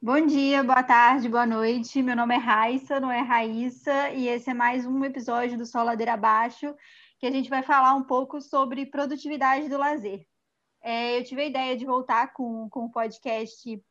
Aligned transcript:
Bom 0.00 0.26
dia, 0.26 0.62
boa 0.62 0.82
tarde, 0.82 1.28
boa 1.28 1.44
noite. 1.44 2.00
Meu 2.00 2.14
nome 2.14 2.36
é 2.36 2.38
Raissa, 2.38 3.00
não 3.00 3.10
é 3.10 3.20
Raíssa, 3.20 4.10
e 4.10 4.28
esse 4.28 4.48
é 4.48 4.54
mais 4.54 4.86
um 4.86 5.04
episódio 5.04 5.58
do 5.58 5.66
Sol 5.66 5.84
Ladeira 5.84 6.12
Abaixo, 6.12 6.72
que 7.18 7.26
a 7.26 7.30
gente 7.32 7.50
vai 7.50 7.60
falar 7.60 7.94
um 7.94 8.04
pouco 8.04 8.40
sobre 8.40 8.86
produtividade 8.86 9.68
do 9.68 9.76
lazer. 9.76 10.24
É, 10.80 11.18
eu 11.18 11.24
tive 11.24 11.42
a 11.42 11.46
ideia 11.46 11.76
de 11.76 11.84
voltar 11.84 12.32
com, 12.32 12.68
com 12.70 12.84
o 12.84 12.92
podcast 12.92 13.82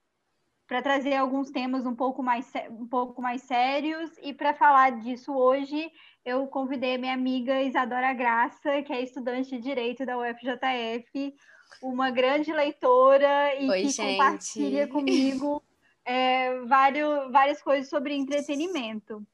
para 0.65 0.81
trazer 0.81 1.15
alguns 1.15 1.51
temas 1.51 1.85
um 1.85 1.95
pouco 1.95 2.23
mais, 2.23 2.49
um 2.69 2.87
pouco 2.87 3.21
mais 3.21 3.41
sérios, 3.41 4.11
e 4.21 4.33
para 4.33 4.53
falar 4.53 4.91
disso 5.01 5.33
hoje, 5.33 5.91
eu 6.23 6.47
convidei 6.47 6.97
minha 6.97 7.13
amiga 7.13 7.61
Isadora 7.61 8.13
Graça, 8.13 8.81
que 8.81 8.93
é 8.93 9.01
estudante 9.01 9.49
de 9.51 9.59
Direito 9.59 10.05
da 10.05 10.17
UFJF, 10.17 11.35
uma 11.81 12.09
grande 12.11 12.51
leitora 12.51 13.55
e 13.55 13.69
Oi, 13.69 13.81
que 13.83 13.89
gente. 13.89 14.11
compartilha 14.11 14.87
comigo 14.87 15.63
é, 16.05 16.59
vários, 16.61 17.31
várias 17.31 17.61
coisas 17.61 17.89
sobre 17.89 18.13
entretenimento. 18.13 19.25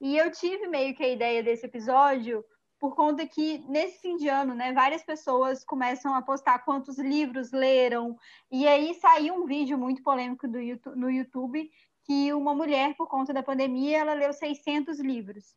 E 0.00 0.16
eu 0.16 0.30
tive 0.30 0.68
meio 0.68 0.94
que 0.94 1.02
a 1.02 1.08
ideia 1.08 1.42
desse 1.42 1.66
episódio 1.66 2.44
por 2.78 2.94
conta 2.94 3.26
que 3.26 3.58
nesse 3.68 4.00
fim 4.00 4.16
de 4.16 4.28
ano, 4.28 4.54
né, 4.54 4.72
várias 4.72 5.02
pessoas 5.02 5.64
começam 5.64 6.14
a 6.14 6.22
postar 6.22 6.60
quantos 6.60 6.98
livros 6.98 7.50
leram, 7.50 8.16
e 8.50 8.68
aí 8.68 8.94
saiu 8.94 9.34
um 9.34 9.46
vídeo 9.46 9.76
muito 9.76 10.02
polêmico 10.02 10.46
do 10.46 10.58
no 10.94 11.10
YouTube 11.10 11.68
que 12.04 12.32
uma 12.32 12.54
mulher, 12.54 12.94
por 12.96 13.06
conta 13.06 13.34
da 13.34 13.42
pandemia, 13.42 13.98
ela 13.98 14.14
leu 14.14 14.32
600 14.32 14.98
livros. 14.98 15.54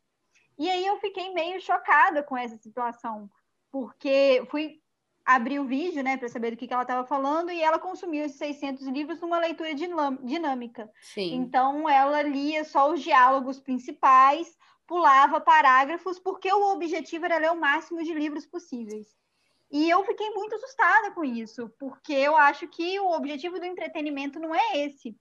E 0.58 0.68
aí 0.68 0.84
eu 0.84 0.98
fiquei 0.98 1.32
meio 1.32 1.58
chocada 1.62 2.22
com 2.22 2.36
essa 2.36 2.56
situação, 2.58 3.30
porque 3.70 4.44
fui 4.50 4.81
abrir 5.24 5.60
o 5.60 5.66
vídeo, 5.66 6.02
né, 6.02 6.16
para 6.16 6.28
saber 6.28 6.50
do 6.50 6.56
que, 6.56 6.66
que 6.66 6.72
ela 6.72 6.82
estava 6.82 7.06
falando, 7.06 7.50
e 7.50 7.62
ela 7.62 7.78
consumiu 7.78 8.24
esses 8.24 8.38
600 8.38 8.86
livros 8.88 9.20
numa 9.20 9.38
leitura 9.38 9.70
dinâmica. 9.74 10.90
Sim. 11.00 11.34
Então, 11.34 11.88
ela 11.88 12.22
lia 12.22 12.64
só 12.64 12.92
os 12.92 13.00
diálogos 13.02 13.60
principais, 13.60 14.56
pulava 14.86 15.40
parágrafos, 15.40 16.18
porque 16.18 16.52
o 16.52 16.72
objetivo 16.72 17.24
era 17.24 17.38
ler 17.38 17.50
o 17.50 17.60
máximo 17.60 18.02
de 18.02 18.12
livros 18.12 18.46
possíveis. 18.46 19.06
E 19.70 19.88
eu 19.88 20.04
fiquei 20.04 20.28
muito 20.30 20.54
assustada 20.54 21.12
com 21.12 21.24
isso, 21.24 21.72
porque 21.78 22.12
eu 22.12 22.36
acho 22.36 22.68
que 22.68 23.00
o 23.00 23.10
objetivo 23.12 23.58
do 23.58 23.64
entretenimento 23.64 24.38
não 24.38 24.54
é 24.54 24.84
esse. 24.84 25.16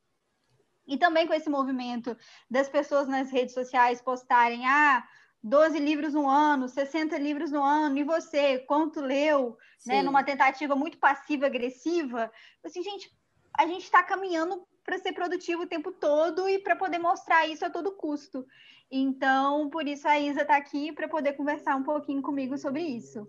E 0.85 0.97
também 0.97 1.25
com 1.25 1.33
esse 1.33 1.49
movimento 1.49 2.17
das 2.49 2.67
pessoas 2.67 3.07
nas 3.07 3.31
redes 3.31 3.53
sociais 3.53 4.01
postarem, 4.01 4.67
ah, 4.67 5.07
12 5.43 5.79
livros 5.79 6.13
no 6.13 6.29
ano, 6.29 6.69
60 6.69 7.17
livros 7.17 7.51
no 7.51 7.63
ano, 7.63 7.97
e 7.97 8.03
você, 8.03 8.59
quanto 8.59 9.01
leu, 9.01 9.57
né, 9.85 10.03
numa 10.03 10.23
tentativa 10.23 10.75
muito 10.75 10.97
passiva-agressiva, 10.99 12.31
assim, 12.63 12.83
gente, 12.83 13.11
a 13.57 13.65
gente 13.65 13.83
está 13.83 14.03
caminhando 14.03 14.65
para 14.83 14.97
ser 14.97 15.13
produtivo 15.13 15.63
o 15.63 15.67
tempo 15.67 15.91
todo 15.91 16.47
e 16.47 16.59
para 16.59 16.75
poder 16.75 16.99
mostrar 16.99 17.47
isso 17.47 17.65
a 17.65 17.69
todo 17.69 17.95
custo. 17.95 18.45
Então, 18.89 19.69
por 19.69 19.87
isso 19.87 20.07
a 20.07 20.19
Isa 20.19 20.41
está 20.41 20.57
aqui 20.57 20.91
para 20.91 21.07
poder 21.07 21.33
conversar 21.33 21.75
um 21.75 21.83
pouquinho 21.83 22.21
comigo 22.21 22.57
sobre 22.57 22.81
isso. 22.81 23.27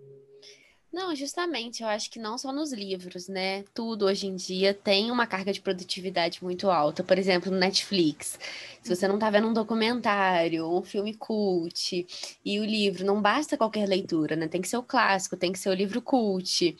Não, 0.92 1.16
justamente, 1.16 1.82
eu 1.82 1.88
acho 1.88 2.10
que 2.10 2.18
não 2.18 2.36
só 2.36 2.52
nos 2.52 2.70
livros, 2.70 3.26
né? 3.26 3.64
Tudo 3.74 4.04
hoje 4.04 4.26
em 4.26 4.36
dia 4.36 4.74
tem 4.74 5.10
uma 5.10 5.26
carga 5.26 5.50
de 5.50 5.60
produtividade 5.60 6.44
muito 6.44 6.70
alta. 6.70 7.02
Por 7.02 7.18
exemplo, 7.18 7.50
no 7.50 7.56
Netflix, 7.58 8.38
se 8.82 8.94
você 8.94 9.08
não 9.08 9.18
tá 9.18 9.30
vendo 9.30 9.48
um 9.48 9.54
documentário, 9.54 10.68
um 10.70 10.82
filme 10.82 11.14
cult, 11.14 12.06
e 12.44 12.60
o 12.60 12.64
livro, 12.64 13.06
não 13.06 13.22
basta 13.22 13.56
qualquer 13.56 13.88
leitura, 13.88 14.36
né? 14.36 14.48
Tem 14.48 14.60
que 14.60 14.68
ser 14.68 14.76
o 14.76 14.82
clássico, 14.82 15.34
tem 15.34 15.50
que 15.50 15.58
ser 15.58 15.70
o 15.70 15.74
livro 15.74 16.02
cult. 16.02 16.76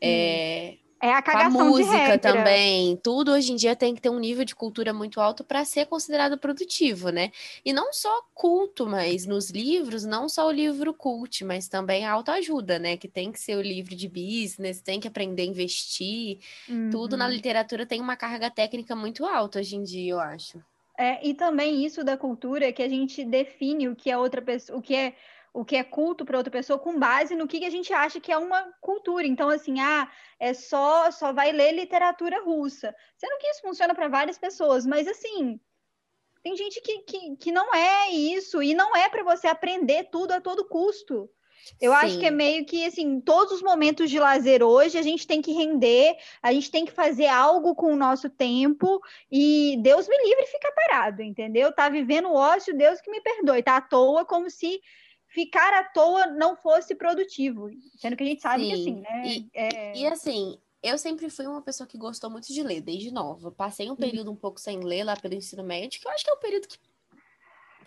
É, 0.00 0.78
É 1.02 1.12
a 1.12 1.22
a 1.32 1.48
cagação 1.48 1.70
de 1.70 1.82
música 1.82 2.18
regra. 2.22 2.58
também. 2.58 2.96
Tudo 3.02 3.32
hoje 3.32 3.52
em 3.52 3.56
dia 3.56 3.76
tem 3.76 3.94
que 3.94 4.00
ter 4.00 4.10
um 4.10 4.18
nível 4.18 4.44
de 4.44 4.54
cultura 4.54 4.92
muito 4.92 5.20
alto 5.20 5.44
para 5.44 5.64
ser 5.64 5.86
considerado 5.86 6.36
produtivo, 6.38 7.10
né? 7.10 7.30
E 7.64 7.72
não 7.72 7.92
só 7.92 8.22
culto, 8.34 8.86
mas 8.86 9.26
nos 9.26 9.48
livros, 9.50 10.04
não 10.04 10.28
só 10.28 10.46
o 10.48 10.50
livro 10.52 10.92
cult, 10.92 11.44
mas 11.44 11.68
também 11.68 12.04
a 12.04 12.12
autoajuda, 12.12 12.78
né? 12.78 12.96
Que 12.96 13.08
tem 13.08 13.30
que 13.32 13.38
ser 13.40 13.56
o 13.56 13.62
livro 13.62 13.94
de 13.94 14.08
business, 14.08 14.82
tem 14.82 14.98
que 15.00 15.08
aprender 15.08 15.42
a 15.42 15.46
investir. 15.46 16.38
Tudo 16.88 17.16
na 17.16 17.28
Uhum. 17.28 17.28
literatura 17.28 17.86
tem 17.86 18.00
uma 18.00 18.16
carga 18.16 18.50
técnica 18.50 18.96
muito 18.96 19.24
alta 19.24 19.60
hoje 19.60 19.76
em 19.76 19.82
dia, 19.84 20.12
eu 20.14 20.20
acho. 20.20 20.60
É, 20.98 21.26
e 21.26 21.34
também 21.34 21.84
isso 21.84 22.04
da 22.04 22.16
cultura 22.16 22.72
que 22.72 22.82
a 22.82 22.88
gente 22.88 23.24
define 23.24 23.88
o 23.88 23.96
que 23.96 24.10
é 24.10 24.18
outra 24.18 24.42
pessoa, 24.42 24.78
o 24.78 24.82
que 24.82 24.94
é 24.94 25.16
o 25.52 25.64
que 25.64 25.76
é 25.76 25.82
culto 25.82 26.24
para 26.24 26.38
outra 26.38 26.50
pessoa 26.50 26.78
com 26.78 26.98
base 26.98 27.34
no 27.34 27.48
que 27.48 27.58
que 27.58 27.66
a 27.66 27.70
gente 27.70 27.92
acha 27.92 28.20
que 28.20 28.30
é 28.30 28.38
uma 28.38 28.72
cultura. 28.80 29.26
Então, 29.26 29.48
assim, 29.48 29.80
ah, 29.80 30.10
é 30.38 30.54
só 30.54 31.10
só 31.10 31.32
vai 31.32 31.52
ler 31.52 31.72
literatura 31.72 32.42
russa. 32.42 32.94
Sendo 33.16 33.38
que 33.38 33.48
isso 33.48 33.62
funciona 33.62 33.94
para 33.94 34.08
várias 34.08 34.38
pessoas, 34.38 34.86
mas 34.86 35.08
assim, 35.08 35.60
tem 36.42 36.56
gente 36.56 36.80
que, 36.80 36.98
que, 37.00 37.36
que 37.36 37.52
não 37.52 37.74
é 37.74 38.10
isso, 38.10 38.62
e 38.62 38.74
não 38.74 38.96
é 38.96 39.08
para 39.08 39.24
você 39.24 39.46
aprender 39.46 40.04
tudo 40.04 40.32
a 40.32 40.40
todo 40.40 40.68
custo. 40.68 41.28
Eu 41.78 41.92
acho 41.92 42.18
que 42.18 42.24
é 42.24 42.30
Sim. 42.30 42.36
meio 42.36 42.64
que 42.64 42.86
assim, 42.86 43.20
todos 43.20 43.54
os 43.54 43.62
momentos 43.62 44.08
de 44.08 44.18
lazer 44.18 44.62
hoje 44.62 44.96
a 44.96 45.02
gente 45.02 45.26
tem 45.26 45.42
que 45.42 45.52
render, 45.52 46.16
a 46.42 46.52
gente 46.52 46.70
tem 46.70 46.86
que 46.86 46.92
fazer 46.92 47.26
algo 47.26 47.74
com 47.74 47.92
o 47.92 47.96
nosso 47.96 48.30
tempo 48.30 48.98
e 49.30 49.76
Deus 49.82 50.08
me 50.08 50.16
livre 50.24 50.46
ficar 50.46 50.72
parado, 50.72 51.22
entendeu? 51.22 51.70
Tá 51.70 51.90
vivendo 51.90 52.32
ócio, 52.32 52.76
Deus 52.76 53.00
que 53.02 53.10
me 53.10 53.20
perdoe, 53.20 53.62
tá 53.62 53.76
à 53.76 53.80
toa 53.80 54.24
como 54.24 54.48
se 54.48 54.80
ficar 55.30 55.72
à 55.74 55.84
toa 55.84 56.26
não 56.26 56.56
fosse 56.56 56.94
produtivo, 56.94 57.68
sendo 57.96 58.16
que 58.16 58.22
a 58.22 58.26
gente 58.26 58.42
sabe 58.42 58.68
que 58.68 58.76
Sim. 58.76 58.82
assim, 58.82 59.00
né? 59.00 59.22
E- 59.26 59.50
é- 59.54 59.96
E 59.96 60.06
assim, 60.06 60.58
eu 60.82 60.98
sempre 60.98 61.30
fui 61.30 61.46
uma 61.46 61.62
pessoa 61.62 61.86
que 61.86 61.96
gostou 61.96 62.28
muito 62.30 62.52
de 62.52 62.62
ler, 62.62 62.80
desde 62.80 63.10
nova. 63.12 63.50
Passei 63.50 63.90
um 63.90 63.96
período 63.96 64.30
um 64.30 64.36
pouco 64.36 64.60
sem 64.60 64.80
ler 64.80 65.04
lá 65.04 65.16
pelo 65.16 65.34
ensino 65.34 65.62
médio, 65.62 66.00
que 66.00 66.06
eu 66.06 66.10
acho 66.12 66.24
que 66.24 66.30
é 66.30 66.34
um 66.34 66.38
período 66.40 66.68
que 66.68 66.78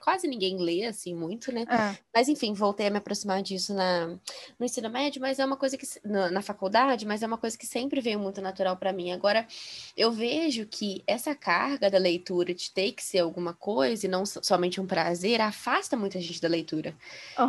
quase 0.03 0.27
ninguém 0.27 0.57
lê, 0.57 0.85
assim, 0.85 1.15
muito, 1.15 1.51
né? 1.51 1.65
Ah, 1.65 1.97
Mas 2.13 2.27
enfim, 2.29 2.53
voltei 2.53 2.87
a 2.87 2.91
me 2.91 2.97
aproximar 2.97 3.41
disso 3.41 3.73
na, 3.73 4.07
no 4.59 4.65
ensino 4.65 4.89
médio, 4.89 5.21
mas 5.21 5.39
é 5.39 5.45
uma 5.45 5.57
coisa 5.57 5.77
que 5.77 5.85
na, 6.03 6.29
na 6.31 6.41
faculdade, 6.41 7.05
mas 7.05 7.23
é 7.23 7.27
uma 7.27 7.37
coisa 7.37 7.57
que 7.57 7.65
sempre 7.65 8.01
veio 8.01 8.19
muito 8.19 8.41
natural 8.41 8.77
para 8.77 8.93
mim. 8.93 9.11
Agora, 9.11 9.47
eu 9.95 10.11
vejo 10.11 10.65
que 10.67 11.03
essa 11.07 11.35
carga 11.35 11.89
da 11.89 11.97
leitura 11.97 12.53
de 12.53 12.71
ter 12.71 12.91
que 12.93 13.03
ser 13.03 13.19
alguma 13.19 13.53
coisa 13.53 14.05
e 14.05 14.09
não 14.09 14.25
so- 14.25 14.41
somente 14.43 14.79
um 14.81 14.87
prazer 14.87 15.41
afasta 15.41 15.95
muita 15.97 16.19
gente 16.19 16.41
da 16.41 16.47
leitura. 16.47 16.95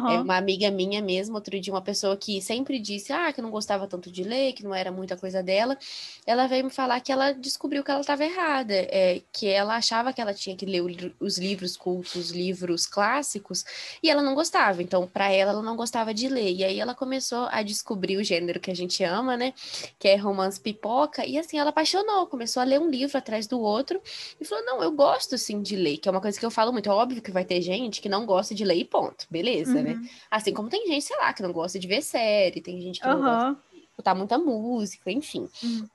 É 0.06 0.18
aham. 0.18 0.22
uma 0.22 0.36
amiga 0.36 0.70
minha 0.70 1.00
mesmo, 1.02 1.34
outro 1.34 1.58
dia, 1.58 1.72
uma 1.72 1.80
pessoa 1.82 2.16
que 2.16 2.40
sempre 2.42 2.78
disse 2.78 3.12
ah, 3.12 3.32
que 3.32 3.40
não 3.40 3.50
gostava 3.50 3.86
tanto 3.88 4.10
de 4.10 4.22
ler, 4.22 4.52
que 4.52 4.62
não 4.62 4.74
era 4.74 4.92
muita 4.92 5.16
coisa 5.16 5.42
dela, 5.42 5.78
ela 6.26 6.46
veio 6.46 6.64
me 6.64 6.70
falar 6.70 7.00
que 7.00 7.10
ela 7.12 7.32
descobriu 7.32 7.82
que 7.82 7.90
ela 7.90 8.00
estava 8.00 8.24
errada, 8.24 8.74
é, 8.74 9.22
que 9.32 9.48
ela 9.48 9.76
achava 9.76 10.12
que 10.12 10.20
ela 10.20 10.34
tinha 10.34 10.56
que 10.56 10.66
ler 10.66 10.82
o 10.82 10.86
os 11.20 11.38
livros 11.38 11.76
cultos, 11.76 12.14
os 12.14 12.30
livros 12.30 12.43
clássicos, 12.90 13.64
e 14.02 14.10
ela 14.10 14.22
não 14.22 14.34
gostava. 14.34 14.82
Então, 14.82 15.06
para 15.06 15.30
ela, 15.30 15.52
ela 15.52 15.62
não 15.62 15.76
gostava 15.76 16.12
de 16.12 16.28
ler. 16.28 16.52
E 16.52 16.64
aí 16.64 16.80
ela 16.80 16.94
começou 16.94 17.48
a 17.50 17.62
descobrir 17.62 18.16
o 18.16 18.24
gênero 18.24 18.60
que 18.60 18.70
a 18.70 18.76
gente 18.76 19.02
ama, 19.04 19.36
né? 19.36 19.54
Que 19.98 20.08
é 20.08 20.16
romance 20.16 20.60
pipoca, 20.60 21.26
e 21.26 21.38
assim, 21.38 21.58
ela 21.58 21.70
apaixonou, 21.70 22.26
começou 22.26 22.60
a 22.60 22.64
ler 22.64 22.80
um 22.80 22.88
livro 22.88 23.16
atrás 23.16 23.46
do 23.46 23.60
outro, 23.60 24.00
e 24.40 24.44
falou: 24.44 24.64
não, 24.64 24.82
eu 24.82 24.92
gosto 24.92 25.38
sim 25.38 25.62
de 25.62 25.76
ler, 25.76 25.98
que 25.98 26.08
é 26.08 26.10
uma 26.10 26.20
coisa 26.20 26.38
que 26.38 26.44
eu 26.44 26.50
falo 26.50 26.72
muito. 26.72 26.88
É 26.88 26.92
óbvio 26.92 27.22
que 27.22 27.30
vai 27.30 27.44
ter 27.44 27.60
gente 27.60 28.00
que 28.00 28.08
não 28.08 28.26
gosta 28.26 28.54
de 28.54 28.64
ler 28.64 28.76
e 28.76 28.84
ponto, 28.84 29.26
beleza, 29.30 29.82
né? 29.82 29.92
Uhum. 29.92 30.08
Assim 30.30 30.52
como 30.52 30.68
tem 30.68 30.86
gente, 30.86 31.04
sei 31.04 31.16
lá, 31.16 31.32
que 31.32 31.42
não 31.42 31.52
gosta 31.52 31.78
de 31.78 31.86
ver 31.86 32.02
série, 32.02 32.60
tem 32.60 32.80
gente 32.80 33.00
que 33.00 33.06
não 33.06 33.20
gosta 33.20 33.56
de 33.72 33.84
escutar 33.84 34.14
muita 34.14 34.38
música, 34.38 35.10
enfim. 35.10 35.48
Uhum. 35.62 35.88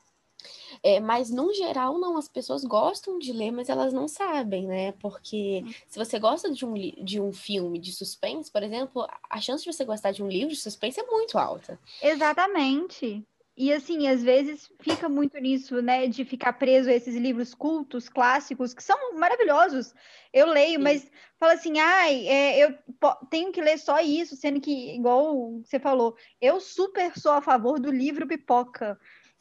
É, 0.82 1.00
mas, 1.00 1.30
no 1.30 1.54
geral, 1.54 1.98
não, 1.98 2.18
as 2.18 2.28
pessoas 2.28 2.64
gostam 2.64 3.20
de 3.20 3.34
ler, 3.34 3.52
mas 3.52 3.70
elas 3.70 3.92
não 3.92 4.08
sabem, 4.08 4.66
né? 4.68 4.94
Porque 4.94 5.64
se 5.88 5.98
você 5.98 6.18
gosta 6.20 6.52
de 6.52 6.66
um, 6.66 6.74
de 6.74 7.20
um 7.20 7.34
filme 7.34 7.80
de 7.80 7.92
suspense, 7.92 8.52
por 8.52 8.64
exemplo, 8.64 9.08
a 9.30 9.42
chance 9.42 9.64
de 9.64 9.74
você 9.74 9.84
gostar 9.84 10.12
de 10.12 10.24
um 10.24 10.28
livro 10.28 10.54
de 10.54 10.60
suspense 10.60 11.00
é 11.00 11.06
muito 11.06 11.38
alta. 11.38 11.80
Exatamente. 12.02 13.26
E 13.62 13.74
assim, 13.74 14.08
às 14.08 14.24
vezes 14.24 14.72
fica 14.80 15.10
muito 15.10 15.38
nisso, 15.38 15.82
né, 15.82 16.08
de 16.08 16.24
ficar 16.24 16.54
preso 16.54 16.90
a 16.90 16.94
esses 16.94 17.14
livros 17.14 17.54
cultos, 17.54 18.08
clássicos, 18.08 18.74
que 18.74 18.82
são 18.82 18.98
maravilhosos. 19.16 19.94
Eu 20.32 20.48
leio, 20.48 20.78
Sim. 20.78 20.84
mas 20.84 21.12
fala 21.38 21.54
assim, 21.56 21.78
ai, 21.78 22.26
é, 22.26 22.64
eu 22.64 22.74
tenho 23.30 23.52
que 23.52 23.60
ler 23.60 23.78
só 23.78 24.00
isso, 24.00 24.38
sendo 24.38 24.62
que, 24.62 24.96
igual 24.96 25.60
você 25.62 25.78
falou, 25.78 26.16
eu 26.40 26.62
super 26.62 27.20
sou 27.20 27.34
a 27.34 27.42
favor 27.42 27.82
do 27.82 27.92
livro 27.92 28.26
pipoca. 28.26 28.98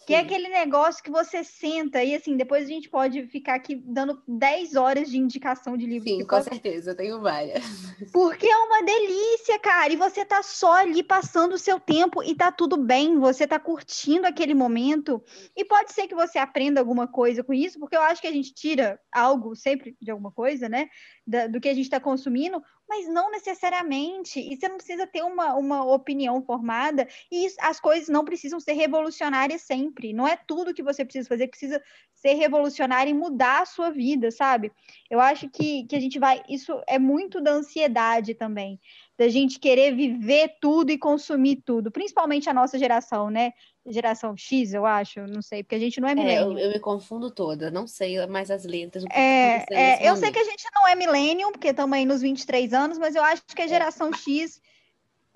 Que 0.06 0.14
é 0.14 0.20
aquele 0.20 0.48
negócio 0.48 1.02
que 1.02 1.10
você 1.10 1.44
senta 1.44 2.02
e 2.02 2.14
assim, 2.14 2.36
depois 2.36 2.64
a 2.64 2.68
gente 2.68 2.88
pode 2.88 3.26
ficar 3.26 3.54
aqui 3.54 3.74
dando 3.74 4.22
10 4.26 4.74
horas 4.74 5.10
de 5.10 5.18
indicação 5.18 5.76
de 5.76 5.86
livro 5.86 6.08
Sim, 6.08 6.24
com 6.24 6.42
certeza, 6.42 6.92
eu 6.92 6.96
tenho 6.96 7.20
várias. 7.20 7.62
Porque 8.12 8.46
é 8.46 8.56
uma 8.56 8.82
delícia, 8.82 9.58
cara. 9.58 9.92
E 9.92 9.96
você 9.96 10.24
tá 10.24 10.42
só 10.42 10.74
ali 10.74 11.02
passando 11.02 11.54
o 11.54 11.58
seu 11.58 11.78
tempo 11.78 12.22
e 12.22 12.34
tá 12.34 12.50
tudo 12.50 12.76
bem. 12.76 13.18
Você 13.18 13.46
tá 13.46 13.58
curtindo 13.58 14.26
aquele 14.26 14.54
momento. 14.54 15.22
E 15.54 15.64
pode 15.64 15.92
ser 15.92 16.06
que 16.06 16.14
você 16.14 16.38
aprenda 16.38 16.80
alguma 16.80 17.06
coisa 17.06 17.44
com 17.44 17.52
isso, 17.52 17.78
porque 17.78 17.96
eu 17.96 18.02
acho 18.02 18.20
que 18.22 18.28
a 18.28 18.32
gente 18.32 18.54
tira 18.54 18.98
algo 19.12 19.54
sempre 19.54 19.96
de 20.00 20.10
alguma 20.10 20.32
coisa, 20.32 20.68
né? 20.68 20.88
Da- 21.28 21.46
do 21.46 21.60
que 21.60 21.68
a 21.68 21.74
gente 21.74 21.84
está 21.84 22.00
consumindo, 22.00 22.62
mas 22.88 23.06
não 23.06 23.30
necessariamente. 23.30 24.40
E 24.40 24.56
você 24.56 24.66
não 24.66 24.78
precisa 24.78 25.06
ter 25.06 25.22
uma, 25.22 25.54
uma 25.54 25.84
opinião 25.84 26.40
formada, 26.42 27.06
e 27.30 27.46
as 27.60 27.78
coisas 27.78 28.08
não 28.08 28.24
precisam 28.24 28.58
ser 28.58 28.72
revolucionárias 28.72 29.60
sempre. 29.60 30.14
Não 30.14 30.26
é 30.26 30.36
tudo 30.36 30.72
que 30.72 30.82
você 30.82 31.04
precisa 31.04 31.28
fazer, 31.28 31.48
precisa 31.48 31.82
ser 32.14 32.34
revolucionário 32.34 33.10
e 33.10 33.14
mudar 33.14 33.62
a 33.62 33.66
sua 33.66 33.90
vida, 33.90 34.30
sabe? 34.30 34.72
Eu 35.10 35.20
acho 35.20 35.48
que, 35.50 35.84
que 35.84 35.94
a 35.94 36.00
gente 36.00 36.18
vai. 36.18 36.42
Isso 36.48 36.82
é 36.88 36.98
muito 36.98 37.40
da 37.42 37.52
ansiedade 37.52 38.34
também, 38.34 38.80
da 39.18 39.28
gente 39.28 39.58
querer 39.58 39.96
viver 39.96 40.56
tudo 40.60 40.92
e 40.92 40.96
consumir 40.96 41.56
tudo, 41.56 41.90
principalmente 41.90 42.48
a 42.48 42.54
nossa 42.54 42.78
geração, 42.78 43.28
né? 43.28 43.52
Geração 43.84 44.36
X, 44.36 44.72
eu 44.72 44.86
acho, 44.86 45.26
não 45.26 45.42
sei, 45.42 45.64
porque 45.64 45.74
a 45.74 45.78
gente 45.78 46.00
não 46.00 46.08
é 46.08 46.14
milênio. 46.14 46.56
É, 46.58 46.62
eu, 46.62 46.66
eu, 46.66 46.70
me 46.70 46.78
confundo 46.78 47.28
toda, 47.28 47.68
não 47.68 47.86
sei 47.86 48.24
mais 48.26 48.48
as 48.48 48.64
letras. 48.64 49.02
É, 49.10 49.64
é 49.74 50.08
eu 50.08 50.14
sei 50.16 50.30
que 50.30 50.38
a 50.38 50.44
gente 50.44 50.64
não 50.72 50.86
é 50.86 50.94
milênio, 50.94 51.50
porque 51.50 51.68
estamos 51.68 51.96
aí 51.96 52.06
nos 52.06 52.20
23 52.20 52.72
anos, 52.72 52.96
mas 52.96 53.16
eu 53.16 53.22
acho 53.24 53.42
que 53.44 53.60
a 53.60 53.64
é. 53.64 53.68
geração. 53.68 54.12
X 54.12 54.60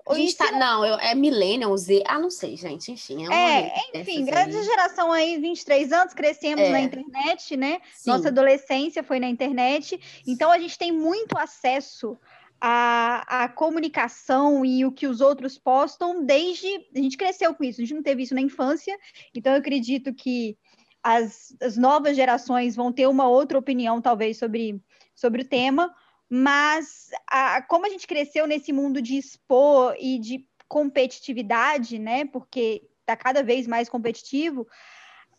a 0.05 0.15
gente 0.15 0.35
tá, 0.35 0.51
não, 0.51 0.85
eu, 0.85 0.95
é 0.95 1.15
Millennial, 1.15 1.75
Z. 1.77 2.03
Ah, 2.05 2.19
não 2.19 2.29
sei, 2.29 2.57
gente. 2.57 2.91
Enfim. 2.91 3.25
É, 3.31 3.73
é 3.93 4.01
enfim, 4.01 4.25
grande 4.25 4.61
geração 4.61 5.13
aí, 5.13 5.37
23 5.37 5.93
anos, 5.93 6.13
crescemos 6.13 6.65
é. 6.65 6.69
na 6.71 6.81
internet, 6.81 7.55
né? 7.55 7.79
Sim. 7.95 8.09
Nossa 8.09 8.27
adolescência 8.27 9.01
foi 9.01 9.19
na 9.19 9.29
internet. 9.29 9.97
Então 10.27 10.51
a 10.51 10.59
gente 10.59 10.77
tem 10.77 10.91
muito 10.91 11.37
acesso 11.37 12.17
à, 12.65 13.43
à 13.43 13.49
comunicação 13.49 14.63
e 14.63 14.85
o 14.85 14.91
que 14.91 15.05
os 15.05 15.19
outros 15.19 15.57
postam 15.57 16.25
desde. 16.25 16.67
A 16.95 16.99
gente 16.99 17.17
cresceu 17.17 17.53
com 17.53 17.63
isso, 17.65 17.81
a 17.81 17.83
gente 17.83 17.93
não 17.93 18.01
teve 18.01 18.23
isso 18.23 18.33
na 18.33 18.39
infância. 18.39 18.97
Então 19.35 19.51
eu 19.51 19.59
acredito 19.59 20.13
que 20.13 20.57
as, 21.03 21.53
as 21.61 21.75
novas 21.75 22.15
gerações 22.15 22.73
vão 22.73 22.89
ter 22.93 23.05
uma 23.07 23.27
outra 23.27 23.57
opinião, 23.57 24.01
talvez, 24.01 24.37
sobre, 24.37 24.81
sobre 25.13 25.41
o 25.41 25.45
tema 25.45 25.93
mas 26.35 27.11
a, 27.29 27.61
como 27.61 27.85
a 27.85 27.89
gente 27.89 28.07
cresceu 28.07 28.47
nesse 28.47 28.73
mundo 28.73 28.99
de 28.99 29.17
expor 29.17 29.95
e 29.99 30.17
de 30.17 30.47
competitividade, 30.67 31.99
né? 31.99 32.25
Porque 32.25 32.81
está 33.01 33.15
cada 33.15 33.43
vez 33.43 33.67
mais 33.67 33.87
competitivo, 33.87 34.65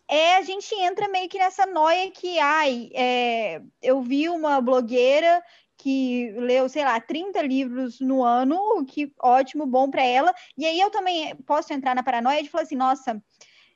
é 0.07 0.37
a 0.37 0.41
gente 0.41 0.73
entra 0.75 1.09
meio 1.09 1.27
que 1.27 1.37
nessa 1.37 1.65
noia 1.65 2.09
que, 2.11 2.39
ai, 2.39 2.89
é, 2.93 3.61
eu 3.81 4.01
vi 4.01 4.29
uma 4.29 4.61
blogueira 4.61 5.43
que 5.77 6.31
leu, 6.31 6.67
sei 6.69 6.83
lá, 6.83 6.99
30 6.99 7.41
livros 7.41 7.99
no 7.99 8.23
ano, 8.23 8.85
que 8.85 9.11
ótimo, 9.21 9.65
bom 9.65 9.89
para 9.89 10.03
ela. 10.03 10.33
E 10.57 10.65
aí 10.65 10.79
eu 10.79 10.89
também 10.89 11.35
posso 11.45 11.73
entrar 11.73 11.95
na 11.95 12.03
paranoia 12.03 12.41
de 12.41 12.49
falar 12.49 12.63
assim, 12.63 12.75
nossa, 12.75 13.21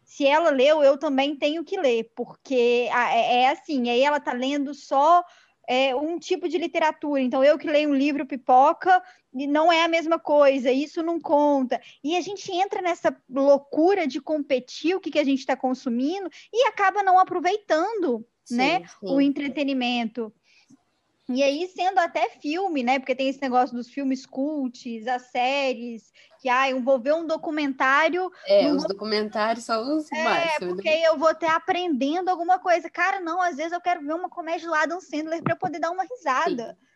se 0.03 0.25
ela 0.25 0.49
leu, 0.49 0.83
eu 0.83 0.97
também 0.97 1.35
tenho 1.35 1.63
que 1.63 1.79
ler, 1.79 2.11
porque 2.15 2.89
é, 2.91 3.41
é 3.41 3.49
assim, 3.49 3.89
aí 3.89 4.01
ela 4.01 4.19
tá 4.19 4.33
lendo 4.33 4.73
só 4.73 5.23
é, 5.69 5.95
um 5.95 6.17
tipo 6.17 6.49
de 6.49 6.57
literatura. 6.57 7.21
Então, 7.21 7.43
eu 7.43 7.55
que 7.55 7.69
leio 7.69 7.91
um 7.91 7.95
livro 7.95 8.25
pipoca, 8.25 9.03
não 9.31 9.71
é 9.71 9.83
a 9.83 9.87
mesma 9.87 10.17
coisa, 10.17 10.71
isso 10.71 11.03
não 11.03 11.19
conta. 11.19 11.79
E 12.03 12.17
a 12.17 12.21
gente 12.21 12.51
entra 12.51 12.81
nessa 12.81 13.15
loucura 13.29 14.07
de 14.07 14.19
competir 14.19 14.95
o 14.95 14.99
que, 14.99 15.11
que 15.11 15.19
a 15.19 15.23
gente 15.23 15.39
está 15.39 15.55
consumindo 15.55 16.27
e 16.51 16.65
acaba 16.67 17.03
não 17.03 17.19
aproveitando 17.19 18.25
sim, 18.43 18.55
né, 18.55 18.79
sim. 18.79 19.13
o 19.13 19.21
entretenimento. 19.21 20.33
E 21.29 21.43
aí, 21.43 21.67
sendo 21.67 21.99
até 21.99 22.27
filme, 22.41 22.81
né? 22.81 22.97
Porque 22.97 23.13
tem 23.13 23.29
esse 23.29 23.41
negócio 23.41 23.75
dos 23.75 23.87
filmes 23.87 24.25
cults, 24.25 25.05
as 25.07 25.23
séries, 25.23 26.11
que 26.41 26.49
ah, 26.49 26.69
eu 26.69 26.81
vou 26.81 26.99
ver 26.99 27.13
um 27.13 27.27
documentário. 27.27 28.31
É, 28.47 28.71
os 28.71 28.81
vou... 28.81 28.87
documentários 28.87 29.63
são 29.63 29.97
os 29.97 30.11
é, 30.11 30.23
máximos. 30.23 30.55
É, 30.55 30.73
porque 30.73 30.89
eu 30.89 31.17
vou 31.19 31.33
ter 31.35 31.45
aprendendo 31.47 32.29
alguma 32.29 32.57
coisa. 32.57 32.89
Cara, 32.89 33.19
não, 33.19 33.39
às 33.41 33.57
vezes 33.57 33.71
eu 33.71 33.81
quero 33.81 34.01
ver 34.01 34.13
uma 34.13 34.29
comédia 34.29 34.67
lá 34.69 34.87
do 34.87 34.99
Sandler 34.99 35.43
para 35.43 35.55
poder 35.55 35.77
dar 35.77 35.91
uma 35.91 36.03
risada. 36.03 36.77
Sim. 36.79 36.88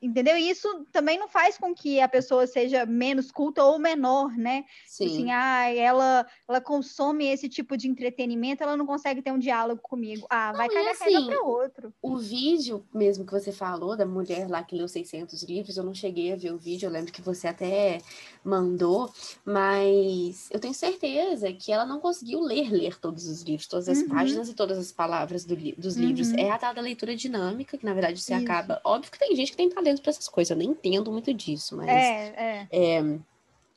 Entendeu? 0.00 0.36
E 0.36 0.48
isso 0.48 0.86
também 0.92 1.18
não 1.18 1.28
faz 1.28 1.58
com 1.58 1.74
que 1.74 2.00
a 2.00 2.08
pessoa 2.08 2.46
seja 2.46 2.86
menos 2.86 3.30
culta 3.30 3.64
ou 3.64 3.78
menor, 3.78 4.36
né? 4.36 4.64
Sim. 4.86 5.06
Assim, 5.06 5.30
ah, 5.30 5.70
ela, 5.74 6.26
ela 6.48 6.60
consome 6.60 7.26
esse 7.26 7.48
tipo 7.48 7.76
de 7.76 7.88
entretenimento, 7.88 8.62
ela 8.62 8.76
não 8.76 8.86
consegue 8.86 9.20
ter 9.20 9.32
um 9.32 9.38
diálogo 9.38 9.80
comigo. 9.82 10.26
Ah, 10.30 10.50
não, 10.52 10.58
vai 10.58 10.68
cair 10.68 10.88
assim, 10.88 11.26
para 11.26 11.42
outro. 11.42 11.92
O 12.00 12.16
vídeo 12.16 12.84
mesmo 12.94 13.26
que 13.26 13.32
você 13.32 13.50
falou 13.52 13.96
da 13.96 14.06
mulher 14.06 14.48
lá 14.48 14.62
que 14.62 14.76
leu 14.76 14.88
600 14.88 15.42
livros, 15.42 15.76
eu 15.76 15.84
não 15.84 15.94
cheguei 15.94 16.32
a 16.32 16.36
ver 16.36 16.52
o 16.52 16.58
vídeo, 16.58 16.86
eu 16.86 16.92
lembro 16.92 17.12
que 17.12 17.20
você 17.20 17.48
até 17.48 18.00
mandou, 18.44 19.12
mas 19.44 20.48
eu 20.50 20.60
tenho 20.60 20.74
certeza 20.74 21.52
que 21.52 21.72
ela 21.72 21.84
não 21.84 22.00
conseguiu 22.00 22.40
ler, 22.40 22.70
ler 22.70 22.98
todos 22.98 23.26
os 23.26 23.42
livros, 23.42 23.66
todas 23.66 23.88
as 23.88 23.98
uhum. 23.98 24.08
páginas 24.08 24.48
e 24.48 24.54
todas 24.54 24.78
as 24.78 24.92
palavras 24.92 25.44
do 25.44 25.58
dos 25.76 25.96
uhum. 25.96 26.02
livros. 26.02 26.32
É 26.34 26.50
a 26.50 26.58
tal 26.58 26.72
da 26.72 26.80
leitura 26.80 27.16
dinâmica, 27.16 27.76
que 27.76 27.84
na 27.84 27.92
verdade 27.92 28.20
você 28.20 28.34
Isso. 28.34 28.44
acaba. 28.44 28.80
Óbvio 28.84 29.10
que 29.10 29.18
tem 29.18 29.34
gente 29.34 29.50
que 29.50 29.56
tem 29.56 29.68
talento 29.68 29.87
para 29.96 30.10
essas 30.10 30.28
coisas. 30.28 30.50
Eu 30.50 30.56
nem 30.56 30.70
entendo 30.70 31.10
muito 31.10 31.32
disso, 31.32 31.76
mas. 31.76 31.88
É, 31.88 32.34
é. 32.36 32.68
é, 32.70 33.18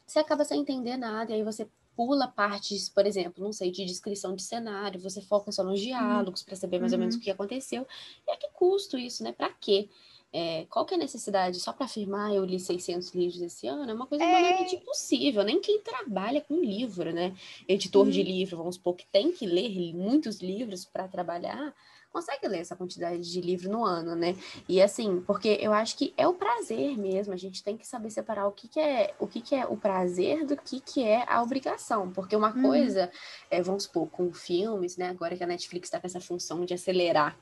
você 0.06 0.20
acaba 0.20 0.44
sem 0.44 0.60
entender 0.60 0.98
nada, 0.98 1.32
e 1.32 1.36
aí 1.36 1.44
você 1.44 1.68
pula 1.96 2.28
partes, 2.28 2.90
por 2.90 3.06
exemplo, 3.06 3.44
não 3.44 3.54
sei, 3.54 3.72
de 3.72 3.86
descrição 3.86 4.36
de 4.36 4.42
cenário, 4.42 5.00
você 5.00 5.22
foca 5.22 5.52
só 5.52 5.64
nos 5.64 5.80
diálogos 5.80 6.42
uhum. 6.42 6.46
para 6.46 6.56
saber 6.56 6.80
mais 6.80 6.94
ou 6.94 7.00
menos 7.00 7.16
o 7.16 7.18
uhum. 7.18 7.24
que 7.24 7.32
aconteceu. 7.32 7.86
E 8.28 8.32
a 8.32 8.38
que 8.38 8.50
custo 8.54 8.98
isso, 8.98 9.24
né? 9.24 9.32
Para 9.32 9.50
quê? 9.50 9.88
É, 10.34 10.66
qual 10.70 10.86
que 10.86 10.94
é 10.94 10.98
a 10.98 11.00
necessidade? 11.00 11.60
Só 11.60 11.74
para 11.74 11.86
afirmar 11.86 12.34
eu 12.34 12.46
li 12.46 12.58
600 12.58 13.14
livros 13.14 13.42
esse 13.42 13.68
ano? 13.68 13.92
É 13.92 13.94
uma 13.94 14.08
coisa 14.08 14.24
é... 14.24 14.74
impossível. 14.74 15.44
Nem 15.44 15.60
quem 15.60 15.82
trabalha 15.82 16.40
com 16.40 16.56
livro, 16.62 17.12
né? 17.12 17.36
Editor 17.68 18.10
de 18.10 18.24
livro, 18.24 18.58
vamos 18.58 18.76
supor, 18.76 18.96
que 18.96 19.06
tem 19.08 19.34
que 19.34 19.46
ler 19.46 19.94
muitos 19.94 20.40
livros 20.40 20.86
para 20.86 21.08
trabalhar, 21.08 21.74
consegue 22.12 22.48
ler 22.48 22.60
essa 22.60 22.76
quantidade 22.76 23.22
de 23.22 23.42
livro 23.42 23.70
no 23.70 23.84
ano, 23.84 24.16
né? 24.16 24.36
E 24.68 24.82
assim, 24.82 25.22
porque 25.22 25.58
eu 25.62 25.74
acho 25.74 25.98
que 25.98 26.14
é 26.18 26.28
o 26.28 26.34
prazer 26.34 26.98
mesmo, 26.98 27.34
a 27.34 27.38
gente 27.38 27.64
tem 27.64 27.78
que 27.78 27.88
saber 27.88 28.10
separar 28.10 28.48
o 28.48 28.52
que, 28.52 28.68
que 28.68 28.80
é 28.80 29.14
o 29.20 29.28
que, 29.28 29.42
que 29.42 29.56
é 29.56 29.66
o 29.66 29.78
prazer 29.78 30.46
do 30.46 30.58
que, 30.58 30.80
que 30.80 31.04
é 31.04 31.24
a 31.28 31.42
obrigação. 31.42 32.12
Porque 32.12 32.36
uma 32.36 32.54
uhum. 32.54 32.62
coisa, 32.62 33.10
é, 33.50 33.62
vamos 33.62 33.84
supor, 33.84 34.08
com 34.10 34.34
filmes, 34.34 34.98
né? 34.98 35.10
Agora 35.10 35.36
que 35.36 35.44
a 35.44 35.48
Netflix 35.48 35.88
está 35.88 36.00
com 36.00 36.08
essa 36.08 36.20
função 36.20 36.66
de 36.66 36.74
acelerar. 36.74 37.38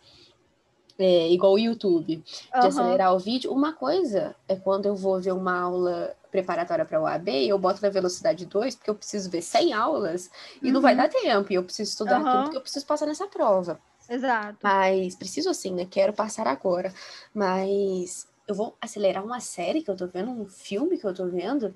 É, 1.02 1.30
igual 1.30 1.54
o 1.54 1.58
YouTube, 1.58 2.18
de 2.18 2.24
uhum. 2.54 2.68
acelerar 2.68 3.16
o 3.16 3.20
vídeo. 3.20 3.54
Uma 3.54 3.72
coisa 3.72 4.36
é 4.50 4.58
quando 4.58 4.86
eu 4.86 4.98
vou 4.98 5.22
ver 5.22 5.32
uma 5.32 5.58
aula 5.58 6.14
preparatória 6.30 6.84
para 6.84 7.02
o 7.02 7.08
AB, 7.08 7.48
eu 7.48 7.58
boto 7.58 7.82
na 7.82 7.90
velocidade 7.90 8.46
2, 8.46 8.76
porque 8.76 8.90
eu 8.90 8.96
preciso 8.96 9.30
ver 9.30 9.42
100 9.42 9.74
aulas 9.74 10.30
e 10.62 10.68
uhum. 10.68 10.74
não 10.74 10.82
vai 10.82 10.94
uhum. 10.94 10.98
dar 11.00 11.10
tempo, 11.10 11.52
e 11.52 11.56
eu 11.56 11.64
preciso 11.64 11.92
estudar 11.92 12.20
uhum. 12.20 12.28
aquilo 12.28 12.44
porque 12.44 12.58
eu 12.58 12.62
preciso 12.62 12.86
passar 12.86 13.06
nessa 13.06 13.28
prova. 13.28 13.80
Exato. 14.10 14.58
Mas 14.64 15.16
preciso 15.16 15.50
assim, 15.50 15.74
né? 15.74 15.86
Quero 15.90 16.14
passar 16.14 16.48
agora. 16.48 16.94
Mas 17.34 18.28
eu 18.48 18.56
vou 18.56 18.76
acelerar 18.82 19.24
uma 19.24 19.40
série 19.40 19.84
que 19.84 19.92
eu 19.92 19.96
tô 19.96 20.08
vendo, 20.08 20.32
um 20.32 20.48
filme 20.48 20.98
que 20.98 21.06
eu 21.06 21.14
tô 21.14 21.28
vendo. 21.28 21.74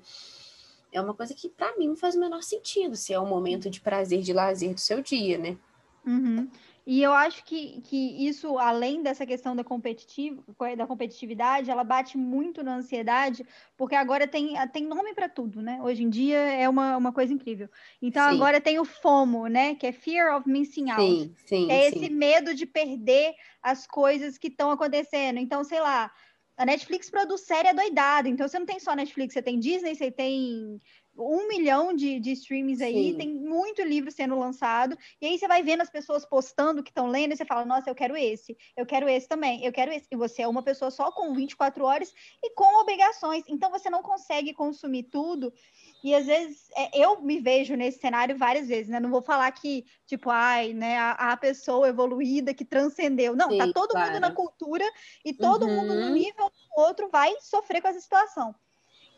É 0.92 1.00
uma 1.00 1.14
coisa 1.14 1.34
que 1.34 1.48
para 1.48 1.76
mim 1.76 1.88
não 1.88 1.96
faz 1.96 2.14
o 2.14 2.20
menor 2.20 2.42
sentido, 2.42 2.96
se 2.96 3.12
é 3.12 3.20
um 3.20 3.26
momento 3.26 3.70
de 3.70 3.80
prazer, 3.80 4.22
de 4.22 4.32
lazer 4.32 4.74
do 4.74 4.80
seu 4.80 5.00
dia, 5.00 5.38
né? 5.38 5.56
Uhum. 6.06 6.48
E 6.86 7.02
eu 7.02 7.12
acho 7.12 7.42
que, 7.44 7.80
que 7.80 8.26
isso, 8.26 8.58
além 8.58 9.02
dessa 9.02 9.24
questão 9.24 9.56
da, 9.56 9.64
competitiv 9.64 10.38
da 10.76 10.86
competitividade, 10.86 11.70
ela 11.70 11.82
bate 11.82 12.18
muito 12.18 12.62
na 12.62 12.76
ansiedade, 12.76 13.46
porque 13.74 13.94
agora 13.94 14.28
tem, 14.28 14.54
tem 14.70 14.84
nome 14.84 15.14
para 15.14 15.28
tudo, 15.28 15.62
né? 15.62 15.80
Hoje 15.82 16.02
em 16.02 16.10
dia 16.10 16.36
é 16.36 16.68
uma, 16.68 16.96
uma 16.96 17.12
coisa 17.12 17.32
incrível. 17.32 17.70
Então 18.02 18.28
sim. 18.28 18.34
agora 18.34 18.60
tem 18.60 18.78
o 18.78 18.84
FOMO, 18.84 19.46
né? 19.46 19.74
Que 19.76 19.86
é 19.86 19.92
Fear 19.92 20.36
of 20.36 20.48
Missing 20.48 20.90
Out. 20.90 21.02
Sim, 21.02 21.34
sim, 21.46 21.72
é 21.72 21.88
esse 21.88 22.10
medo 22.10 22.54
de 22.54 22.66
perder 22.66 23.32
as 23.62 23.86
coisas 23.86 24.36
que 24.36 24.48
estão 24.48 24.70
acontecendo. 24.70 25.38
Então, 25.38 25.64
sei 25.64 25.80
lá, 25.80 26.12
a 26.56 26.66
Netflix 26.66 27.10
produz 27.10 27.40
série 27.42 27.72
doidada. 27.72 28.28
Então 28.28 28.46
você 28.46 28.58
não 28.58 28.66
tem 28.66 28.78
só 28.78 28.94
Netflix, 28.94 29.32
você 29.32 29.42
tem 29.42 29.58
Disney, 29.58 29.94
você 29.94 30.10
tem 30.10 30.80
um 31.16 31.48
milhão 31.48 31.94
de, 31.94 32.18
de 32.18 32.32
streamings 32.32 32.80
aí, 32.80 33.12
Sim. 33.12 33.16
tem 33.16 33.28
muito 33.28 33.82
livro 33.82 34.10
sendo 34.10 34.38
lançado, 34.38 34.96
e 35.20 35.26
aí 35.26 35.38
você 35.38 35.46
vai 35.46 35.62
vendo 35.62 35.82
as 35.82 35.90
pessoas 35.90 36.24
postando 36.24 36.82
que 36.82 36.90
estão 36.90 37.06
lendo, 37.06 37.32
e 37.32 37.36
você 37.36 37.44
fala, 37.44 37.64
nossa, 37.64 37.88
eu 37.88 37.94
quero 37.94 38.16
esse, 38.16 38.56
eu 38.76 38.84
quero 38.84 39.08
esse 39.08 39.28
também, 39.28 39.64
eu 39.64 39.72
quero 39.72 39.92
esse. 39.92 40.06
E 40.10 40.16
você 40.16 40.42
é 40.42 40.48
uma 40.48 40.62
pessoa 40.62 40.90
só 40.90 41.12
com 41.12 41.34
24 41.34 41.84
horas 41.84 42.12
e 42.42 42.50
com 42.54 42.80
obrigações, 42.80 43.44
então 43.48 43.70
você 43.70 43.88
não 43.88 44.02
consegue 44.02 44.52
consumir 44.52 45.04
tudo. 45.04 45.52
E 46.02 46.14
às 46.14 46.26
vezes 46.26 46.68
é, 46.76 47.02
eu 47.02 47.22
me 47.22 47.40
vejo 47.40 47.74
nesse 47.74 47.98
cenário 47.98 48.36
várias 48.36 48.68
vezes, 48.68 48.88
né? 48.88 49.00
Não 49.00 49.10
vou 49.10 49.22
falar 49.22 49.50
que, 49.52 49.86
tipo, 50.06 50.28
ai, 50.28 50.74
né, 50.74 50.98
a, 50.98 51.32
a 51.32 51.36
pessoa 51.36 51.88
evoluída 51.88 52.52
que 52.52 52.64
transcendeu. 52.64 53.34
Não, 53.34 53.48
tá 53.48 53.64
Sim, 53.64 53.72
tá 53.72 53.80
todo 53.80 53.90
claro. 53.92 54.12
mundo 54.12 54.20
na 54.20 54.30
cultura 54.30 54.84
e 55.24 55.32
todo 55.32 55.64
uhum. 55.64 55.74
mundo 55.74 55.94
no 55.94 56.06
uhum. 56.08 56.12
nível 56.12 56.50
outro 56.76 57.08
vai 57.08 57.32
sofrer 57.40 57.80
com 57.80 57.88
essa 57.88 58.00
situação. 58.00 58.54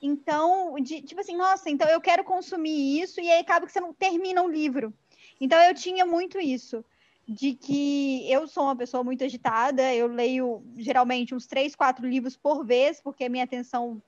Então, 0.06 0.76
de, 0.80 1.02
tipo 1.02 1.20
assim, 1.20 1.36
nossa, 1.36 1.68
então 1.68 1.88
eu 1.88 2.00
quero 2.00 2.22
consumir 2.22 3.00
isso, 3.02 3.20
e 3.20 3.28
aí 3.28 3.40
acaba 3.40 3.66
que 3.66 3.72
você 3.72 3.80
não 3.80 3.92
termina 3.92 4.40
o 4.40 4.48
livro. 4.48 4.94
Então 5.40 5.60
eu 5.62 5.74
tinha 5.74 6.06
muito 6.06 6.38
isso, 6.38 6.84
de 7.28 7.54
que 7.54 8.30
eu 8.30 8.46
sou 8.46 8.62
uma 8.62 8.76
pessoa 8.76 9.02
muito 9.02 9.24
agitada, 9.24 9.92
eu 9.92 10.06
leio 10.06 10.62
geralmente 10.76 11.34
uns 11.34 11.48
três, 11.48 11.74
quatro 11.74 12.06
livros 12.06 12.36
por 12.36 12.64
vez, 12.64 13.00
porque 13.00 13.24
a 13.24 13.28
minha 13.28 13.42
atenção 13.42 14.00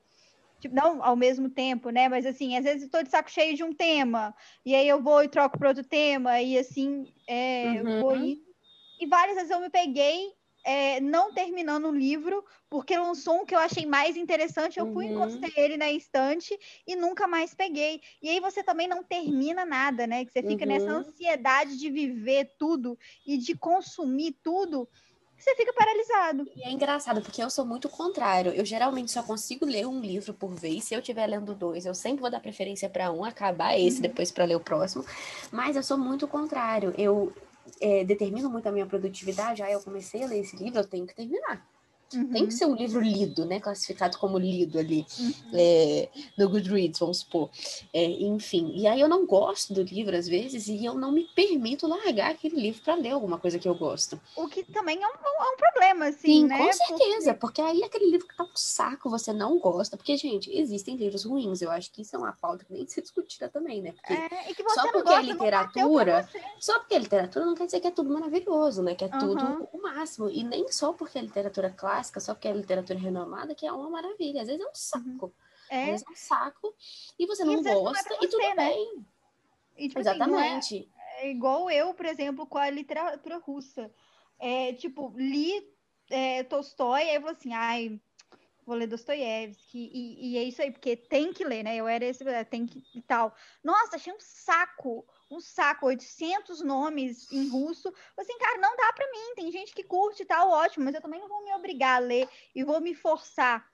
tipo, 0.61 0.73
não 0.73 1.03
ao 1.03 1.17
mesmo 1.17 1.51
tempo, 1.51 1.91
né? 1.91 2.09
Mas 2.09 2.25
assim, 2.25 2.57
às 2.57 2.65
vezes 2.65 2.85
estou 2.85 3.03
de 3.03 3.11
saco 3.11 3.31
cheio 3.31 3.57
de 3.57 3.65
um 3.65 3.73
tema, 3.73 4.33
e 4.65 4.77
aí 4.77 4.89
eu 4.89 5.03
vou 5.03 5.25
e 5.25 5.29
troco 5.29 5.59
para 5.59 5.69
outro 5.69 5.85
tema, 5.85 6.41
e 6.41 6.57
assim, 6.57 7.13
é, 7.27 7.83
uhum. 7.83 8.01
vou 8.01 8.17
ir. 8.17 8.41
E 9.01 9.07
várias 9.07 9.35
vezes 9.35 9.51
eu 9.51 9.61
me 9.61 9.69
peguei 9.69 10.33
é, 10.69 11.01
não 11.01 11.33
terminando 11.33 11.89
um 11.89 11.95
livro, 11.95 12.45
porque 12.69 12.95
lançou 12.99 13.41
um 13.41 13.47
que 13.47 13.55
eu 13.55 13.59
achei 13.59 13.87
mais 13.87 14.19
interessante, 14.19 14.79
eu 14.79 14.93
fui 14.93 15.07
uhum. 15.07 15.13
encostei 15.13 15.51
ele 15.57 15.79
na 15.79 15.91
estante 15.91 16.55
e 16.87 16.95
nunca 16.95 17.27
mais 17.27 17.55
peguei. 17.55 18.03
E 18.21 18.29
aí 18.29 18.39
você 18.39 18.63
também 18.63 18.87
não 18.87 19.03
termina 19.03 19.65
nada, 19.65 20.07
né? 20.07 20.27
Que 20.27 20.31
você 20.31 20.43
fica 20.43 20.67
uhum. 20.67 20.71
nessa 20.71 20.91
ansiedade 20.91 21.79
de 21.79 21.91
viver 21.91 22.55
tudo 22.59 22.99
e 23.27 23.39
de 23.39 23.57
consumir 23.57 24.37
tudo 24.43 24.87
você 25.39 25.55
fica 25.55 25.73
paralisado. 25.73 26.51
E 26.57 26.65
é 26.65 26.71
engraçado, 26.73 27.23
porque 27.23 27.41
eu 27.41 27.49
sou 27.49 27.65
muito 27.65 27.89
contrário. 27.89 28.53
Eu 28.53 28.65
geralmente 28.65 29.13
só 29.13 29.23
consigo 29.23 29.65
ler 29.65 29.87
um 29.87 30.01
livro 30.01 30.35
por 30.35 30.53
vez. 30.53 30.83
Se 30.83 30.95
eu 30.95 30.99
estiver 30.99 31.29
lendo 31.29 31.55
dois, 31.55 31.87
eu 31.87 31.95
sempre 31.95 32.21
vou 32.23 32.31
dar 32.31 32.41
preferência 32.41 32.91
para 32.91 33.13
um, 33.13 33.25
acabar 33.25 33.79
esse, 33.79 33.99
uhum. 33.99 34.03
depois 34.03 34.33
para 34.33 34.45
ler 34.45 34.57
o 34.57 34.61
próximo. 34.61 35.05
Mas 35.53 35.77
eu 35.77 35.83
sou 35.83 35.97
muito 35.97 36.27
contrário. 36.27 36.93
Eu 36.99 37.33
é, 37.81 38.05
muito 38.51 38.67
a 38.69 38.73
minha 38.73 38.87
produtividade. 38.87 39.63
Ah, 39.63 39.71
eu 39.71 39.81
comecei 39.81 40.23
a 40.23 40.27
ler 40.27 40.41
esse 40.41 40.57
livro, 40.57 40.81
eu 40.81 40.87
tenho 40.87 41.07
que 41.07 41.15
terminar. 41.15 41.67
Uhum. 42.15 42.33
Tem 42.33 42.47
que 42.47 42.55
ser 42.55 42.67
um 42.67 42.75
livro 42.75 43.01
lido, 43.01 43.45
né? 43.45 43.61
Classificado 43.61 44.17
como 44.17 44.39
lido 44.39 44.79
ali 44.79 45.07
uhum. 45.19 45.33
é, 45.53 46.09
no 46.37 46.49
Goodreads, 46.49 46.99
vamos 46.99 47.19
supor. 47.19 47.51
É, 47.93 48.05
enfim, 48.05 48.73
e 48.75 48.87
aí 48.87 49.01
eu 49.01 49.09
não 49.09 49.27
gosto 49.27 49.75
do 49.75 49.83
livro 49.83 50.17
às 50.17 50.27
vezes 50.27 50.69
e 50.69 50.85
eu 50.85 50.95
não 50.95 51.13
me 51.13 51.25
permito 51.35 51.87
largar 51.87 52.31
aquele 52.31 52.57
livro 52.57 52.81
para 52.83 52.95
ler 52.95 53.11
alguma 53.11 53.39
coisa 53.39 53.59
que 53.59 53.69
eu 53.69 53.75
gosto. 53.75 54.19
O 54.37 54.49
que 54.49 54.65
também 54.65 54.97
é 55.03 55.07
um, 55.07 55.11
é 55.11 55.53
um 55.53 55.57
problema, 55.57 56.07
assim, 56.07 56.43
Sim, 56.43 56.47
né? 56.47 56.59
com 56.59 56.73
certeza, 56.73 57.35
porque... 57.35 57.61
porque 57.61 57.63
aí 57.63 57.83
aquele 57.85 58.11
livro 58.11 58.27
que 58.27 58.37
tá 58.37 58.45
um 58.45 58.57
saco, 58.57 59.11
você 59.11 59.33
não 59.33 59.59
gosta. 59.59 59.97
Porque, 59.97 60.17
gente, 60.17 60.51
existem 60.51 60.97
livros 60.97 61.25
ruins. 61.25 61.61
Eu 61.61 61.71
acho 61.71 61.91
que 61.93 62.03
isso 62.03 62.17
é 62.17 62.19
uma 62.19 62.33
pauta 62.33 62.65
que 62.65 62.73
nem 62.73 62.87
se 62.87 63.03
discutida 63.03 63.49
também, 63.49 63.83
né? 63.83 63.93
Porque 63.93 64.13
é, 64.13 64.55
que 64.55 64.63
só 64.71 64.83
porque 64.93 65.03
gosta, 65.03 65.21
é 65.21 65.23
literatura, 65.23 66.29
só 66.59 66.79
porque 66.79 66.95
é 66.95 66.99
literatura 66.99 67.45
não 67.45 67.55
quer 67.55 67.67
dizer 67.67 67.81
que 67.81 67.87
é 67.87 67.91
tudo 67.91 68.11
maravilhoso, 68.11 68.83
né? 68.83 68.95
Que 68.95 69.05
é 69.05 69.09
uhum. 69.09 69.19
tudo 69.19 69.69
o 69.73 69.83
máximo. 69.83 70.31
E 70.31 70.43
nem 70.43 70.71
só 70.71 70.93
porque 70.93 71.19
é 71.19 71.23
literatura 71.23 71.71
clássica 71.71 71.98
clássica, 71.99 72.21
só 72.21 72.35
porque 72.35 72.49
é 72.49 72.53
literatura 72.53 72.99
renomada, 72.99 73.55
que 73.55 73.67
é 73.67 73.73
uma 73.73 73.91
maravilha. 73.91 74.43
Às 74.43 74.49
vezes 74.49 74.63
é 74.63 74.65
um 74.65 74.69
uhum. 74.69 74.75
saco. 74.75 75.35
É. 75.71 75.83
Às 75.83 75.87
vezes 75.87 76.07
é 76.07 76.11
um 76.11 76.17
saco 76.17 76.75
e 77.19 77.27
você 77.27 77.45
não 77.45 77.55
e 77.55 77.63
gosta, 77.63 78.15
você, 78.15 78.25
e 78.25 78.29
tudo 78.29 78.39
né? 78.39 78.55
bem. 78.55 79.07
E, 79.77 79.89
tipo, 79.89 80.01
Exatamente. 80.01 80.77
Assim, 80.77 80.89
é, 81.19 81.27
é, 81.27 81.31
igual 81.31 81.71
eu, 81.71 81.93
por 81.95 82.07
exemplo, 82.07 82.47
com 82.47 82.59
a 82.59 82.71
literatura 82.71 83.39
russa. 83.39 83.91
É, 84.39 84.73
tipo, 84.73 85.13
li 85.17 85.69
é, 86.11 86.43
Tolstói, 86.45 87.03
aí 87.03 87.17
eu 87.17 87.21
vou 87.21 87.31
assim, 87.31 87.53
ai, 87.53 88.01
vou 88.65 88.77
ler 88.77 88.87
Dostoiévski, 88.87 89.91
e, 89.93 90.33
e, 90.33 90.39
é 90.39 90.45
isso 90.45 90.63
aí, 90.63 90.71
porque 90.71 90.97
tem 90.97 91.33
que 91.33 91.45
ler, 91.45 91.65
né? 91.65 91.77
Eu 91.77 91.89
era 91.89 92.05
esse, 92.05 92.27
é, 92.29 92.45
tem 92.45 92.67
que 92.67 92.85
e 92.95 93.03
tal. 93.03 93.35
Nossa, 93.65 93.97
achei 93.97 94.13
um 94.13 94.21
saco 94.21 95.05
um 95.31 95.41
saco, 95.41 95.87
800 95.87 96.63
nomes 96.63 97.31
em 97.33 97.49
russo. 97.49 97.93
Assim, 98.17 98.39
cara, 98.39 98.59
não 98.59 98.77
dá 98.77 98.93
para 98.93 99.11
mim. 99.11 99.35
Tem 99.35 99.53
gente 99.53 99.75
que 99.75 99.83
curte 99.83 100.23
e 100.23 100.27
tal, 100.27 100.51
ótimo, 100.51 100.85
mas 100.85 100.95
eu 100.95 101.03
também 101.03 101.21
não 101.21 101.29
vou 101.29 101.45
me 101.45 101.53
obrigar 101.55 101.97
a 101.97 102.05
ler 102.05 102.29
e 102.55 102.65
vou 102.65 102.81
me 102.81 102.95
forçar 102.95 103.67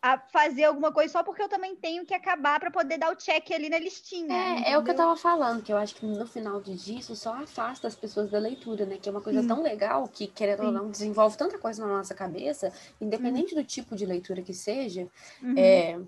a 0.00 0.18
fazer 0.18 0.64
alguma 0.64 0.92
coisa 0.92 1.10
só 1.10 1.22
porque 1.22 1.40
eu 1.40 1.48
também 1.48 1.74
tenho 1.74 2.04
que 2.04 2.12
acabar 2.12 2.60
para 2.60 2.70
poder 2.70 2.98
dar 2.98 3.10
o 3.10 3.16
check 3.16 3.50
ali 3.52 3.70
na 3.70 3.78
listinha. 3.78 4.36
É, 4.36 4.50
entendeu? 4.52 4.72
é 4.72 4.78
o 4.78 4.84
que 4.84 4.90
eu 4.90 4.96
tava 4.96 5.16
falando, 5.16 5.62
que 5.62 5.72
eu 5.72 5.78
acho 5.78 5.94
que 5.94 6.04
no 6.04 6.26
final 6.26 6.60
disso 6.60 7.16
só 7.16 7.32
afasta 7.36 7.88
as 7.88 7.96
pessoas 7.96 8.30
da 8.30 8.38
leitura, 8.38 8.84
né? 8.84 8.98
Que 9.00 9.08
é 9.08 9.12
uma 9.12 9.22
coisa 9.22 9.40
Sim. 9.40 9.48
tão 9.48 9.62
legal 9.62 10.06
que, 10.06 10.26
querendo 10.26 10.60
Sim. 10.60 10.66
ou 10.66 10.72
não, 10.72 10.90
desenvolve 10.90 11.38
tanta 11.38 11.56
coisa 11.56 11.86
na 11.86 11.96
nossa 11.96 12.14
cabeça, 12.14 12.70
independente 13.00 13.54
uhum. 13.54 13.62
do 13.62 13.66
tipo 13.66 13.96
de 13.96 14.04
leitura 14.04 14.42
que 14.42 14.52
seja. 14.52 15.08
Uhum. 15.42 15.54
É 15.56 15.98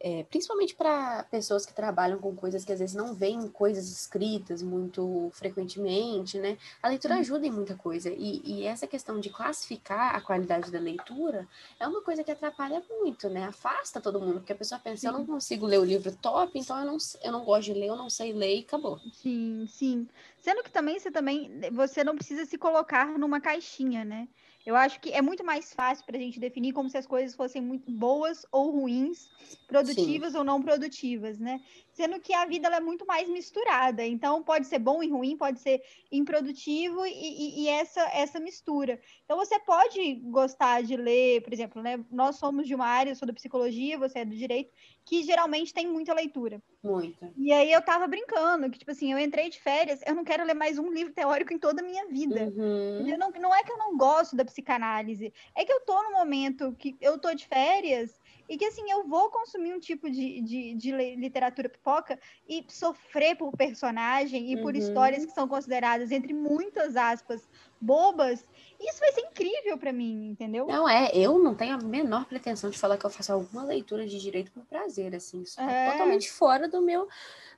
é, 0.00 0.24
principalmente 0.24 0.74
para 0.74 1.24
pessoas 1.24 1.64
que 1.64 1.74
trabalham 1.74 2.18
com 2.18 2.34
coisas 2.34 2.64
que 2.64 2.72
às 2.72 2.78
vezes 2.78 2.94
não 2.94 3.14
veem 3.14 3.48
coisas 3.48 3.90
escritas 3.90 4.62
muito 4.62 5.30
frequentemente, 5.32 6.38
né? 6.38 6.58
A 6.82 6.88
leitura 6.88 7.14
uhum. 7.14 7.20
ajuda 7.20 7.46
em 7.46 7.50
muita 7.50 7.74
coisa. 7.74 8.10
E, 8.10 8.42
e, 8.44 8.64
essa 8.64 8.86
questão 8.86 9.18
de 9.18 9.30
classificar 9.30 10.14
a 10.14 10.20
qualidade 10.20 10.70
da 10.70 10.78
leitura 10.78 11.46
é 11.80 11.86
uma 11.86 12.02
coisa 12.02 12.22
que 12.22 12.30
atrapalha 12.30 12.82
muito, 12.88 13.28
né? 13.28 13.44
Afasta 13.44 14.00
todo 14.00 14.20
mundo, 14.20 14.40
porque 14.40 14.52
a 14.52 14.56
pessoa 14.56 14.78
pensa, 14.78 15.00
sim. 15.00 15.06
eu 15.06 15.12
não 15.12 15.24
consigo 15.24 15.66
ler 15.66 15.78
o 15.78 15.84
livro 15.84 16.14
top, 16.16 16.58
então 16.58 16.78
eu 16.78 16.86
não, 16.86 16.96
eu 17.22 17.32
não 17.32 17.44
gosto 17.44 17.72
de 17.72 17.74
ler, 17.74 17.86
eu 17.86 17.96
não 17.96 18.10
sei 18.10 18.32
ler 18.32 18.56
e 18.56 18.60
acabou. 18.60 18.98
Sim, 19.12 19.66
sim. 19.68 20.08
Sendo 20.38 20.62
que 20.62 20.70
também 20.70 20.98
você 20.98 21.10
também 21.10 21.50
você 21.72 22.04
não 22.04 22.14
precisa 22.14 22.44
se 22.44 22.58
colocar 22.58 23.18
numa 23.18 23.40
caixinha, 23.40 24.04
né? 24.04 24.28
Eu 24.66 24.74
acho 24.74 25.00
que 25.00 25.12
é 25.12 25.22
muito 25.22 25.44
mais 25.44 25.72
fácil 25.72 26.04
para 26.04 26.16
a 26.16 26.20
gente 26.20 26.40
definir 26.40 26.72
como 26.72 26.90
se 26.90 26.98
as 26.98 27.06
coisas 27.06 27.36
fossem 27.36 27.62
muito 27.62 27.88
boas 27.88 28.44
ou 28.50 28.72
ruins, 28.72 29.28
produtivas 29.68 30.32
Sim. 30.32 30.38
ou 30.38 30.44
não 30.44 30.60
produtivas, 30.60 31.38
né? 31.38 31.60
Sendo 31.92 32.18
que 32.18 32.34
a 32.34 32.44
vida 32.46 32.66
é 32.66 32.80
muito 32.80 33.06
mais 33.06 33.28
misturada. 33.28 34.04
Então, 34.04 34.42
pode 34.42 34.66
ser 34.66 34.80
bom 34.80 35.04
e 35.04 35.08
ruim, 35.08 35.36
pode 35.36 35.60
ser 35.60 35.80
improdutivo 36.10 37.06
e, 37.06 37.12
e, 37.12 37.62
e, 37.62 37.68
essa, 37.68 38.00
essa 38.12 38.40
mistura. 38.40 39.00
Então, 39.24 39.36
você 39.36 39.56
pode 39.60 40.16
gostar 40.24 40.82
de 40.82 40.96
ler, 40.96 41.42
por 41.42 41.52
exemplo, 41.52 41.80
né? 41.80 42.04
Nós 42.10 42.34
somos 42.34 42.66
de 42.66 42.74
uma 42.74 42.86
área, 42.86 43.12
eu 43.12 43.16
sou 43.16 43.28
da 43.28 43.32
psicologia, 43.32 43.96
você 43.96 44.18
é 44.18 44.24
do 44.24 44.34
direito, 44.34 44.72
que 45.06 45.22
geralmente 45.22 45.72
tem 45.72 45.86
muita 45.86 46.12
leitura. 46.12 46.60
Muita. 46.82 47.32
E 47.36 47.52
aí 47.52 47.72
eu 47.72 47.80
tava 47.80 48.08
brincando, 48.08 48.68
que, 48.68 48.78
tipo 48.80 48.90
assim, 48.90 49.12
eu 49.12 49.18
entrei 49.18 49.48
de 49.48 49.60
férias, 49.60 50.00
eu 50.04 50.16
não 50.16 50.24
quero 50.24 50.44
ler 50.44 50.54
mais 50.54 50.78
um 50.80 50.92
livro 50.92 51.12
teórico 51.12 51.54
em 51.54 51.58
toda 51.58 51.80
a 51.80 51.84
minha 51.84 52.08
vida. 52.08 52.52
Uhum. 52.56 53.16
Não, 53.16 53.30
não 53.30 53.54
é 53.54 53.62
que 53.62 53.70
eu 53.70 53.78
não 53.78 53.96
gosto 53.96 54.34
da 54.34 54.44
psicanálise, 54.44 55.32
é 55.54 55.64
que 55.64 55.72
eu 55.72 55.80
tô 55.82 56.02
no 56.02 56.10
momento 56.10 56.74
que 56.76 56.96
eu 57.00 57.18
tô 57.18 57.32
de 57.32 57.46
férias 57.46 58.20
e 58.48 58.58
que, 58.58 58.64
assim, 58.64 58.90
eu 58.90 59.06
vou 59.06 59.30
consumir 59.30 59.72
um 59.72 59.78
tipo 59.78 60.10
de, 60.10 60.40
de, 60.40 60.74
de 60.74 60.92
literatura 61.14 61.68
pipoca 61.68 62.18
e 62.48 62.64
sofrer 62.68 63.36
por 63.36 63.56
personagem 63.56 64.50
e 64.50 64.56
uhum. 64.56 64.62
por 64.62 64.74
histórias 64.74 65.24
que 65.24 65.32
são 65.32 65.46
consideradas, 65.46 66.10
entre 66.10 66.32
muitas 66.32 66.96
aspas, 66.96 67.48
bobas, 67.80 68.44
isso 68.88 69.00
vai 69.00 69.12
ser 69.12 69.20
incrível 69.20 69.78
para 69.78 69.92
mim, 69.92 70.30
entendeu? 70.30 70.66
Não 70.66 70.88
é, 70.88 71.10
eu 71.14 71.38
não 71.38 71.54
tenho 71.54 71.74
a 71.74 71.78
menor 71.78 72.24
pretensão 72.26 72.70
de 72.70 72.78
falar 72.78 72.96
que 72.96 73.04
eu 73.04 73.10
faço 73.10 73.32
alguma 73.32 73.64
leitura 73.64 74.06
de 74.06 74.18
direito 74.18 74.50
por 74.52 74.64
prazer, 74.64 75.14
assim, 75.14 75.42
isso 75.42 75.56
tá 75.56 75.70
é. 75.70 75.92
totalmente 75.92 76.30
fora 76.30 76.68
do 76.68 76.80
meu 76.80 77.08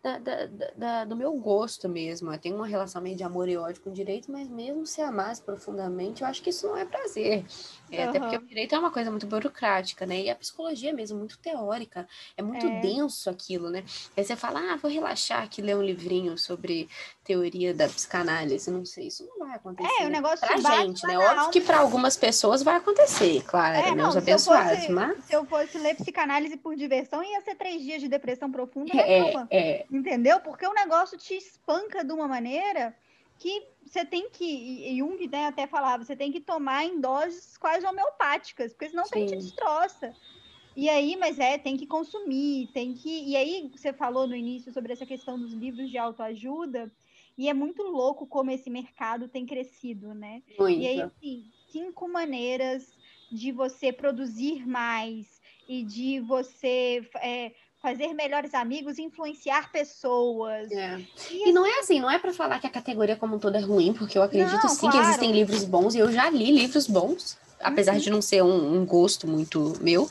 da, 0.02 0.18
da, 0.18 0.46
da, 0.76 1.04
do 1.04 1.16
meu 1.16 1.32
gosto 1.34 1.88
mesmo. 1.88 2.32
Eu 2.32 2.38
tenho 2.38 2.54
uma 2.54 2.66
relação 2.66 3.02
meio 3.02 3.16
de 3.16 3.24
amor 3.24 3.48
e 3.48 3.56
ódio 3.56 3.82
com 3.82 3.90
o 3.90 3.92
direito, 3.92 4.30
mas 4.30 4.48
mesmo 4.48 4.86
se 4.86 5.00
amasse 5.00 5.42
profundamente, 5.42 6.22
eu 6.22 6.28
acho 6.28 6.42
que 6.42 6.50
isso 6.50 6.66
não 6.66 6.76
é 6.76 6.84
prazer. 6.84 7.44
É, 7.90 8.04
uhum. 8.04 8.08
Até 8.10 8.20
porque 8.20 8.36
o 8.36 8.46
direito 8.46 8.74
é 8.74 8.78
uma 8.78 8.90
coisa 8.90 9.10
muito 9.10 9.26
burocrática, 9.26 10.06
né? 10.06 10.22
E 10.22 10.30
a 10.30 10.36
psicologia 10.36 10.92
mesmo, 10.92 11.18
muito 11.18 11.38
teórica. 11.38 12.06
É 12.36 12.42
muito 12.42 12.66
é. 12.66 12.80
denso 12.80 13.28
aquilo, 13.28 13.70
né? 13.70 13.84
Aí 14.16 14.24
você 14.24 14.36
fala, 14.36 14.60
ah, 14.72 14.76
vou 14.76 14.90
relaxar 14.90 15.42
aqui, 15.42 15.60
ler 15.60 15.76
um 15.76 15.82
livrinho 15.82 16.36
sobre 16.38 16.88
teoria 17.24 17.74
da 17.74 17.88
psicanálise. 17.88 18.70
Não 18.70 18.84
sei, 18.84 19.08
isso 19.08 19.26
não 19.26 19.46
vai 19.46 19.56
acontecer. 19.56 20.02
É, 20.02 20.06
o 20.06 20.10
negócio 20.10 20.46
pra 20.46 20.56
gente, 20.76 21.06
né? 21.06 21.17
Óbvio 21.18 21.50
que 21.50 21.60
para 21.60 21.78
algumas 21.78 22.16
pessoas 22.16 22.62
vai 22.62 22.76
acontecer, 22.76 23.42
claro, 23.44 23.76
é, 23.76 23.94
né? 23.94 24.06
Os 24.06 24.16
abençoados, 24.16 24.80
fosse, 24.80 24.92
mas... 24.92 25.24
Se 25.24 25.34
eu 25.34 25.44
fosse 25.44 25.78
ler 25.78 25.94
psicanálise 25.96 26.56
por 26.56 26.76
diversão, 26.76 27.22
ia 27.22 27.40
ser 27.40 27.54
três 27.54 27.82
dias 27.82 28.00
de 28.00 28.08
depressão 28.08 28.50
profunda, 28.50 28.94
né, 28.94 29.02
é, 29.02 29.46
é. 29.50 29.86
Entendeu? 29.90 30.40
Porque 30.40 30.66
o 30.66 30.72
negócio 30.74 31.18
te 31.18 31.34
espanca 31.34 32.04
de 32.04 32.12
uma 32.12 32.28
maneira 32.28 32.94
que 33.38 33.62
você 33.86 34.04
tem 34.04 34.28
que, 34.28 34.44
e 34.44 34.98
Jung 34.98 35.28
né, 35.28 35.46
até 35.46 35.66
falava, 35.66 36.04
você 36.04 36.16
tem 36.16 36.32
que 36.32 36.40
tomar 36.40 36.84
em 36.84 37.00
doses 37.00 37.56
quase 37.56 37.86
homeopáticas, 37.86 38.72
porque 38.72 38.90
senão 38.90 39.04
Sim. 39.06 39.26
te 39.26 39.36
destroça. 39.36 40.12
E 40.76 40.88
aí, 40.88 41.16
mas 41.16 41.38
é, 41.38 41.58
tem 41.58 41.76
que 41.76 41.86
consumir, 41.86 42.68
tem 42.72 42.94
que. 42.94 43.24
E 43.28 43.36
aí, 43.36 43.68
você 43.74 43.92
falou 43.92 44.28
no 44.28 44.36
início 44.36 44.72
sobre 44.72 44.92
essa 44.92 45.04
questão 45.04 45.38
dos 45.38 45.52
livros 45.52 45.90
de 45.90 45.98
autoajuda, 45.98 46.88
e 47.38 47.48
é 47.48 47.54
muito 47.54 47.84
louco 47.84 48.26
como 48.26 48.50
esse 48.50 48.68
mercado 48.68 49.28
tem 49.28 49.46
crescido, 49.46 50.12
né? 50.12 50.42
Muito. 50.58 50.80
E 50.80 50.86
aí, 50.88 51.00
assim, 51.00 51.44
cinco 51.70 52.08
maneiras 52.08 52.92
de 53.30 53.52
você 53.52 53.92
produzir 53.92 54.66
mais 54.66 55.40
e 55.68 55.84
de 55.84 56.18
você 56.18 57.08
é, 57.16 57.52
fazer 57.80 58.12
melhores 58.12 58.54
amigos, 58.54 58.98
influenciar 58.98 59.70
pessoas. 59.70 60.70
É. 60.72 61.00
E, 61.30 61.50
e, 61.50 61.52
não 61.52 61.64
é 61.64 61.78
assim, 61.78 62.00
não 62.00 62.10
é 62.10 62.18
para 62.18 62.32
falar 62.32 62.58
que 62.58 62.66
a 62.66 62.70
categoria 62.70 63.14
como 63.14 63.36
um 63.36 63.38
todo 63.38 63.56
é 63.56 63.60
ruim, 63.60 63.92
porque 63.92 64.18
eu 64.18 64.22
acredito 64.22 64.62
não, 64.62 64.68
sim 64.68 64.80
claro. 64.80 64.96
que 64.96 65.04
existem 65.04 65.30
livros 65.30 65.64
bons 65.64 65.94
e 65.94 65.98
eu 65.98 66.10
já 66.10 66.28
li 66.30 66.50
livros 66.50 66.88
bons, 66.88 67.38
apesar 67.60 67.94
uhum. 67.94 68.00
de 68.00 68.10
não 68.10 68.22
ser 68.22 68.42
um, 68.42 68.80
um, 68.80 68.84
gosto 68.84 69.28
muito 69.28 69.74
meu. 69.80 70.08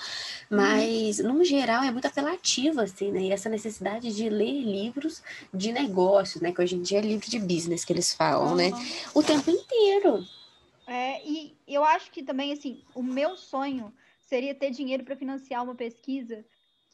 Mas, 0.50 1.20
uhum. 1.20 1.34
no 1.34 1.44
geral, 1.44 1.84
é 1.84 1.92
muito 1.92 2.08
apelativo, 2.08 2.80
assim, 2.80 3.12
né? 3.12 3.22
E 3.22 3.32
essa 3.32 3.50
necessidade 3.50 4.16
de 4.16 4.30
ler 4.30 4.64
livros 4.64 5.22
de 5.54 5.72
negócios, 5.72 6.42
né? 6.42 6.52
Que 6.52 6.62
hoje 6.62 6.76
em 6.76 6.82
dia 6.82 7.00
é 7.00 7.02
livro 7.02 7.30
de 7.30 7.40
business 7.40 7.84
que 7.84 7.94
eles 7.94 8.14
falam, 8.14 8.50
uhum. 8.50 8.56
né? 8.56 8.72
O 9.14 9.22
tempo 9.22 9.50
inteiro. 9.50 10.26
É, 10.88 11.22
e 11.26 11.54
eu 11.68 11.84
acho 11.84 12.10
que 12.12 12.24
também, 12.24 12.54
assim, 12.54 12.82
o 12.96 13.04
meu 13.04 13.36
sonho 13.36 13.94
seria 14.22 14.56
ter 14.56 14.72
dinheiro 14.72 15.04
para 15.04 15.16
financiar 15.16 15.64
uma 15.64 15.76
pesquisa 15.76 16.46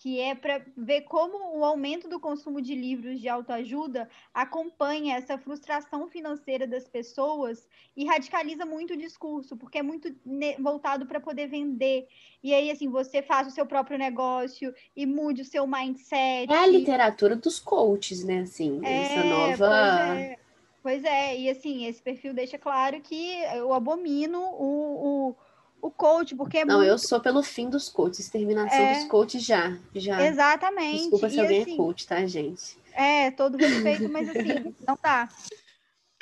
que 0.04 0.20
é 0.20 0.36
para 0.36 0.62
ver 0.76 1.04
como 1.04 1.58
o 1.58 1.64
aumento 1.64 2.10
do 2.10 2.20
consumo 2.20 2.62
de 2.62 2.76
livros 2.76 3.22
de 3.22 3.30
autoajuda 3.30 4.10
acompanha 4.34 5.16
essa 5.16 5.38
frustração 5.38 6.10
financeira 6.10 6.68
das 6.68 6.86
pessoas 6.90 7.66
e 7.96 8.04
radicaliza 8.04 8.66
muito 8.66 8.96
o 8.96 8.98
discurso, 8.98 9.56
porque 9.56 9.78
é 9.78 9.82
muito 9.82 10.14
voltado 10.60 11.06
para 11.06 11.22
poder 11.22 11.48
vender. 11.48 12.06
E 12.44 12.54
aí, 12.54 12.70
assim, 12.70 12.90
você 12.90 13.22
faz 13.22 13.48
o 13.48 13.52
seu 13.52 13.66
próprio 13.66 13.98
negócio 13.98 14.76
e 14.94 15.06
mude 15.06 15.42
o 15.42 15.46
seu 15.46 15.66
mindset. 15.66 16.52
É 16.52 16.58
a 16.58 16.68
literatura 16.68 17.38
dos 17.38 17.58
coaches, 17.58 18.26
né? 18.26 18.40
Assim, 18.40 18.82
é, 18.84 19.04
essa 19.04 19.24
nova. 19.24 20.38
Pois 20.82 21.02
é, 21.06 21.40
e 21.40 21.50
assim, 21.50 21.86
esse 21.86 22.02
perfil 22.02 22.34
deixa 22.34 22.58
claro 22.58 23.00
que 23.00 23.42
eu 23.56 23.72
abomino 23.72 24.42
o, 24.42 25.30
o, 25.30 25.36
o 25.84 25.92
coach, 25.92 26.34
porque 26.34 26.60
é 26.60 26.66
Não, 26.66 26.78
muito... 26.78 26.88
eu 26.88 26.98
sou 26.98 27.20
pelo 27.20 27.44
fim 27.44 27.70
dos 27.70 27.90
coaches, 27.90 28.20
exterminação 28.20 28.80
É. 28.80 28.96
dos 28.96 29.04
coaches 29.04 29.44
já, 29.44 29.78
já. 29.94 30.26
Exatamente. 30.26 31.02
Desculpa 31.02 31.30
se 31.30 31.36
e, 31.36 31.40
alguém 31.42 31.62
assim, 31.62 31.74
é 31.74 31.76
coach, 31.76 32.08
tá, 32.08 32.26
gente? 32.26 32.78
É, 32.94 33.32
todo 33.32 33.58
respeito, 33.58 34.08
mas 34.08 34.30
assim, 34.32 34.74
não 34.88 34.98
dá. 35.04 35.28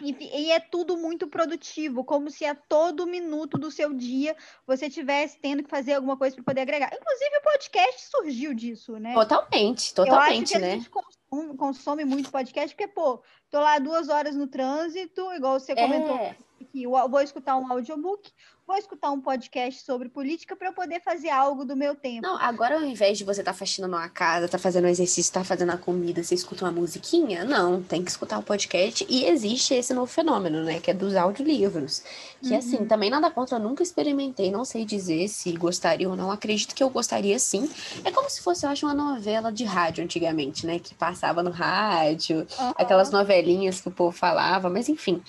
E, 0.02 0.16
e 0.20 0.52
é 0.52 0.60
tudo 0.60 0.98
muito 0.98 1.28
produtivo, 1.28 2.04
como 2.04 2.32
se 2.32 2.44
a 2.44 2.56
todo 2.56 3.06
minuto 3.06 3.56
do 3.60 3.70
seu 3.70 3.94
dia 3.94 4.36
você 4.66 4.90
tivesse 4.90 5.38
tendo 5.40 5.62
que 5.62 5.70
fazer 5.70 5.94
alguma 5.94 6.18
coisa 6.18 6.36
para 6.36 6.44
poder 6.44 6.62
agregar. 6.62 6.92
Inclusive, 6.92 7.38
o 7.38 7.44
podcast 7.44 8.08
surgiu 8.10 8.56
disso, 8.56 8.98
né? 8.98 9.14
Totalmente, 9.14 9.94
totalmente, 9.94 10.54
que 10.54 10.58
a 10.58 10.60
né? 10.60 10.72
gente 10.72 10.90
consome, 10.90 11.56
consome 11.56 12.04
muito 12.04 12.32
podcast, 12.32 12.76
porque, 12.76 12.92
pô, 12.92 13.22
tô 13.52 13.60
lá 13.60 13.78
duas 13.78 14.10
horas 14.10 14.36
no 14.36 14.48
trânsito, 14.48 15.32
igual 15.34 15.60
você 15.60 15.76
comentou 15.76 16.16
É, 16.18 16.36
aqui, 16.72 16.84
eu 16.84 17.10
vou 17.10 17.22
escutar 17.22 17.58
um 17.58 17.72
audiobook, 17.72 18.32
vou 18.68 18.78
escutar 18.78 19.12
um 19.12 19.20
podcast 19.20 19.84
sobre 19.84 20.08
política 20.10 20.56
para 20.56 20.70
eu 20.70 20.74
poder 20.74 21.02
fazer 21.02 21.30
algo 21.30 21.66
do 21.66 21.76
meu 21.76 21.96
tempo. 21.96 22.22
Não, 22.22 22.38
agora 22.38 22.76
ao 22.76 22.84
invés 22.84 23.18
de 23.18 23.24
você 23.24 23.42
estar 23.42 23.52
tá 23.52 23.58
faxinando 23.58 23.96
uma 23.96 24.08
casa, 24.10 24.48
tá 24.48 24.58
fazendo 24.58 24.86
um 24.86 24.90
exercício, 24.90 25.32
tá 25.34 25.44
fazendo 25.44 25.72
a 25.72 25.78
comida, 25.78 26.24
você 26.24 26.36
escuta 26.36 26.66
uma 26.66 26.72
musiquinha? 26.72 27.44
Não, 27.44 27.82
tem 27.82 28.04
que 28.04 28.12
escutar 28.12 28.40
o 28.40 28.44
podcast. 28.44 29.06
E 29.10 29.26
existe 29.26 29.74
esse 29.74 29.94
novo 29.94 30.12
fenômeno, 30.12 30.64
né? 30.64 30.80
Que 30.80 30.92
é 30.92 30.94
dos 30.94 31.16
audiolivros. 31.16 32.04
Que 32.42 32.56
assim, 32.56 32.78
Uhum. 32.78 32.88
também 32.88 33.10
nada 33.10 33.30
contra, 33.30 33.58
eu 33.58 33.62
nunca 33.62 33.84
experimentei, 33.84 34.52
não 34.52 34.64
sei 34.64 34.86
dizer 34.86 35.28
se 35.28 35.52
gostaria 35.54 36.10
ou 36.10 36.16
não. 36.16 36.32
Acredito 36.32 36.74
que 36.74 36.84
eu 36.84 36.90
gostaria 36.90 37.38
sim. 37.40 37.70
É 38.04 38.12
como 38.12 38.30
se 38.30 38.42
fosse, 38.42 38.66
eu 38.66 38.70
acho, 38.70 38.86
uma 38.86 38.94
novela 38.94 39.52
de 39.52 39.64
rádio 39.64 40.04
antigamente, 40.04 40.66
né? 40.66 40.80
Que 40.80 40.96
passava 40.96 41.44
no 41.44 41.52
rádio, 41.52 42.48
Aham. 42.58 42.74
aquelas 42.78 43.12
novelinhas 43.12 43.82
que 43.82 43.88
o 43.90 43.92
povo 43.92 44.16
falava, 44.16 44.70
mas 44.70 44.88
enfim. 44.88 45.22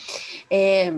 É, 0.51 0.93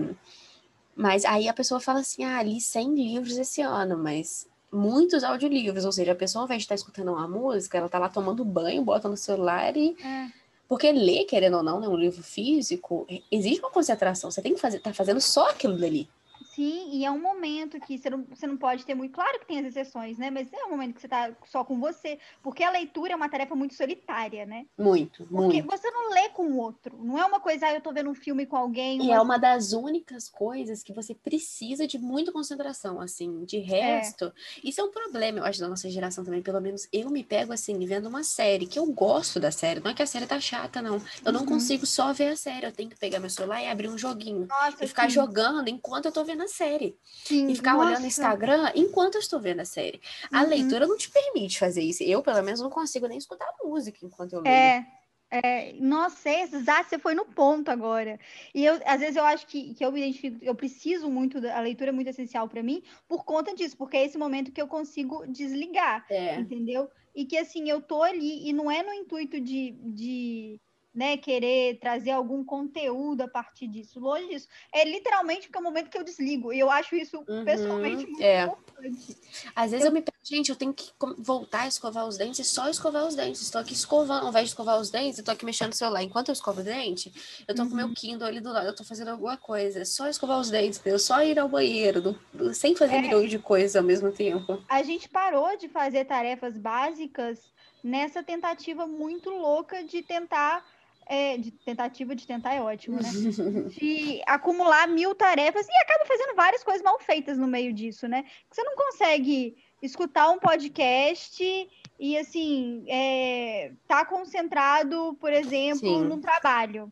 Mas 0.95 1.25
aí 1.25 1.47
a 1.49 1.53
pessoa 1.53 1.79
fala 1.79 1.99
assim: 1.99 2.23
ah, 2.23 2.41
li 2.41 2.61
100 2.61 2.95
livros 2.95 3.37
esse 3.37 3.61
ano, 3.61 3.97
mas 3.97 4.47
muitos 4.71 5.23
audiolivros, 5.23 5.85
ou 5.85 5.91
seja, 5.91 6.13
a 6.13 6.15
pessoa 6.15 6.43
ao 6.43 6.45
invés 6.45 6.59
de 6.59 6.65
estar 6.65 6.75
escutando 6.75 7.11
uma 7.11 7.27
música, 7.27 7.77
ela 7.77 7.89
tá 7.89 7.99
lá 7.99 8.09
tomando 8.09 8.45
banho, 8.45 8.83
bota 8.83 9.09
no 9.09 9.17
celular 9.17 9.75
e. 9.75 9.95
É. 10.03 10.45
Porque 10.67 10.91
ler, 10.91 11.25
querendo 11.25 11.57
ou 11.57 11.63
não, 11.63 11.79
né, 11.79 11.87
um 11.87 11.95
livro 11.95 12.23
físico, 12.23 13.05
exige 13.31 13.59
uma 13.59 13.69
concentração. 13.69 14.31
Você 14.31 14.41
tem 14.41 14.55
que 14.55 14.59
fazer, 14.59 14.79
tá 14.79 14.91
fazendo 14.91 15.21
só 15.21 15.51
aquilo 15.51 15.77
dali. 15.77 16.09
Sim, 16.55 16.89
e 16.93 17.03
é 17.03 17.11
um 17.11 17.19
momento 17.21 17.79
que 17.81 17.97
você 17.97 18.09
não, 18.09 18.23
você 18.29 18.47
não 18.47 18.55
pode 18.55 18.85
ter 18.85 18.95
muito. 18.95 19.13
Claro 19.13 19.39
que 19.39 19.45
tem 19.45 19.59
as 19.59 19.65
exceções, 19.65 20.17
né? 20.17 20.29
Mas 20.31 20.47
é 20.53 20.63
um 20.65 20.69
momento 20.69 20.93
que 20.95 21.01
você 21.01 21.07
tá 21.07 21.31
só 21.45 21.65
com 21.65 21.79
você. 21.79 22.17
Porque 22.41 22.63
a 22.63 22.69
leitura 22.71 23.11
é 23.11 23.15
uma 23.15 23.27
tarefa 23.27 23.55
muito 23.55 23.73
solitária, 23.75 24.45
né? 24.45 24.65
Muito, 24.77 25.25
Porque 25.25 25.61
muito. 25.61 25.67
você 25.67 25.91
não 25.91 26.11
lê 26.11 26.29
com 26.29 26.43
o 26.47 26.57
outro. 26.57 26.97
Não 27.03 27.19
é 27.19 27.25
uma 27.25 27.41
coisa, 27.41 27.67
ah, 27.67 27.73
eu 27.73 27.81
tô 27.81 27.91
vendo 27.91 28.09
um 28.09 28.15
filme 28.15 28.45
com 28.45 28.55
alguém. 28.55 28.99
E 28.99 29.01
uma- 29.01 29.15
é 29.15 29.19
uma 29.21 29.37
das 29.37 29.73
únicas 29.73 30.29
coisas 30.29 30.81
que 30.81 30.93
você 30.93 31.13
precisa 31.13 31.85
de 31.85 31.99
muita 31.99 32.31
concentração, 32.31 33.01
assim. 33.01 33.43
De 33.43 33.57
resto, 33.59 34.31
isso 34.63 34.79
é 34.79 34.83
um 34.83 34.91
problema, 34.91 35.39
eu 35.39 35.43
acho, 35.43 35.59
da 35.59 35.67
nossa 35.67 35.89
geração 35.89 36.23
também. 36.23 36.41
Pelo 36.41 36.61
menos 36.61 36.87
eu 36.93 37.09
me 37.09 37.23
pego, 37.23 37.51
assim, 37.51 37.77
vendo 37.85 38.07
uma 38.07 38.23
série, 38.23 38.65
que 38.65 38.79
eu 38.79 38.85
gosto 38.85 39.39
da 39.41 39.51
série. 39.51 39.81
Não 39.81 39.91
é 39.91 39.93
que 39.93 40.03
a 40.03 40.07
série 40.07 40.25
tá 40.25 40.39
chata, 40.39 40.81
não. 40.81 41.01
Eu 41.25 41.33
não 41.33 41.41
Uhum. 41.41 41.45
consigo 41.47 41.85
só 41.85 42.13
ver 42.13 42.29
a 42.29 42.35
série. 42.37 42.65
Eu 42.65 42.71
tenho 42.71 42.89
que 42.89 42.97
pegar 42.97 43.19
meu 43.19 43.29
celular 43.29 43.61
e 43.61 43.67
abrir 43.67 43.89
um 43.89 43.97
joguinho. 43.97 44.47
Nossa, 44.47 44.85
E 44.85 44.87
ficar 44.87 45.03
sim, 45.09 45.15
jogando 45.15 45.67
enquanto 45.67 46.05
eu 46.05 46.11
tô 46.11 46.23
vendo 46.23 46.43
a 46.43 46.44
série. 46.47 46.97
sim, 47.25 47.47
E 47.49 47.55
ficar 47.55 47.75
olhando 47.77 47.89
nossa. 47.89 48.01
no 48.01 48.07
Instagram 48.07 48.71
enquanto 48.75 49.15
eu 49.15 49.21
estou 49.21 49.39
vendo 49.39 49.61
a 49.61 49.65
série. 49.65 50.01
A 50.31 50.43
Uhum. 50.43 50.49
leitura 50.49 50.87
não 50.87 50.97
te 50.97 51.09
permite 51.09 51.59
fazer 51.59 51.81
isso. 51.81 52.03
Eu, 52.03 52.21
pelo 52.21 52.41
menos, 52.43 52.59
não 52.61 52.69
consigo 52.69 53.07
nem 53.07 53.17
escutar 53.17 53.47
música 53.63 53.99
enquanto 54.03 54.33
eu 54.33 54.41
leio. 54.41 54.53
É, 54.55 54.85
é, 55.31 55.73
nossa, 55.73 56.29
é, 56.29 56.41
exato, 56.43 56.89
você 56.89 56.99
foi 56.99 57.13
no 57.15 57.25
ponto 57.25 57.69
agora. 57.69 58.19
E 58.53 58.63
eu, 58.63 58.79
às 58.85 58.99
vezes 58.99 59.15
eu 59.15 59.23
acho 59.25 59.47
que, 59.47 59.73
que 59.73 59.83
eu 59.85 59.91
me 59.91 59.99
identifico, 60.01 60.37
eu 60.41 60.55
preciso 60.55 61.09
muito, 61.09 61.41
da- 61.41 61.57
a 61.57 61.61
leitura 61.61 61.89
é 61.89 61.93
muito 61.93 62.09
essencial 62.09 62.47
para 62.47 62.61
mim 62.63 62.83
por 63.07 63.25
conta 63.25 63.53
disso, 63.53 63.75
porque 63.77 63.97
é 63.97 64.05
esse 64.05 64.17
momento 64.17 64.51
que 64.51 64.61
eu 64.61 64.67
consigo 64.67 65.25
desligar, 65.27 66.05
É. 66.09 66.35
entendeu? 66.35 66.89
E 67.13 67.25
que 67.25 67.37
assim, 67.37 67.69
eu 67.69 67.81
tô 67.81 68.03
ali, 68.03 68.47
e 68.47 68.53
não 68.53 68.69
é 68.69 68.83
no 68.83 68.93
intuito 68.93 69.39
de, 69.39 69.71
de 69.71 70.59
né, 70.95 71.17
querer 71.17 71.77
trazer 71.79 72.11
algum 72.11 72.43
conteúdo 72.43 73.21
a 73.21 73.27
partir 73.27 73.67
disso, 73.67 73.99
longe 73.99 74.27
disso. 74.29 74.47
É 74.73 74.85
literalmente 74.85 75.47
porque 75.47 75.57
é 75.57 75.61
o 75.61 75.63
momento 75.63 75.89
que 75.89 75.97
eu 75.97 76.03
desligo, 76.05 76.53
e 76.53 76.59
eu 76.59 76.71
acho 76.71 76.95
isso 76.95 77.17
Uhum, 77.27 77.43
pessoalmente 77.43 78.07
muito 78.07 78.21
é. 78.23 78.43
importante. 78.43 79.17
Às 79.55 79.71
vezes 79.71 79.85
eu 79.85 79.91
me 79.91 80.01
pego, 80.01 80.15
gente, 80.23 80.49
eu 80.49 80.55
tenho 80.55 80.73
que 80.73 80.91
com- 80.97 81.15
voltar 81.17 81.63
a 81.63 81.67
escovar 81.67 82.07
os 82.07 82.17
dentes 82.17 82.39
e 82.39 82.43
só 82.45 82.69
escovar 82.69 83.05
os 83.05 83.15
dentes. 83.15 83.41
Estou 83.41 83.59
aqui 83.59 83.73
escovando, 83.73 84.23
ao 84.23 84.29
invés 84.29 84.45
de 84.45 84.49
escovar 84.51 84.79
os 84.79 84.89
dentes, 84.89 85.19
eu 85.19 85.25
tô 85.25 85.31
aqui 85.31 85.43
mexendo 85.45 85.69
no 85.69 85.75
celular. 85.75 86.01
Enquanto 86.03 86.29
eu 86.29 86.33
escovo 86.33 86.61
o 86.61 86.63
dente, 86.63 87.11
eu 87.47 87.53
tô 87.53 87.65
com 87.65 87.73
o 87.73 87.75
meu 87.75 87.87
Uhum. 87.87 87.93
Kindle 87.93 88.27
ali 88.27 88.39
do 88.39 88.51
lado, 88.53 88.67
eu 88.67 88.75
tô 88.75 88.83
fazendo 88.83 89.09
alguma 89.09 89.35
coisa. 89.37 89.81
É 89.81 89.85
só 89.85 90.07
escovar 90.07 90.39
os 90.39 90.49
dentes, 90.49 90.79
entendeu? 90.79 90.97
Só 90.99 91.21
ir 91.23 91.37
ao 91.37 91.49
banheiro, 91.49 92.17
sem 92.53 92.75
fazer 92.75 92.95
É. 92.95 93.01
milhões 93.01 93.29
de 93.29 93.37
coisas 93.39 93.75
ao 93.75 93.83
mesmo 93.83 94.11
tempo. 94.11 94.63
a 94.69 94.81
gente 94.83 95.09
parou 95.09 95.57
de 95.57 95.67
fazer 95.67 96.05
tarefas 96.05 96.57
básicas 96.57 97.39
nessa 97.83 98.23
tentativa 98.23 98.87
muito 98.87 99.29
louca 99.29 99.83
de 99.83 100.01
tentar. 100.01 100.63
É, 101.05 101.37
de 101.37 101.51
tentativa 101.51 102.15
de 102.15 102.25
tentar 102.25 102.53
é 102.53 102.61
ótimo, 102.61 102.97
né? 102.97 103.09
De 103.69 104.21
acumular 104.25 104.87
mil 104.87 105.13
tarefas 105.13 105.67
e 105.67 105.77
acaba 105.83 106.05
fazendo 106.05 106.35
várias 106.35 106.63
coisas 106.63 106.81
mal 106.81 106.99
feitas 106.99 107.37
no 107.37 107.47
meio 107.47 107.71
disso, 107.71 108.07
né? 108.07 108.25
Você 108.49 108.63
não 108.63 108.75
consegue 108.75 109.55
escutar 109.81 110.29
um 110.29 110.39
podcast 110.39 111.69
e 111.99 112.17
assim 112.17 112.85
é, 112.87 113.71
tá 113.87 114.05
concentrado, 114.05 115.15
por 115.19 115.31
exemplo, 115.31 115.79
Sim. 115.79 116.05
no 116.05 116.19
trabalho. 116.19 116.91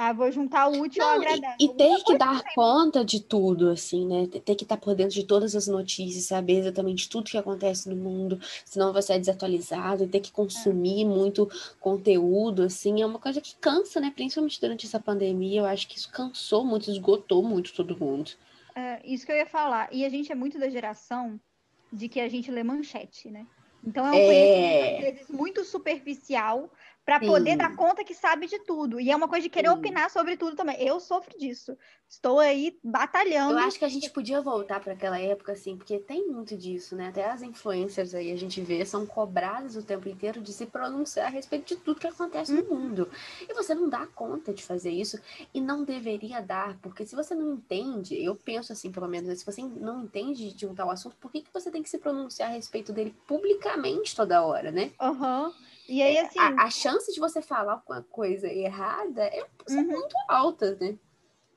Ah, 0.00 0.12
vou 0.12 0.30
juntar 0.30 0.68
o 0.68 0.78
útil 0.78 1.04
ao 1.04 1.10
Não, 1.10 1.22
e, 1.22 1.46
agradável. 1.50 1.58
e 1.60 1.68
Alguma 1.68 1.76
ter 1.76 2.02
que 2.02 2.14
dar 2.16 2.42
conta 2.48 3.04
de 3.04 3.20
tudo, 3.22 3.68
assim, 3.70 4.04
né? 4.06 4.26
Ter 4.26 4.54
que 4.56 4.64
estar 4.64 4.76
por 4.76 4.94
dentro 4.96 5.14
de 5.14 5.24
todas 5.24 5.54
as 5.54 5.66
notícias, 5.68 6.24
saber 6.24 6.58
exatamente 6.58 7.08
tudo 7.08 7.30
que 7.30 7.38
acontece 7.38 7.88
no 7.88 7.94
mundo, 7.96 8.38
senão 8.64 8.92
você 8.92 9.12
é 9.14 9.18
desatualizado, 9.18 10.04
e 10.04 10.08
ter 10.08 10.20
que 10.20 10.32
consumir 10.32 11.04
muito 11.04 11.48
conteúdo, 11.78 12.62
assim, 12.62 13.00
é 13.00 13.06
uma 13.06 13.18
coisa 13.20 13.40
que 13.40 13.54
cansa, 13.60 14.00
né? 14.00 14.10
Principalmente 14.14 14.60
durante 14.60 14.86
essa 14.86 14.98
pandemia, 15.00 15.60
eu 15.60 15.66
acho 15.66 15.86
que 15.88 15.96
isso 15.98 16.10
cansou 16.10 16.64
muito, 16.64 16.90
esgotou 16.90 17.42
muito 17.42 17.72
todo 17.74 17.96
mundo. 17.98 18.32
É, 18.74 19.00
isso 19.06 19.24
que 19.26 19.32
eu 19.32 19.36
ia 19.36 19.46
falar. 19.46 19.92
E 19.92 20.04
a 20.04 20.08
gente 20.08 20.30
é 20.32 20.34
muito 20.34 20.58
da 20.58 20.68
geração 20.68 21.40
de 21.92 22.08
que 22.08 22.20
a 22.20 22.28
gente 22.28 22.50
lê 22.50 22.62
manchete, 22.62 23.30
né? 23.30 23.48
Então 23.82 24.06
é 24.06 24.12
um 24.14 24.22
É. 24.22 24.22
conhecimento, 24.22 24.82
às 24.84 24.96
vezes, 24.96 25.30
muito 25.30 25.64
superficial 25.64 26.72
para 27.08 27.20
poder 27.20 27.56
dar 27.56 27.74
conta 27.74 28.04
que 28.04 28.12
sabe 28.12 28.46
de 28.46 28.58
tudo. 28.58 29.00
E 29.00 29.10
é 29.10 29.16
uma 29.16 29.28
coisa 29.28 29.44
de 29.44 29.48
querer 29.48 29.68
Sim. 29.68 29.76
opinar 29.76 30.10
sobre 30.10 30.36
tudo 30.36 30.54
também. 30.54 30.76
Eu 30.78 31.00
sofro 31.00 31.38
disso. 31.38 31.74
Estou 32.06 32.38
aí 32.38 32.78
batalhando. 32.84 33.52
Eu 33.52 33.58
acho 33.60 33.78
que 33.78 33.84
a 33.86 33.88
gente 33.88 34.10
podia 34.10 34.42
voltar 34.42 34.78
para 34.78 34.92
aquela 34.92 35.18
época, 35.18 35.52
assim, 35.52 35.74
porque 35.74 35.98
tem 35.98 36.26
muito 36.26 36.54
disso, 36.54 36.94
né? 36.94 37.08
Até 37.08 37.24
as 37.24 37.40
influencers 37.40 38.14
aí 38.14 38.30
a 38.30 38.36
gente 38.36 38.60
vê 38.60 38.84
são 38.84 39.06
cobradas 39.06 39.74
o 39.74 39.82
tempo 39.82 40.06
inteiro 40.06 40.42
de 40.42 40.52
se 40.52 40.66
pronunciar 40.66 41.28
a 41.28 41.30
respeito 41.30 41.68
de 41.68 41.76
tudo 41.76 41.98
que 41.98 42.06
acontece 42.06 42.52
no 42.52 42.64
mundo. 42.64 43.10
E 43.48 43.54
você 43.54 43.74
não 43.74 43.88
dá 43.88 44.06
conta 44.06 44.52
de 44.52 44.62
fazer 44.62 44.90
isso 44.90 45.18
e 45.54 45.62
não 45.62 45.84
deveria 45.84 46.42
dar, 46.42 46.76
porque 46.82 47.06
se 47.06 47.16
você 47.16 47.34
não 47.34 47.54
entende, 47.54 48.22
eu 48.22 48.36
penso 48.36 48.70
assim, 48.70 48.92
pelo 48.92 49.08
menos, 49.08 49.30
né? 49.30 49.34
se 49.34 49.46
você 49.46 49.62
não 49.62 50.04
entende 50.04 50.52
de 50.52 50.66
um 50.66 50.74
tal 50.74 50.90
assunto, 50.90 51.16
por 51.16 51.32
que, 51.32 51.40
que 51.40 51.54
você 51.54 51.70
tem 51.70 51.82
que 51.82 51.88
se 51.88 51.96
pronunciar 51.96 52.50
a 52.50 52.52
respeito 52.52 52.92
dele 52.92 53.14
publicamente 53.26 54.14
toda 54.14 54.44
hora, 54.44 54.70
né? 54.70 54.92
Aham. 55.00 55.54
E 55.88 56.02
aí, 56.02 56.18
assim, 56.18 56.38
A, 56.38 56.64
a 56.64 56.70
chance 56.70 57.12
de 57.12 57.18
você 57.18 57.40
falar 57.40 57.72
alguma 57.72 58.02
coisa 58.02 58.46
errada 58.46 59.22
é 59.24 59.46
Uhum. 59.70 59.84
muito 59.86 60.14
altas, 60.28 60.78
né? 60.78 60.98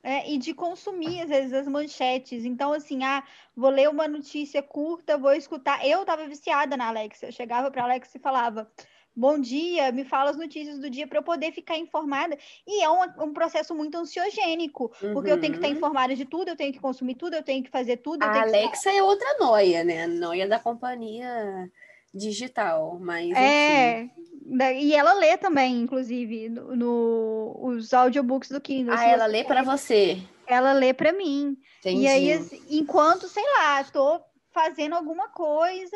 é, 0.04 0.32
e 0.32 0.38
de 0.38 0.54
consumir, 0.54 1.22
às 1.22 1.30
vezes, 1.30 1.54
as 1.54 1.68
manchetes. 1.68 2.44
Então, 2.44 2.74
assim, 2.74 3.04
ah, 3.04 3.24
vou 3.56 3.70
ler 3.70 3.90
uma 3.90 4.08
notícia 4.08 4.64
curta, 4.64 5.18
vou 5.18 5.34
escutar. 5.34 5.86
Eu 5.86 6.04
tava 6.06 6.28
viciada 6.28 6.76
na 6.76 6.88
Alexa. 6.88 7.28
Eu 7.28 7.32
chegava 7.32 7.70
pra 7.70 7.84
Alexa 7.84 8.18
e 8.18 8.22
falava. 8.22 8.72
Bom 9.14 9.38
dia, 9.38 9.92
me 9.92 10.06
fala 10.06 10.30
as 10.30 10.38
notícias 10.38 10.80
do 10.80 10.90
dia 10.90 11.06
para 11.06 11.20
eu 11.20 11.24
poder 11.24 11.52
ficar 11.52 11.78
informada. 11.78 12.38
E 12.66 12.82
é 12.82 12.90
um, 12.90 13.26
um 13.26 13.34
processo 13.34 13.76
muito 13.76 13.98
ansiogênico, 13.98 14.90
porque 15.14 15.30
eu 15.30 15.38
tenho 15.38 15.52
que 15.52 15.58
estar 15.58 15.68
Uhum. 15.68 15.74
informada 15.76 16.16
de 16.16 16.24
tudo, 16.24 16.48
eu 16.48 16.56
tenho 16.56 16.72
que 16.72 16.80
consumir 16.80 17.16
tudo, 17.16 17.36
eu 17.36 17.44
tenho 17.44 17.62
que 17.62 17.70
fazer 17.70 17.98
tudo. 17.98 18.24
A 18.24 18.32
tenho 18.32 18.46
que... 18.46 18.50
Alexa 18.52 18.90
é 18.90 19.04
outra 19.04 19.38
noia, 19.38 19.84
né? 19.84 20.04
A 20.04 20.08
noia 20.08 20.48
da 20.48 20.58
companhia 20.60 21.70
digital, 22.14 22.98
mas 23.00 23.26
enfim. 23.30 23.38
É, 23.38 24.10
da- 24.58 24.74
e 24.74 24.94
ela 24.94 25.14
lê 25.14 25.38
também, 25.38 25.82
inclusive, 25.82 26.50
no, 26.50 26.76
no- 26.76 27.60
os 27.68 27.94
audiobooks 27.94 28.50
do 28.50 28.60
Kindle. 28.62 28.94
Ah, 28.96 29.06
ela 29.06 29.26
lê 29.26 29.44
para 29.44 29.64
você. 29.64 30.22
Ela 30.48 30.74
lê 30.74 30.94
para 30.94 31.14
mim. 31.14 31.58
Entendi. 31.80 32.04
E 32.04 32.08
aí, 32.08 32.34
assim, 32.34 32.62
enquanto, 32.70 33.28
sei 33.28 33.44
lá, 33.58 33.84
tô 33.86 34.22
fazendo 34.54 34.96
alguma 34.96 35.30
coisa, 35.30 35.96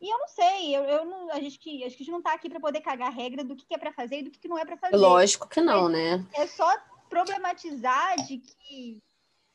e 0.00 0.12
eu 0.12 0.18
não 0.18 0.28
sei, 0.28 0.76
eu, 0.76 0.82
eu 0.84 1.04
não, 1.06 1.30
a 1.32 1.40
gente 1.40 1.58
que, 1.58 1.82
acho 1.84 1.96
que 1.96 2.02
a 2.02 2.04
gente 2.04 2.10
não 2.12 2.20
tá 2.22 2.34
aqui 2.34 2.50
para 2.50 2.60
poder 2.60 2.82
cagar 2.82 3.08
a 3.08 3.14
regra 3.14 3.42
do 3.42 3.56
que, 3.56 3.64
que 3.66 3.74
é 3.74 3.78
para 3.78 3.92
fazer 3.92 4.18
e 4.18 4.22
do 4.24 4.30
que, 4.30 4.38
que 4.40 4.48
não 4.48 4.58
é 4.58 4.64
para 4.64 4.76
fazer. 4.76 4.96
Lógico 4.96 5.48
que 5.48 5.60
não, 5.62 5.88
né? 5.88 6.22
É 6.34 6.46
só 6.46 6.68
problematizar 7.08 8.16
de 8.26 8.38
que 8.38 8.98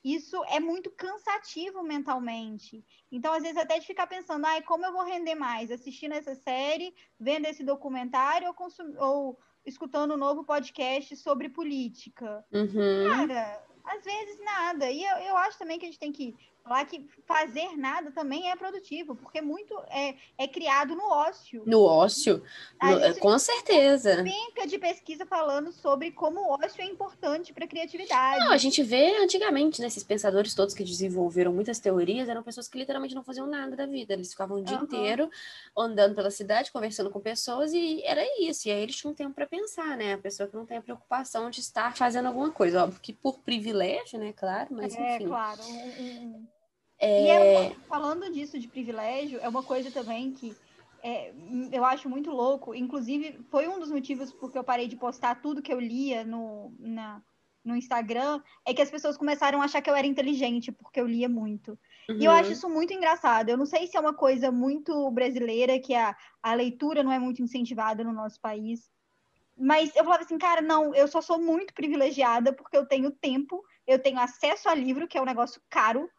isso 0.03 0.41
é 0.45 0.59
muito 0.59 0.89
cansativo 0.91 1.83
mentalmente. 1.83 2.83
Então, 3.11 3.33
às 3.33 3.43
vezes, 3.43 3.57
até 3.57 3.79
de 3.79 3.87
ficar 3.87 4.07
pensando, 4.07 4.45
ai, 4.45 4.61
como 4.61 4.85
eu 4.85 4.93
vou 4.93 5.03
render 5.03 5.35
mais? 5.35 5.71
Assistindo 5.71 6.13
essa 6.13 6.35
série, 6.35 6.93
vendo 7.19 7.45
esse 7.45 7.63
documentário 7.63 8.47
ou, 8.47 8.53
consum... 8.53 8.95
ou 8.97 9.39
escutando 9.65 10.13
um 10.13 10.17
novo 10.17 10.43
podcast 10.43 11.15
sobre 11.17 11.49
política. 11.49 12.45
Uhum. 12.51 13.09
Cara, 13.09 13.61
às 13.83 14.03
vezes 14.03 14.39
nada. 14.43 14.89
E 14.89 15.03
eu, 15.03 15.17
eu 15.17 15.37
acho 15.37 15.57
também 15.57 15.77
que 15.77 15.85
a 15.85 15.89
gente 15.89 15.99
tem 15.99 16.11
que 16.11 16.35
falar 16.63 16.85
que 16.85 17.07
fazer 17.25 17.75
nada 17.77 18.11
também 18.11 18.49
é 18.49 18.55
produtivo, 18.55 19.15
porque 19.15 19.41
muito 19.41 19.73
é, 19.89 20.15
é 20.37 20.47
criado 20.47 20.95
no 20.95 21.03
ócio. 21.03 21.63
No 21.65 21.83
ócio, 21.83 22.43
no, 22.81 23.19
com 23.19 23.37
certeza. 23.39 24.23
Penca 24.23 24.67
de 24.67 24.77
pesquisa 24.77 25.25
falando 25.25 25.71
sobre 25.71 26.11
como 26.11 26.39
o 26.39 26.51
ócio 26.53 26.81
é 26.81 26.85
importante 26.85 27.53
para 27.53 27.65
a 27.65 27.67
criatividade. 27.67 28.45
Não, 28.45 28.51
a 28.51 28.57
gente 28.57 28.83
vê 28.83 29.17
antigamente, 29.17 29.81
né, 29.81 29.87
esses 29.87 30.03
pensadores 30.03 30.53
todos 30.53 30.73
que 30.73 30.83
desenvolveram 30.83 31.51
muitas 31.51 31.79
teorias, 31.79 32.29
eram 32.29 32.43
pessoas 32.43 32.67
que 32.67 32.77
literalmente 32.77 33.15
não 33.15 33.23
faziam 33.23 33.47
nada 33.47 33.75
da 33.75 33.85
vida. 33.85 34.13
Eles 34.13 34.31
ficavam 34.31 34.57
o 34.57 34.63
dia 34.63 34.77
uhum. 34.77 34.83
inteiro 34.83 35.29
andando 35.77 36.15
pela 36.15 36.31
cidade, 36.31 36.71
conversando 36.71 37.09
com 37.09 37.19
pessoas, 37.19 37.73
e 37.73 38.01
era 38.03 38.21
isso. 38.39 38.67
E 38.67 38.71
aí 38.71 38.81
eles 38.81 38.95
tinham 38.95 39.13
tempo 39.13 39.33
para 39.33 39.47
pensar, 39.47 39.97
né? 39.97 40.13
A 40.13 40.17
pessoa 40.17 40.47
que 40.47 40.55
não 40.55 40.65
tem 40.65 40.77
a 40.77 40.81
preocupação 40.81 41.49
de 41.49 41.59
estar 41.59 41.95
fazendo 41.95 42.27
alguma 42.27 42.51
coisa. 42.51 42.83
Óbvio 42.83 42.99
que 43.01 43.13
por 43.13 43.39
privilégio, 43.39 44.19
né, 44.19 44.33
claro, 44.33 44.67
mas 44.71 44.95
é, 44.95 45.15
enfim. 45.15 45.25
É, 45.25 45.27
claro. 45.27 45.61
Um, 45.63 46.47
é... 46.99 47.23
E 47.23 47.29
é, 47.29 47.75
falando 47.87 48.31
disso 48.31 48.59
de 48.59 48.67
privilégio, 48.67 49.39
é 49.41 49.47
uma 49.47 49.63
coisa 49.63 49.89
também 49.89 50.31
que 50.31 50.55
é, 51.01 51.33
eu 51.71 51.85
acho 51.85 52.09
muito 52.09 52.29
louco. 52.29 52.75
Inclusive, 52.75 53.39
foi 53.49 53.67
um 53.67 53.79
dos 53.79 53.91
motivos 53.91 54.31
porque 54.31 54.57
eu 54.57 54.63
parei 54.63 54.87
de 54.87 54.95
postar 54.95 55.41
tudo 55.41 55.61
que 55.61 55.73
eu 55.73 55.79
lia 55.79 56.23
no, 56.23 56.73
na, 56.77 57.21
no 57.63 57.75
Instagram, 57.75 58.41
é 58.65 58.73
que 58.73 58.81
as 58.81 58.91
pessoas 58.91 59.17
começaram 59.17 59.61
a 59.61 59.65
achar 59.65 59.81
que 59.81 59.89
eu 59.89 59.95
era 59.95 60.07
inteligente, 60.07 60.71
porque 60.71 60.99
eu 60.99 61.07
lia 61.07 61.29
muito. 61.29 61.77
Uhum. 62.09 62.17
E 62.17 62.25
eu 62.25 62.31
acho 62.31 62.47
uhum. 62.47 62.53
isso 62.53 62.69
muito 62.69 62.93
engraçado. 62.93 63.49
Eu 63.49 63.57
não 63.57 63.65
sei 63.65 63.87
se 63.87 63.95
é 63.95 63.99
uma 63.99 64.13
coisa 64.13 64.51
muito 64.51 65.09
brasileira, 65.11 65.79
que 65.79 65.95
a, 65.95 66.15
a 66.43 66.53
leitura 66.53 67.03
não 67.03 67.11
é 67.11 67.19
muito 67.19 67.41
incentivada 67.41 68.03
no 68.03 68.11
nosso 68.11 68.39
país. 68.41 68.89
Mas 69.57 69.93
eu 69.95 70.03
falava 70.03 70.23
assim, 70.23 70.37
cara, 70.37 70.61
não, 70.61 70.95
eu 70.95 71.07
só 71.07 71.21
sou 71.21 71.39
muito 71.39 71.73
privilegiada 71.73 72.53
porque 72.53 72.77
eu 72.77 72.85
tenho 72.85 73.11
tempo, 73.11 73.61
eu 73.85 73.99
tenho 73.99 74.17
acesso 74.19 74.69
a 74.69 74.73
livro, 74.73 75.07
que 75.07 75.17
é 75.17 75.21
um 75.21 75.25
negócio 75.25 75.61
caro, 75.69 76.09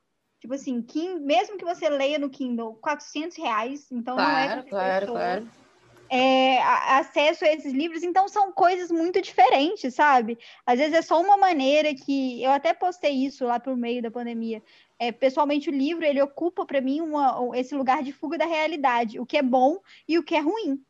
Tipo 0.41 0.55
assim, 0.55 0.85
mesmo 1.21 1.59
que 1.59 1.65
você 1.65 1.89
leia 1.89 2.19
no 2.19 2.31
Kindle, 2.31 2.75
400 2.81 3.37
reais, 3.37 3.87
então 3.93 4.17
claro, 4.17 4.31
não 4.31 4.39
é 4.39 4.63
claro, 4.63 5.01
pessoa, 5.01 5.19
claro. 5.19 5.51
É, 6.13 6.61
acesso 6.63 7.45
a 7.45 7.53
esses 7.53 7.73
livros, 7.73 8.03
então 8.03 8.27
são 8.27 8.51
coisas 8.51 8.91
muito 8.91 9.21
diferentes, 9.21 9.95
sabe? 9.95 10.39
Às 10.67 10.79
vezes 10.79 10.95
é 10.95 11.03
só 11.03 11.21
uma 11.21 11.37
maneira 11.37 11.95
que 11.95 12.43
eu 12.43 12.51
até 12.51 12.75
postei 12.75 13.13
isso 13.13 13.45
lá 13.45 13.61
por 13.61 13.77
meio 13.77 14.03
da 14.03 14.11
pandemia. 14.11 14.61
É, 14.99 15.13
pessoalmente, 15.13 15.71
o 15.71 15.73
livro 15.73 16.05
ele 16.05 16.21
ocupa 16.21 16.67
para 16.67 16.81
mim 16.81 17.01
uma, 17.01 17.57
esse 17.57 17.75
lugar 17.75 18.03
de 18.03 18.13
fuga 18.13 18.37
da 18.37 18.47
realidade, 18.47 19.21
o 19.21 19.27
que 19.27 19.37
é 19.37 19.43
bom 19.43 19.79
e 20.09 20.19
o 20.19 20.23
que 20.25 20.35
é 20.35 20.41
ruim 20.41 20.83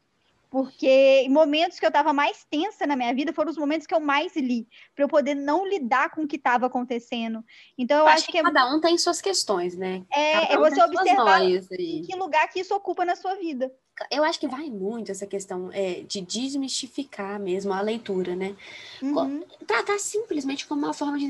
porque 0.50 1.26
momentos 1.30 1.78
que 1.78 1.86
eu 1.86 1.90
estava 1.90 2.12
mais 2.12 2.44
tensa 2.50 2.84
na 2.86 2.96
minha 2.96 3.14
vida 3.14 3.32
foram 3.32 3.50
os 3.50 3.56
momentos 3.56 3.86
que 3.86 3.94
eu 3.94 4.00
mais 4.00 4.34
li, 4.34 4.66
para 4.94 5.04
eu 5.04 5.08
poder 5.08 5.34
não 5.34 5.66
lidar 5.66 6.10
com 6.10 6.22
o 6.22 6.26
que 6.26 6.36
estava 6.36 6.66
acontecendo. 6.66 7.44
Então 7.78 7.98
eu, 7.98 8.02
eu 8.02 8.08
acho, 8.08 8.24
acho, 8.24 8.32
que, 8.32 8.38
é... 8.38 8.42
cada 8.42 8.74
um 8.74 8.80
tem 8.80 8.98
suas 8.98 9.20
questões, 9.20 9.76
né? 9.76 10.02
É, 10.12 10.52
é 10.52 10.58
você 10.58 10.82
observar 10.82 11.42
em 11.44 12.02
que 12.02 12.16
lugar 12.16 12.48
que 12.48 12.60
isso 12.60 12.74
ocupa 12.74 13.04
na 13.04 13.14
sua 13.14 13.36
vida. 13.36 13.72
Eu 14.10 14.24
acho 14.24 14.40
que 14.40 14.48
vai 14.48 14.70
muito 14.70 15.12
essa 15.12 15.26
questão 15.26 15.68
é, 15.72 16.02
de 16.08 16.22
desmistificar 16.22 17.38
mesmo 17.38 17.72
a 17.72 17.82
leitura, 17.82 18.34
né? 18.34 18.56
Uhum. 19.02 19.44
Tratar 19.66 19.98
simplesmente 19.98 20.66
como 20.66 20.86
uma 20.86 20.94
forma 20.94 21.18
de 21.18 21.26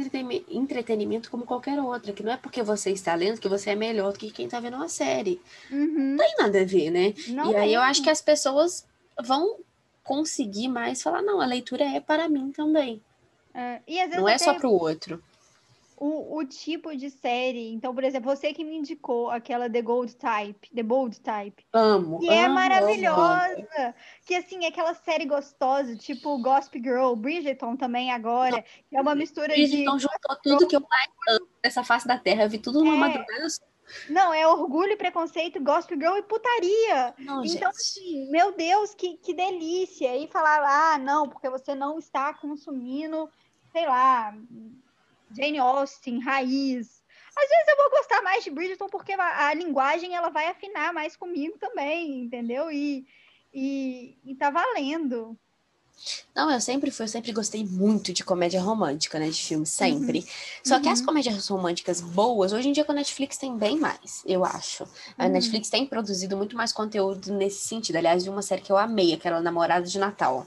entretenimento 0.48 1.30
como 1.30 1.44
qualquer 1.44 1.80
outra, 1.80 2.12
que 2.12 2.22
não 2.22 2.32
é 2.32 2.36
porque 2.36 2.62
você 2.62 2.90
está 2.90 3.14
lendo 3.14 3.40
que 3.40 3.48
você 3.48 3.70
é 3.70 3.74
melhor 3.74 4.12
do 4.12 4.18
que 4.18 4.30
quem 4.30 4.44
está 4.44 4.60
vendo 4.60 4.76
uma 4.76 4.88
série. 4.88 5.40
Uhum. 5.70 6.16
Não 6.16 6.18
tem 6.18 6.34
nada 6.38 6.60
a 6.60 6.64
ver, 6.64 6.90
né? 6.90 7.12
Não 7.28 7.50
e 7.50 7.56
aí 7.56 7.74
eu 7.74 7.80
acho 7.80 8.02
que 8.02 8.10
as 8.10 8.22
pessoas 8.22 8.86
vão 9.22 9.58
conseguir 10.02 10.68
mais 10.68 11.02
falar, 11.02 11.22
não, 11.22 11.40
a 11.40 11.46
leitura 11.46 11.84
é 11.84 12.00
para 12.00 12.28
mim 12.28 12.50
também. 12.50 13.02
É, 13.54 13.80
e 13.86 14.00
às 14.00 14.08
vezes 14.08 14.20
não 14.20 14.28
é 14.28 14.38
só 14.38 14.54
para 14.54 14.68
o 14.68 14.72
outro. 14.72 15.22
O, 16.02 16.42
tipo 16.46 16.96
de 16.96 17.10
série. 17.10 17.74
Então, 17.74 17.94
por 17.94 18.02
exemplo, 18.02 18.34
você 18.34 18.54
que 18.54 18.64
me 18.64 18.74
indicou 18.74 19.28
aquela 19.28 19.68
The 19.68 19.82
Gold 19.82 20.16
Type, 20.16 20.70
The 20.74 20.82
Bold 20.82 21.20
Type. 21.20 21.66
Amo. 21.74 22.20
Que 22.20 22.30
é 22.30 22.44
amo, 22.44 22.44
é 22.44 22.48
maravilhosa. 22.48 23.68
Amo. 23.78 23.94
Que 24.24 24.34
assim, 24.34 24.64
é 24.64 24.68
aquela 24.68 24.94
série 24.94 25.26
gostosa, 25.26 25.94
tipo 25.96 26.40
Gossip 26.40 26.78
Girl, 26.82 27.12
Bridgerton 27.14 27.76
também 27.76 28.10
agora. 28.10 28.56
Não, 28.56 28.62
que 28.62 28.96
é 28.96 29.00
uma 29.02 29.14
mistura 29.14 29.48
Bridgerton 29.48 29.98
de. 29.98 30.06
Bridgerton 30.06 30.32
juntou 30.32 30.36
tudo 30.42 30.68
que 30.68 30.76
eu 30.76 30.80
mais 30.80 31.10
amo 31.28 31.48
nessa 31.62 31.84
face 31.84 32.08
da 32.08 32.16
terra. 32.16 32.44
Eu 32.44 32.48
vi 32.48 32.58
tudo 32.58 32.82
numa 32.82 32.94
é... 32.94 32.98
madrugada 32.98 33.46
não, 34.08 34.32
é 34.32 34.46
orgulho, 34.46 34.96
preconceito, 34.96 35.62
gospel 35.62 35.98
girl 35.98 36.16
e 36.16 36.22
putaria. 36.22 37.14
Não, 37.18 37.44
então, 37.44 37.68
assim, 37.70 38.30
meu 38.30 38.52
Deus, 38.52 38.94
que, 38.94 39.16
que 39.18 39.34
delícia. 39.34 40.16
E 40.16 40.28
falar, 40.28 40.60
ah, 40.64 40.98
não, 40.98 41.28
porque 41.28 41.48
você 41.48 41.74
não 41.74 41.98
está 41.98 42.32
consumindo, 42.34 43.28
sei 43.72 43.86
lá, 43.86 44.34
Jane 45.36 45.58
Austen, 45.58 46.20
raiz. 46.20 47.02
Às 47.36 47.48
vezes 47.48 47.68
eu 47.68 47.76
vou 47.76 47.90
gostar 47.90 48.22
mais 48.22 48.44
de 48.44 48.50
Bridgerton 48.50 48.88
porque 48.88 49.12
a, 49.12 49.48
a 49.48 49.54
linguagem 49.54 50.14
ela 50.14 50.30
vai 50.30 50.48
afinar 50.48 50.92
mais 50.92 51.16
comigo 51.16 51.56
também, 51.58 52.24
entendeu? 52.24 52.70
E, 52.70 53.06
e, 53.52 54.18
e 54.24 54.34
tá 54.34 54.50
valendo. 54.50 55.38
Não, 56.34 56.50
eu 56.50 56.60
sempre 56.60 56.90
fui, 56.90 57.04
eu 57.04 57.08
sempre 57.08 57.32
gostei 57.32 57.64
muito 57.64 58.12
de 58.12 58.24
comédia 58.24 58.60
romântica, 58.60 59.18
né? 59.18 59.28
De 59.28 59.42
filme, 59.42 59.66
sempre. 59.66 60.20
Uhum. 60.20 60.24
Só 60.64 60.76
uhum. 60.76 60.82
que 60.82 60.88
as 60.88 61.00
uhum. 61.00 61.06
comédias 61.06 61.48
românticas 61.48 62.00
boas, 62.00 62.52
hoje 62.52 62.68
em 62.68 62.72
dia 62.72 62.84
com 62.84 62.92
a 62.92 62.94
Netflix 62.94 63.36
tem 63.36 63.56
bem 63.56 63.78
mais, 63.78 64.22
eu 64.24 64.44
acho. 64.44 64.84
A 65.18 65.26
uhum. 65.26 65.32
Netflix 65.32 65.68
tem 65.68 65.86
produzido 65.86 66.36
muito 66.36 66.56
mais 66.56 66.72
conteúdo 66.72 67.32
nesse 67.32 67.66
sentido. 67.66 67.96
Aliás, 67.96 68.24
de 68.24 68.30
uma 68.30 68.42
série 68.42 68.62
que 68.62 68.72
eu 68.72 68.76
amei, 68.76 69.12
aquela 69.12 69.40
Namorada 69.40 69.86
de 69.86 69.98
Natal. 69.98 70.46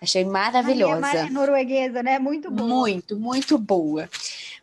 Achei 0.00 0.24
maravilhosa. 0.24 1.06
Ai, 1.06 1.16
é 1.26 1.30
norueguesa, 1.30 2.02
né? 2.02 2.18
Muito 2.18 2.50
boa. 2.50 2.68
Muito, 2.68 3.16
muito 3.16 3.58
boa. 3.58 4.08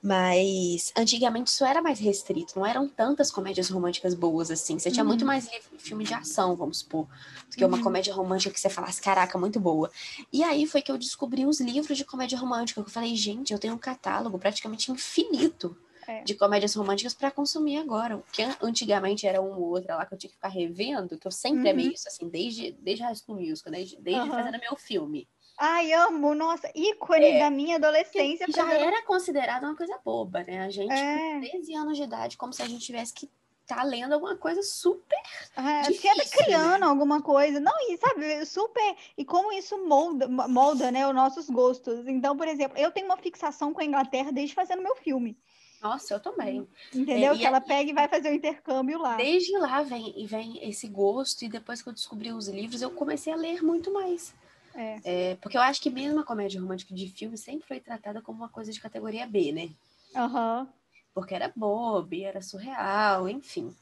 Mas 0.01 0.91
antigamente 0.95 1.49
isso 1.49 1.65
era 1.65 1.81
mais 1.81 1.99
restrito, 1.99 2.57
não 2.57 2.65
eram 2.65 2.87
tantas 2.87 3.31
comédias 3.31 3.69
românticas 3.69 4.13
boas 4.13 4.51
assim. 4.51 4.77
Você 4.77 4.91
tinha 4.91 5.03
muito 5.03 5.21
uhum. 5.21 5.27
mais 5.27 5.49
filme 5.77 6.03
de 6.03 6.13
ação, 6.13 6.55
vamos 6.55 6.79
supor, 6.79 7.07
do 7.49 7.55
que 7.55 7.65
uma 7.65 7.77
uhum. 7.77 7.83
comédia 7.83 8.13
romântica 8.13 8.53
que 8.53 8.59
você 8.59 8.69
falasse, 8.69 9.01
caraca, 9.01 9.37
muito 9.37 9.59
boa. 9.59 9.89
E 10.31 10.43
aí 10.43 10.65
foi 10.65 10.81
que 10.81 10.91
eu 10.91 10.97
descobri 10.97 11.45
os 11.45 11.59
livros 11.59 11.97
de 11.97 12.05
comédia 12.05 12.37
romântica. 12.37 12.79
Eu 12.79 12.85
falei, 12.85 13.15
gente, 13.15 13.53
eu 13.53 13.59
tenho 13.59 13.73
um 13.73 13.79
catálogo 13.79 14.37
praticamente 14.37 14.91
infinito 14.91 15.75
é. 16.07 16.23
de 16.23 16.35
comédias 16.35 16.75
românticas 16.75 17.13
para 17.13 17.31
consumir 17.31 17.77
agora. 17.77 18.23
Que 18.31 18.43
antigamente 18.61 19.25
era 19.27 19.41
uma 19.41 19.57
ou 19.57 19.69
outra 19.69 19.95
lá 19.95 20.05
que 20.05 20.13
eu 20.13 20.17
tinha 20.17 20.29
que 20.29 20.35
ficar 20.35 20.49
revendo, 20.49 21.17
que 21.17 21.27
eu 21.27 21.31
sempre 21.31 21.63
uhum. 21.63 21.71
amei 21.71 21.87
isso, 21.93 22.07
assim, 22.07 22.27
desde, 22.29 22.71
desde 22.73 23.03
High 23.03 23.15
School 23.15 23.39
Musical, 23.39 23.71
desde, 23.71 23.97
desde 23.97 24.29
uhum. 24.29 24.35
fazendo 24.35 24.59
meu 24.59 24.75
filme. 24.75 25.27
Ai, 25.57 25.93
amo, 25.93 26.35
nossa, 26.35 26.69
ícone 26.75 27.25
é, 27.25 27.39
da 27.39 27.49
minha 27.49 27.77
adolescência. 27.77 28.45
Que 28.45 28.51
já 28.51 28.71
era 28.73 29.01
considerada 29.03 29.65
uma 29.65 29.75
coisa 29.75 29.97
boba, 30.03 30.43
né? 30.43 30.59
A 30.61 30.69
gente, 30.69 30.91
é. 30.91 31.33
com 31.33 31.39
13 31.41 31.75
anos 31.75 31.97
de 31.97 32.03
idade, 32.03 32.37
como 32.37 32.51
se 32.51 32.61
a 32.61 32.67
gente 32.67 32.85
tivesse 32.85 33.13
que 33.13 33.29
estar 33.65 33.77
tá 33.77 33.83
lendo 33.83 34.13
alguma 34.13 34.35
coisa 34.35 34.61
super. 34.61 35.17
É, 35.55 35.81
difícil, 35.83 36.13
você 36.13 36.37
tá 36.37 36.43
criando 36.43 36.81
né? 36.81 36.87
alguma 36.87 37.21
coisa. 37.21 37.59
Não, 37.59 37.73
e 37.89 37.97
sabe, 37.97 38.45
super. 38.45 38.95
E 39.17 39.23
como 39.23 39.51
isso 39.53 39.77
molda, 39.85 40.27
molda 40.27 40.91
né, 40.91 41.07
os 41.07 41.15
nossos 41.15 41.49
gostos. 41.49 42.07
Então, 42.07 42.35
por 42.35 42.47
exemplo, 42.47 42.77
eu 42.77 42.91
tenho 42.91 43.05
uma 43.05 43.17
fixação 43.17 43.73
com 43.73 43.81
a 43.81 43.85
Inglaterra 43.85 44.31
desde 44.31 44.53
fazendo 44.53 44.83
meu 44.83 44.95
filme. 44.97 45.37
Nossa, 45.81 46.15
eu 46.15 46.19
também. 46.19 46.67
Entendeu? 46.93 47.33
É, 47.33 47.37
que 47.37 47.45
ela 47.45 47.61
pega 47.61 47.89
e 47.89 47.93
vai 47.93 48.07
fazer 48.07 48.29
o 48.29 48.33
intercâmbio 48.33 48.97
lá. 48.97 49.15
Desde 49.17 49.57
lá 49.57 49.83
vem, 49.83 50.25
vem 50.25 50.67
esse 50.67 50.87
gosto, 50.87 51.43
e 51.43 51.49
depois 51.49 51.81
que 51.81 51.89
eu 51.89 51.93
descobri 51.93 52.33
os 52.33 52.47
livros, 52.47 52.81
eu 52.81 52.89
comecei 52.89 53.31
a 53.31 53.35
ler 53.35 53.63
muito 53.63 53.93
mais. 53.93 54.33
É. 54.75 54.99
É, 55.03 55.35
porque 55.35 55.57
eu 55.57 55.61
acho 55.61 55.81
que 55.81 55.89
mesmo 55.89 56.19
a 56.19 56.25
comédia 56.25 56.59
romântica 56.59 56.93
de 56.93 57.07
filme 57.09 57.37
sempre 57.37 57.67
foi 57.67 57.79
tratada 57.79 58.21
como 58.21 58.39
uma 58.39 58.49
coisa 58.49 58.71
de 58.71 58.79
categoria 58.79 59.25
B, 59.25 59.51
né? 59.51 59.69
Uhum. 60.15 60.67
Porque 61.13 61.33
era 61.33 61.51
bobo, 61.55 62.13
era 62.15 62.41
surreal, 62.41 63.29
enfim. 63.29 63.73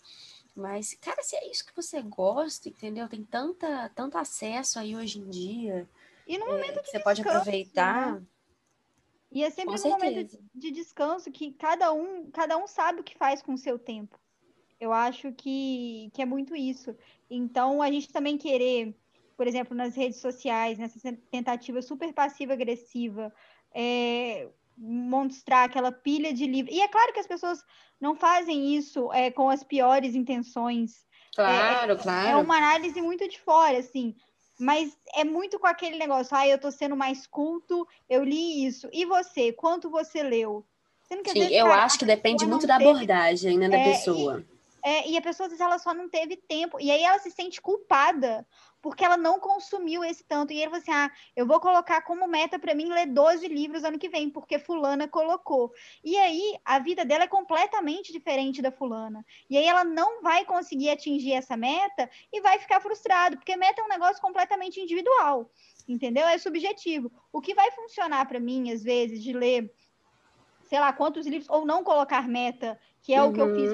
Mas, 0.55 0.93
cara, 1.01 1.23
se 1.23 1.35
é 1.35 1.49
isso 1.49 1.65
que 1.65 1.75
você 1.75 2.01
gosta, 2.01 2.69
entendeu? 2.69 3.09
Tem 3.09 3.23
tanta, 3.23 3.89
tanto 3.95 4.17
acesso 4.17 4.77
aí 4.77 4.95
hoje 4.95 5.19
em 5.19 5.29
dia. 5.29 5.89
E 6.27 6.37
no 6.37 6.45
momento 6.45 6.77
é, 6.77 6.83
que 6.83 6.89
você 6.89 6.99
pode 6.99 7.21
aproveitar. 7.21 8.13
Né? 8.13 8.27
E 9.31 9.43
é 9.43 9.49
sempre 9.49 9.75
um 9.75 9.89
momento 9.89 10.39
de 10.53 10.71
descanso 10.71 11.31
que 11.31 11.51
cada 11.53 11.91
um, 11.91 12.29
cada 12.29 12.55
um 12.55 12.67
sabe 12.67 13.01
o 13.01 13.03
que 13.03 13.17
faz 13.17 13.41
com 13.41 13.53
o 13.53 13.57
seu 13.57 13.79
tempo. 13.79 14.19
Eu 14.79 14.93
acho 14.93 15.31
que, 15.31 16.11
que 16.13 16.21
é 16.21 16.25
muito 16.25 16.55
isso. 16.55 16.95
Então, 17.29 17.81
a 17.81 17.89
gente 17.89 18.11
também 18.11 18.37
querer 18.37 18.95
por 19.35 19.47
exemplo, 19.47 19.75
nas 19.75 19.95
redes 19.95 20.19
sociais, 20.19 20.77
nessa 20.77 20.99
tentativa 21.31 21.81
super 21.81 22.13
passiva-agressiva, 22.13 23.33
é, 23.73 24.47
mostrar 24.77 25.65
aquela 25.65 25.91
pilha 25.91 26.33
de 26.33 26.45
livros. 26.45 26.75
E 26.75 26.81
é 26.81 26.87
claro 26.87 27.13
que 27.13 27.19
as 27.19 27.27
pessoas 27.27 27.63
não 27.99 28.15
fazem 28.15 28.75
isso 28.75 29.11
é, 29.13 29.31
com 29.31 29.49
as 29.49 29.63
piores 29.63 30.15
intenções. 30.15 31.05
Claro, 31.35 31.93
é, 31.93 31.95
claro. 31.95 32.29
É 32.29 32.35
uma 32.35 32.57
análise 32.57 33.01
muito 33.01 33.27
de 33.27 33.39
fora, 33.39 33.77
assim. 33.77 34.15
Mas 34.59 34.95
é 35.15 35.23
muito 35.23 35.59
com 35.59 35.67
aquele 35.67 35.97
negócio, 35.97 36.35
ah, 36.37 36.47
eu 36.47 36.59
tô 36.59 36.69
sendo 36.69 36.95
mais 36.95 37.25
culto, 37.25 37.87
eu 38.09 38.23
li 38.23 38.65
isso. 38.65 38.87
E 38.93 39.03
você, 39.05 39.51
quanto 39.51 39.89
você 39.89 40.21
leu? 40.21 40.65
Sim, 41.27 41.53
eu 41.53 41.71
acho 41.71 41.99
que 41.99 42.05
depende 42.05 42.45
muito 42.45 42.65
da 42.65 42.77
abordagem 42.77 43.57
né, 43.57 43.69
da 43.69 43.77
é, 43.77 43.91
pessoa. 43.91 44.43
É, 44.83 45.09
e 45.09 45.17
a 45.17 45.21
pessoa, 45.21 45.45
às 45.45 45.51
vezes, 45.51 45.65
ela 45.65 45.79
só 45.79 45.93
não 45.93 46.09
teve 46.09 46.35
tempo. 46.35 46.77
E 46.79 46.91
aí 46.91 47.01
ela 47.03 47.17
se 47.19 47.31
sente 47.31 47.61
culpada 47.61 48.45
porque 48.81 49.05
ela 49.05 49.15
não 49.15 49.39
consumiu 49.39 50.03
esse 50.03 50.25
tanto. 50.25 50.51
E 50.51 50.57
ele 50.57 50.65
falou 50.65 50.81
assim: 50.81 50.91
ah, 50.91 51.09
eu 51.35 51.47
vou 51.47 51.59
colocar 51.61 52.01
como 52.01 52.27
meta 52.27 52.59
para 52.59 52.75
mim 52.75 52.89
ler 52.91 53.07
12 53.07 53.47
livros 53.47 53.85
ano 53.85 53.97
que 53.97 54.09
vem, 54.09 54.29
porque 54.29 54.59
fulana 54.59 55.07
colocou. 55.07 55.71
E 56.03 56.17
aí 56.17 56.59
a 56.65 56.79
vida 56.79 57.05
dela 57.05 57.23
é 57.23 57.27
completamente 57.27 58.11
diferente 58.11 58.61
da 58.61 58.71
fulana. 58.71 59.25
E 59.49 59.57
aí 59.57 59.65
ela 59.65 59.85
não 59.85 60.21
vai 60.21 60.43
conseguir 60.43 60.89
atingir 60.89 61.31
essa 61.31 61.55
meta 61.55 62.09
e 62.31 62.41
vai 62.41 62.59
ficar 62.59 62.81
frustrado, 62.81 63.37
porque 63.37 63.55
meta 63.55 63.81
é 63.81 63.85
um 63.85 63.87
negócio 63.87 64.21
completamente 64.21 64.81
individual. 64.81 65.49
Entendeu? 65.87 66.27
É 66.27 66.37
subjetivo. 66.37 67.09
O 67.31 67.39
que 67.39 67.53
vai 67.55 67.71
funcionar 67.71 68.25
para 68.27 68.39
mim, 68.39 68.71
às 68.71 68.83
vezes, 68.83 69.23
de 69.23 69.31
ler 69.31 69.73
sei 70.73 70.79
lá 70.79 70.91
quantos 70.91 71.27
livros, 71.27 71.47
ou 71.51 71.67
não 71.67 71.83
colocar 71.83 72.27
meta, 72.27 72.79
que 73.03 73.13
é 73.13 73.21
uhum. 73.21 73.29
o 73.29 73.33
que 73.33 73.39
eu 73.39 73.53
fiz 73.53 73.71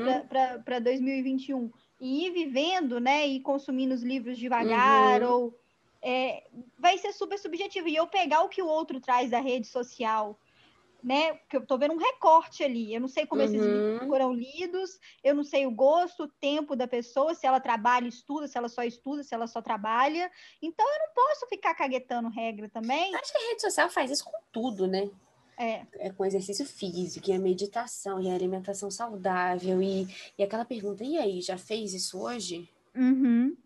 para 0.65 0.79
2021 0.79 1.71
e 1.97 2.25
ir 2.25 2.31
vivendo, 2.31 2.99
né, 2.99 3.25
e 3.25 3.39
consumindo 3.39 3.95
os 3.95 4.03
livros 4.03 4.37
devagar, 4.37 5.23
uhum. 5.23 5.31
ou 5.31 5.59
é, 6.01 6.43
vai 6.77 6.97
ser 6.97 7.13
super 7.13 7.39
subjetivo. 7.39 7.87
E 7.87 7.95
eu 7.95 8.05
pegar 8.05 8.41
o 8.41 8.49
que 8.49 8.61
o 8.61 8.67
outro 8.67 8.99
traz 8.99 9.29
da 9.31 9.39
rede 9.39 9.65
social, 9.65 10.37
né, 11.01 11.35
que 11.49 11.55
eu 11.55 11.65
tô 11.65 11.77
vendo 11.77 11.93
um 11.93 11.97
recorte 11.97 12.65
ali. 12.65 12.93
Eu 12.93 12.99
não 12.99 13.07
sei 13.07 13.25
como 13.25 13.41
uhum. 13.41 13.47
esses 13.47 13.61
livros 13.61 14.05
foram 14.05 14.33
lidos, 14.33 14.99
eu 15.23 15.33
não 15.33 15.45
sei 15.45 15.65
o 15.65 15.71
gosto, 15.71 16.23
o 16.23 16.27
tempo 16.27 16.75
da 16.75 16.85
pessoa, 16.85 17.33
se 17.33 17.47
ela 17.47 17.61
trabalha, 17.61 18.09
estuda, 18.09 18.45
se 18.45 18.57
ela 18.57 18.67
só 18.67 18.83
estuda, 18.83 19.23
se 19.23 19.33
ela 19.33 19.47
só 19.47 19.61
trabalha. 19.61 20.29
Então 20.61 20.85
eu 20.85 20.99
não 20.99 21.13
posso 21.15 21.47
ficar 21.47 21.73
caguetando 21.75 22.27
regra 22.27 22.67
também. 22.67 23.15
Acho 23.15 23.31
que 23.31 23.37
a 23.37 23.47
rede 23.51 23.61
social 23.61 23.89
faz 23.89 24.11
isso 24.11 24.25
com 24.25 24.37
tudo, 24.51 24.85
né? 24.85 25.09
É. 25.61 25.85
é 25.93 26.09
com 26.09 26.23
exercício 26.23 26.65
físico, 26.65 27.29
e 27.29 27.33
a 27.33 27.39
meditação, 27.39 28.21
e 28.21 28.29
a 28.29 28.33
alimentação 28.33 28.89
saudável, 28.89 29.81
e, 29.81 30.07
e 30.37 30.43
aquela 30.43 30.63
pergunta, 30.63 31.03
e 31.03 31.17
aí, 31.17 31.41
já 31.41 31.57
fez 31.57 31.93
isso 31.93 32.17
hoje? 32.17 32.69
Uhum. 32.95 33.57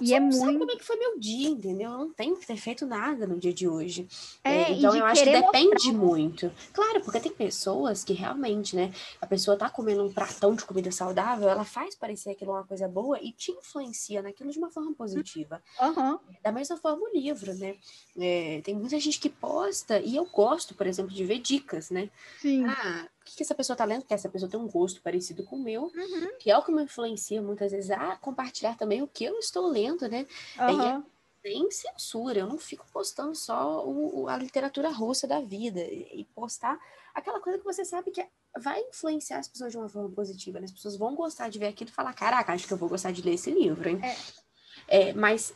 E 0.00 0.14
é 0.14 0.20
muito. 0.20 0.36
Sabe 0.36 0.58
como 0.58 0.70
é 0.70 0.76
que 0.76 0.84
foi 0.84 0.96
meu 0.96 1.18
dia, 1.18 1.48
entendeu? 1.48 1.90
Eu 1.90 1.98
não 1.98 2.12
tenho 2.12 2.36
que 2.36 2.46
ter 2.46 2.56
feito 2.56 2.86
nada 2.86 3.26
no 3.26 3.38
dia 3.38 3.52
de 3.52 3.68
hoje. 3.68 4.06
É, 4.44 4.50
é, 4.50 4.72
então 4.72 4.94
eu 4.94 5.04
acho 5.04 5.24
que 5.24 5.30
depende 5.30 5.70
mostrar. 5.70 5.92
muito. 5.92 6.52
Claro, 6.72 7.00
porque 7.00 7.20
tem 7.20 7.32
pessoas 7.32 8.04
que 8.04 8.12
realmente, 8.12 8.76
né? 8.76 8.92
A 9.20 9.26
pessoa 9.26 9.56
tá 9.56 9.68
comendo 9.68 10.04
um 10.04 10.12
pratão 10.12 10.54
de 10.54 10.64
comida 10.64 10.90
saudável, 10.92 11.48
ela 11.48 11.64
faz 11.64 11.94
parecer 11.94 12.30
aquilo 12.30 12.52
uma 12.52 12.64
coisa 12.64 12.86
boa 12.88 13.18
e 13.20 13.32
te 13.32 13.52
influencia 13.52 14.22
naquilo 14.22 14.50
de 14.50 14.58
uma 14.58 14.70
forma 14.70 14.92
positiva. 14.94 15.62
Uhum. 15.80 16.18
Da 16.42 16.52
mesma 16.52 16.76
forma 16.76 17.02
o 17.02 17.12
livro, 17.12 17.54
né? 17.54 17.76
É, 18.18 18.60
tem 18.62 18.74
muita 18.74 18.98
gente 18.98 19.18
que 19.18 19.28
posta, 19.28 19.98
e 20.00 20.16
eu 20.16 20.24
gosto, 20.26 20.74
por 20.74 20.86
exemplo, 20.86 21.14
de 21.14 21.24
ver 21.24 21.38
dicas, 21.38 21.90
né? 21.90 22.10
Sim. 22.40 22.64
Ah, 22.66 23.06
o 23.32 23.36
que 23.36 23.42
essa 23.42 23.54
pessoa 23.54 23.76
tá 23.76 23.84
lendo? 23.84 24.00
Porque 24.02 24.14
essa 24.14 24.28
pessoa 24.28 24.50
tem 24.50 24.58
um 24.58 24.68
gosto 24.68 25.00
parecido 25.02 25.44
com 25.44 25.56
o 25.56 25.62
meu, 25.62 25.84
uhum. 25.84 26.38
que 26.38 26.50
é 26.50 26.56
o 26.56 26.62
que 26.62 26.72
me 26.72 26.82
influencia 26.82 27.40
muitas 27.40 27.72
vezes 27.72 27.90
a 27.90 28.16
compartilhar 28.16 28.76
também 28.76 29.02
o 29.02 29.08
que 29.08 29.24
eu 29.24 29.38
estou 29.38 29.68
lendo, 29.68 30.08
né? 30.08 30.26
Uhum. 30.58 30.82
É 30.82 31.02
sem 31.42 31.70
censura, 31.70 32.40
eu 32.40 32.46
não 32.46 32.58
fico 32.58 32.86
postando 32.92 33.34
só 33.34 33.86
o, 33.86 34.28
a 34.28 34.36
literatura 34.36 34.90
russa 34.90 35.26
da 35.26 35.40
vida 35.40 35.80
e 35.80 36.26
postar 36.34 36.78
aquela 37.14 37.40
coisa 37.40 37.58
que 37.58 37.64
você 37.64 37.84
sabe 37.84 38.10
que 38.10 38.24
vai 38.58 38.80
influenciar 38.80 39.38
as 39.38 39.48
pessoas 39.48 39.72
de 39.72 39.78
uma 39.78 39.88
forma 39.88 40.10
positiva, 40.10 40.58
né? 40.58 40.66
As 40.66 40.72
pessoas 40.72 40.96
vão 40.96 41.14
gostar 41.14 41.48
de 41.48 41.58
ver 41.58 41.68
aquilo 41.68 41.90
e 41.90 41.92
falar, 41.92 42.12
caraca, 42.12 42.52
acho 42.52 42.66
que 42.66 42.72
eu 42.72 42.76
vou 42.76 42.88
gostar 42.88 43.10
de 43.12 43.22
ler 43.22 43.34
esse 43.34 43.50
livro, 43.50 43.88
hein? 43.88 44.00
É. 44.04 45.08
É, 45.08 45.12
mas 45.12 45.54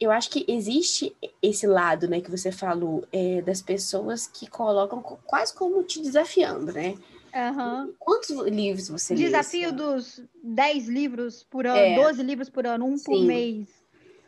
eu 0.00 0.10
acho 0.10 0.30
que 0.30 0.44
existe 0.48 1.16
esse 1.40 1.66
lado, 1.66 2.08
né, 2.08 2.20
que 2.20 2.30
você 2.30 2.50
falou, 2.50 3.06
é, 3.12 3.40
das 3.42 3.62
pessoas 3.62 4.26
que 4.26 4.48
colocam 4.48 5.00
quase 5.02 5.54
como 5.54 5.82
te 5.82 6.00
desafiando, 6.00 6.72
né? 6.72 6.94
Uhum. 7.34 7.92
Quantos 7.98 8.30
livros 8.46 8.88
você 8.88 9.14
Desafio 9.14 9.70
lê, 9.70 9.72
dos 9.72 10.22
10 10.42 10.88
livros 10.88 11.42
por 11.42 11.66
ano, 11.66 11.78
é. 11.78 11.96
12 11.96 12.22
livros 12.22 12.48
por 12.48 12.66
ano, 12.66 12.86
um 12.86 12.96
Sim. 12.96 13.04
por 13.04 13.20
mês. 13.24 13.68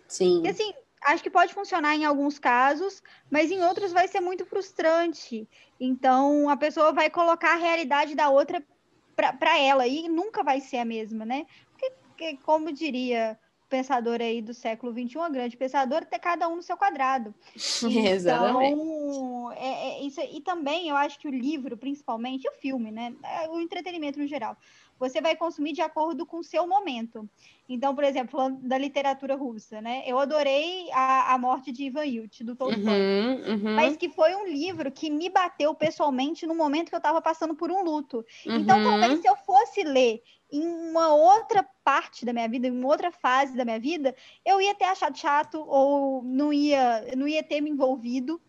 Sim. 0.08 0.42
E 0.44 0.48
assim, 0.48 0.72
acho 1.02 1.22
que 1.22 1.30
pode 1.30 1.54
funcionar 1.54 1.94
em 1.94 2.04
alguns 2.04 2.38
casos, 2.38 3.02
mas 3.30 3.50
em 3.50 3.62
outros 3.62 3.92
vai 3.92 4.08
ser 4.08 4.20
muito 4.20 4.44
frustrante. 4.44 5.48
Então, 5.78 6.48
a 6.48 6.56
pessoa 6.56 6.92
vai 6.92 7.08
colocar 7.08 7.54
a 7.54 7.58
realidade 7.58 8.14
da 8.14 8.28
outra 8.28 8.64
para 9.14 9.58
ela 9.58 9.86
e 9.86 10.08
nunca 10.08 10.42
vai 10.42 10.60
ser 10.60 10.78
a 10.78 10.84
mesma, 10.84 11.24
né? 11.24 11.46
Porque, 11.78 12.36
como 12.38 12.72
diria 12.72 13.38
pensador 13.68 14.20
aí 14.20 14.40
do 14.40 14.54
século 14.54 14.92
XXI, 14.92 15.18
um 15.18 15.32
grande 15.32 15.56
pensador, 15.56 16.04
ter 16.04 16.18
cada 16.18 16.48
um 16.48 16.56
no 16.56 16.62
seu 16.62 16.76
quadrado. 16.76 17.34
Então, 18.36 19.52
é, 19.52 19.88
é, 19.88 20.02
isso, 20.02 20.20
e 20.20 20.40
também 20.40 20.88
eu 20.88 20.96
acho 20.96 21.18
que 21.18 21.28
o 21.28 21.30
livro, 21.30 21.76
principalmente, 21.76 22.48
o 22.48 22.52
filme, 22.52 22.90
né? 22.90 23.14
É, 23.22 23.48
o 23.48 23.60
entretenimento 23.60 24.18
no 24.18 24.26
geral, 24.26 24.56
você 24.98 25.20
vai 25.20 25.36
consumir 25.36 25.72
de 25.72 25.82
acordo 25.82 26.24
com 26.26 26.38
o 26.38 26.44
seu 26.44 26.66
momento. 26.66 27.28
Então, 27.68 27.94
por 27.94 28.04
exemplo, 28.04 28.32
falando 28.32 28.60
da 28.60 28.78
literatura 28.78 29.34
russa, 29.34 29.80
né? 29.80 30.02
Eu 30.06 30.18
adorei 30.18 30.88
a, 30.92 31.34
a 31.34 31.38
morte 31.38 31.72
de 31.72 31.84
Ivan 31.84 32.04
Illich, 32.04 32.44
do 32.44 32.54
Tolstói. 32.54 32.84
Uhum, 32.84 33.42
uhum. 33.48 33.74
Mas 33.74 33.96
que 33.96 34.08
foi 34.08 34.34
um 34.36 34.46
livro 34.46 34.90
que 34.90 35.10
me 35.10 35.28
bateu 35.28 35.74
pessoalmente 35.74 36.46
no 36.46 36.54
momento 36.54 36.88
que 36.88 36.94
eu 36.94 36.98
estava 36.98 37.20
passando 37.20 37.54
por 37.54 37.70
um 37.70 37.82
luto. 37.82 38.24
Uhum. 38.46 38.56
Então, 38.56 38.82
talvez 38.82 39.20
se 39.20 39.28
eu 39.28 39.36
fosse 39.36 39.82
ler 39.82 40.22
em 40.50 40.64
uma 40.64 41.12
outra 41.14 41.66
parte 41.82 42.24
da 42.24 42.32
minha 42.32 42.48
vida, 42.48 42.68
em 42.68 42.70
uma 42.70 42.88
outra 42.88 43.10
fase 43.10 43.56
da 43.56 43.64
minha 43.64 43.80
vida, 43.80 44.14
eu 44.44 44.60
ia 44.60 44.74
ter 44.74 44.84
achado 44.84 45.18
chato 45.18 45.64
ou 45.66 46.22
não 46.22 46.52
ia, 46.52 47.04
não 47.16 47.26
ia 47.26 47.42
ter 47.42 47.60
me 47.60 47.70
envolvido. 47.70 48.40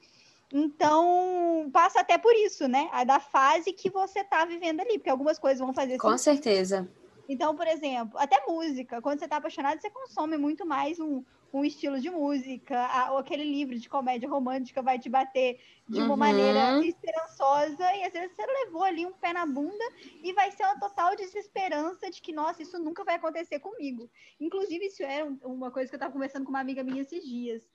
Então, 0.54 1.70
passa 1.74 2.00
até 2.00 2.18
por 2.18 2.34
isso, 2.34 2.68
né? 2.68 2.90
A 2.92 3.04
da 3.04 3.20
fase 3.20 3.74
que 3.74 3.90
você 3.90 4.20
está 4.20 4.46
vivendo 4.46 4.80
ali, 4.80 4.98
porque 4.98 5.10
algumas 5.10 5.38
coisas 5.38 5.60
vão 5.60 5.74
fazer 5.74 5.98
Com 5.98 6.18
sentido. 6.18 6.44
certeza. 6.44 6.90
Então, 7.28 7.56
por 7.56 7.68
exemplo, 7.68 8.18
até 8.18 8.42
música. 8.48 9.02
Quando 9.02 9.20
você 9.20 9.26
está 9.26 9.38
apaixonado, 9.38 9.82
você 9.82 9.90
consome 9.90 10.38
muito 10.38 10.66
mais 10.66 10.98
um, 10.98 11.22
um 11.52 11.66
estilo 11.66 12.00
de 12.00 12.10
música, 12.10 13.10
ou 13.12 13.18
aquele 13.18 13.44
livro 13.44 13.78
de 13.78 13.90
comédia 13.90 14.30
romântica 14.30 14.82
vai 14.82 14.98
te 14.98 15.10
bater 15.10 15.60
de 15.88 16.00
uma 16.00 16.12
uhum. 16.12 16.18
maneira 16.18 16.86
esperançosa, 16.86 17.84
e 17.96 18.04
às 18.04 18.14
vezes 18.14 18.36
você 18.36 18.46
levou 18.46 18.84
ali 18.84 19.06
um 19.06 19.12
pé 19.12 19.34
na 19.34 19.46
bunda 19.46 19.84
e 20.24 20.32
vai 20.34 20.52
ser 20.52 20.64
uma 20.64 20.80
total 20.80 21.16
desesperança 21.16 22.10
de 22.10 22.22
que, 22.22 22.32
nossa, 22.32 22.62
isso 22.62 22.80
nunca 22.80 23.04
vai 23.04 23.16
acontecer 23.16 23.60
comigo. 23.60 24.10
Inclusive, 24.40 24.86
isso 24.86 25.04
era 25.04 25.26
uma 25.44 25.72
coisa 25.72 25.90
que 25.90 25.96
eu 25.96 25.98
estava 25.98 26.14
conversando 26.14 26.46
com 26.46 26.50
uma 26.50 26.62
amiga 26.62 26.84
minha 26.84 27.02
esses 27.02 27.26
dias, 27.26 27.68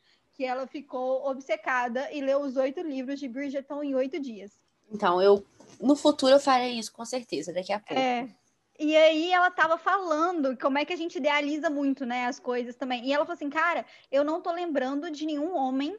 que 0.42 0.46
ela 0.46 0.66
ficou 0.66 1.24
obcecada 1.24 2.10
e 2.10 2.20
leu 2.20 2.40
os 2.40 2.56
oito 2.56 2.80
livros 2.80 3.20
de 3.20 3.28
Bridgerton 3.28 3.80
em 3.84 3.94
oito 3.94 4.18
dias. 4.18 4.60
Então, 4.90 5.22
eu 5.22 5.46
no 5.80 5.94
futuro 5.94 6.32
eu 6.32 6.40
farei 6.40 6.72
isso, 6.80 6.92
com 6.92 7.04
certeza, 7.04 7.52
daqui 7.52 7.72
a 7.72 7.78
pouco. 7.78 7.94
É, 7.94 8.28
e 8.76 8.96
aí 8.96 9.30
ela 9.30 9.52
tava 9.52 9.78
falando 9.78 10.58
como 10.58 10.78
é 10.78 10.84
que 10.84 10.92
a 10.92 10.96
gente 10.96 11.18
idealiza 11.18 11.70
muito, 11.70 12.04
né, 12.04 12.26
as 12.26 12.40
coisas 12.40 12.74
também. 12.74 13.06
E 13.06 13.12
ela 13.12 13.24
falou 13.24 13.34
assim, 13.34 13.48
cara, 13.48 13.86
eu 14.10 14.24
não 14.24 14.42
tô 14.42 14.50
lembrando 14.50 15.12
de 15.12 15.24
nenhum 15.24 15.54
homem 15.54 15.96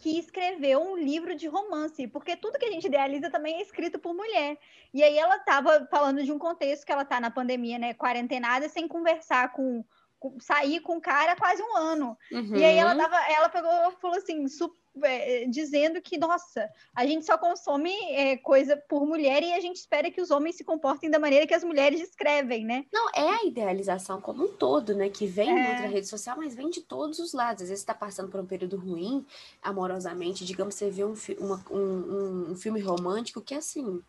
que 0.00 0.18
escreveu 0.18 0.80
um 0.80 0.96
livro 0.96 1.36
de 1.36 1.46
romance, 1.46 2.08
porque 2.08 2.36
tudo 2.36 2.58
que 2.58 2.66
a 2.66 2.70
gente 2.72 2.88
idealiza 2.88 3.30
também 3.30 3.54
é 3.54 3.62
escrito 3.62 4.00
por 4.00 4.12
mulher. 4.14 4.58
E 4.92 5.04
aí 5.04 5.16
ela 5.16 5.38
tava 5.38 5.86
falando 5.88 6.24
de 6.24 6.32
um 6.32 6.40
contexto 6.40 6.84
que 6.84 6.90
ela 6.90 7.04
tá 7.04 7.20
na 7.20 7.30
pandemia, 7.30 7.78
né, 7.78 7.94
quarentenada, 7.94 8.68
sem 8.68 8.88
conversar 8.88 9.52
com, 9.52 9.84
sair 10.40 10.80
com 10.80 10.96
o 10.96 11.00
cara 11.00 11.32
há 11.32 11.36
quase 11.36 11.62
um 11.62 11.76
ano. 11.76 12.16
Uhum. 12.32 12.56
E 12.56 12.64
aí 12.64 12.76
ela 12.76 12.94
tava, 12.96 13.16
ela 13.30 13.48
pegou, 13.48 13.90
falou 14.00 14.16
assim, 14.16 14.46
super 14.48 14.86
é, 15.02 15.44
dizendo 15.46 16.00
que, 16.00 16.16
nossa, 16.16 16.68
a 16.94 17.06
gente 17.06 17.26
só 17.26 17.36
consome 17.36 17.92
é, 18.10 18.36
coisa 18.36 18.76
por 18.88 19.06
mulher 19.06 19.42
e 19.42 19.52
a 19.52 19.60
gente 19.60 19.76
espera 19.76 20.10
que 20.10 20.20
os 20.20 20.30
homens 20.30 20.56
se 20.56 20.64
comportem 20.64 21.10
da 21.10 21.18
maneira 21.18 21.46
que 21.46 21.54
as 21.54 21.64
mulheres 21.64 22.00
escrevem, 22.00 22.64
né? 22.64 22.84
Não, 22.92 23.10
é 23.10 23.28
a 23.28 23.44
idealização 23.44 24.20
como 24.20 24.44
um 24.44 24.48
todo, 24.48 24.94
né? 24.94 25.08
Que 25.08 25.26
vem 25.26 25.50
é. 25.50 25.80
na 25.80 25.86
rede 25.86 26.06
social, 26.06 26.36
mas 26.36 26.54
vem 26.54 26.70
de 26.70 26.80
todos 26.80 27.18
os 27.18 27.32
lados. 27.32 27.62
Às 27.62 27.68
vezes 27.68 27.82
está 27.82 27.94
passando 27.94 28.30
por 28.30 28.40
um 28.40 28.46
período 28.46 28.76
ruim, 28.76 29.24
amorosamente, 29.62 30.44
digamos, 30.44 30.74
você 30.74 30.90
vê 30.90 31.04
um, 31.04 31.14
uma, 31.38 31.64
um, 31.70 32.52
um 32.52 32.56
filme 32.56 32.80
romântico 32.80 33.40
que, 33.40 33.54
assim, 33.54 34.02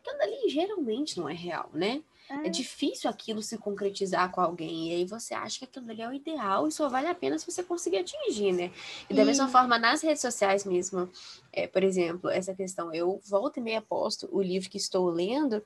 aquilo 0.00 0.22
ali 0.22 0.48
geralmente 0.48 1.18
não 1.18 1.28
é 1.28 1.34
real, 1.34 1.70
né? 1.72 2.02
É. 2.28 2.46
é. 2.46 2.48
difícil 2.48 3.08
aquilo 3.10 3.42
se 3.42 3.58
concretizar 3.58 4.30
com 4.30 4.40
alguém. 4.40 4.90
E 4.90 4.94
aí 4.94 5.04
você 5.04 5.34
acha 5.34 5.58
que 5.58 5.64
aquilo 5.64 5.90
ali 5.90 6.02
é 6.02 6.08
o 6.08 6.12
ideal 6.12 6.66
e 6.66 6.72
só 6.72 6.88
vale 6.88 7.06
a 7.06 7.14
pena 7.14 7.38
se 7.38 7.50
você 7.50 7.62
conseguir 7.62 7.98
atingir, 7.98 8.52
né? 8.52 8.70
E 9.08 9.14
da 9.14 9.22
e... 9.22 9.24
mesma 9.24 9.48
forma, 9.48 9.78
nas 9.78 10.02
redes 10.02 10.22
sociais 10.22 10.64
mesmo, 10.64 11.08
é, 11.52 11.66
por 11.66 11.82
exemplo, 11.82 12.30
essa 12.30 12.54
questão, 12.54 12.92
eu 12.94 13.20
volto 13.24 13.58
e 13.58 13.60
meia 13.60 13.82
posto 13.82 14.28
o 14.32 14.40
livro 14.40 14.70
que 14.70 14.78
estou 14.78 15.08
lendo, 15.10 15.62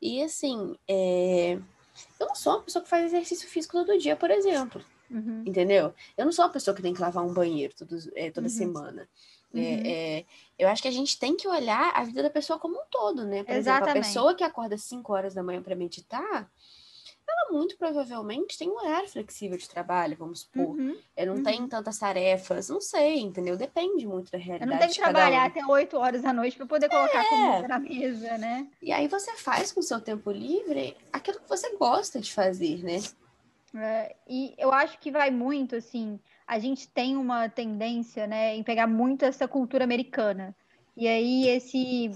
e 0.00 0.22
assim, 0.22 0.76
é... 0.86 1.58
eu 2.20 2.26
não 2.26 2.34
sou 2.34 2.54
uma 2.54 2.62
pessoa 2.62 2.82
que 2.82 2.88
faz 2.88 3.06
exercício 3.06 3.48
físico 3.48 3.72
todo 3.72 3.98
dia, 3.98 4.16
por 4.16 4.30
exemplo. 4.30 4.84
Uhum. 5.10 5.44
Entendeu? 5.46 5.94
Eu 6.16 6.24
não 6.24 6.32
sou 6.32 6.44
uma 6.44 6.50
pessoa 6.50 6.74
que 6.74 6.82
tem 6.82 6.92
que 6.92 7.00
lavar 7.00 7.24
um 7.24 7.32
banheiro 7.32 7.72
todo, 7.76 7.96
é, 8.14 8.30
toda 8.30 8.48
uhum. 8.48 8.52
semana. 8.52 9.08
É, 9.54 9.58
uhum. 9.58 9.82
É, 9.86 10.24
eu 10.58 10.68
acho 10.68 10.82
que 10.82 10.88
a 10.88 10.92
gente 10.92 11.18
tem 11.18 11.36
que 11.36 11.46
olhar 11.46 11.92
a 11.94 12.02
vida 12.04 12.22
da 12.22 12.30
pessoa 12.30 12.58
como 12.58 12.76
um 12.76 12.84
todo, 12.90 13.24
né? 13.24 13.44
Por 13.44 13.54
Exatamente. 13.54 13.58
exemplo, 13.58 13.90
a 13.90 14.02
pessoa 14.02 14.34
que 14.34 14.44
acorda 14.44 14.78
5 14.78 15.12
horas 15.12 15.34
da 15.34 15.42
manhã 15.42 15.62
para 15.62 15.74
meditar, 15.74 16.50
ela 17.28 17.52
muito 17.52 17.76
provavelmente 17.76 18.56
tem 18.56 18.70
um 18.70 18.78
horário 18.78 19.08
flexível 19.08 19.58
de 19.58 19.68
trabalho, 19.68 20.16
vamos 20.16 20.40
supor. 20.40 20.68
Uhum, 20.68 20.96
é, 21.16 21.26
não 21.26 21.34
uhum. 21.34 21.42
tem 21.42 21.66
tantas 21.66 21.98
tarefas, 21.98 22.68
não 22.68 22.80
sei, 22.80 23.18
entendeu? 23.18 23.56
Depende 23.56 24.06
muito 24.06 24.30
da 24.30 24.38
realidade. 24.38 24.70
não 24.70 24.78
tem 24.78 24.88
que 24.88 25.00
trabalhar 25.00 25.42
um. 25.42 25.46
até 25.46 25.66
8 25.66 25.96
horas 25.96 26.22
da 26.22 26.32
noite 26.32 26.56
para 26.56 26.66
poder 26.66 26.88
colocar 26.88 27.24
é. 27.24 27.28
comida 27.28 27.68
na 27.68 27.78
mesa, 27.78 28.38
né? 28.38 28.68
E 28.80 28.92
aí 28.92 29.08
você 29.08 29.36
faz 29.36 29.72
com 29.72 29.80
o 29.80 29.82
seu 29.82 30.00
tempo 30.00 30.30
livre 30.30 30.96
aquilo 31.12 31.40
que 31.40 31.48
você 31.48 31.76
gosta 31.76 32.20
de 32.20 32.32
fazer, 32.32 32.82
né? 32.84 33.00
É, 33.74 34.16
e 34.26 34.54
eu 34.56 34.72
acho 34.72 34.98
que 34.98 35.10
vai 35.10 35.30
muito, 35.30 35.76
assim, 35.76 36.18
a 36.46 36.58
gente 36.58 36.88
tem 36.88 37.16
uma 37.16 37.48
tendência, 37.48 38.26
né, 38.26 38.54
em 38.54 38.62
pegar 38.62 38.86
muito 38.86 39.24
essa 39.24 39.48
cultura 39.48 39.84
americana. 39.84 40.54
E 40.96 41.06
aí 41.06 41.48
esse, 41.48 42.10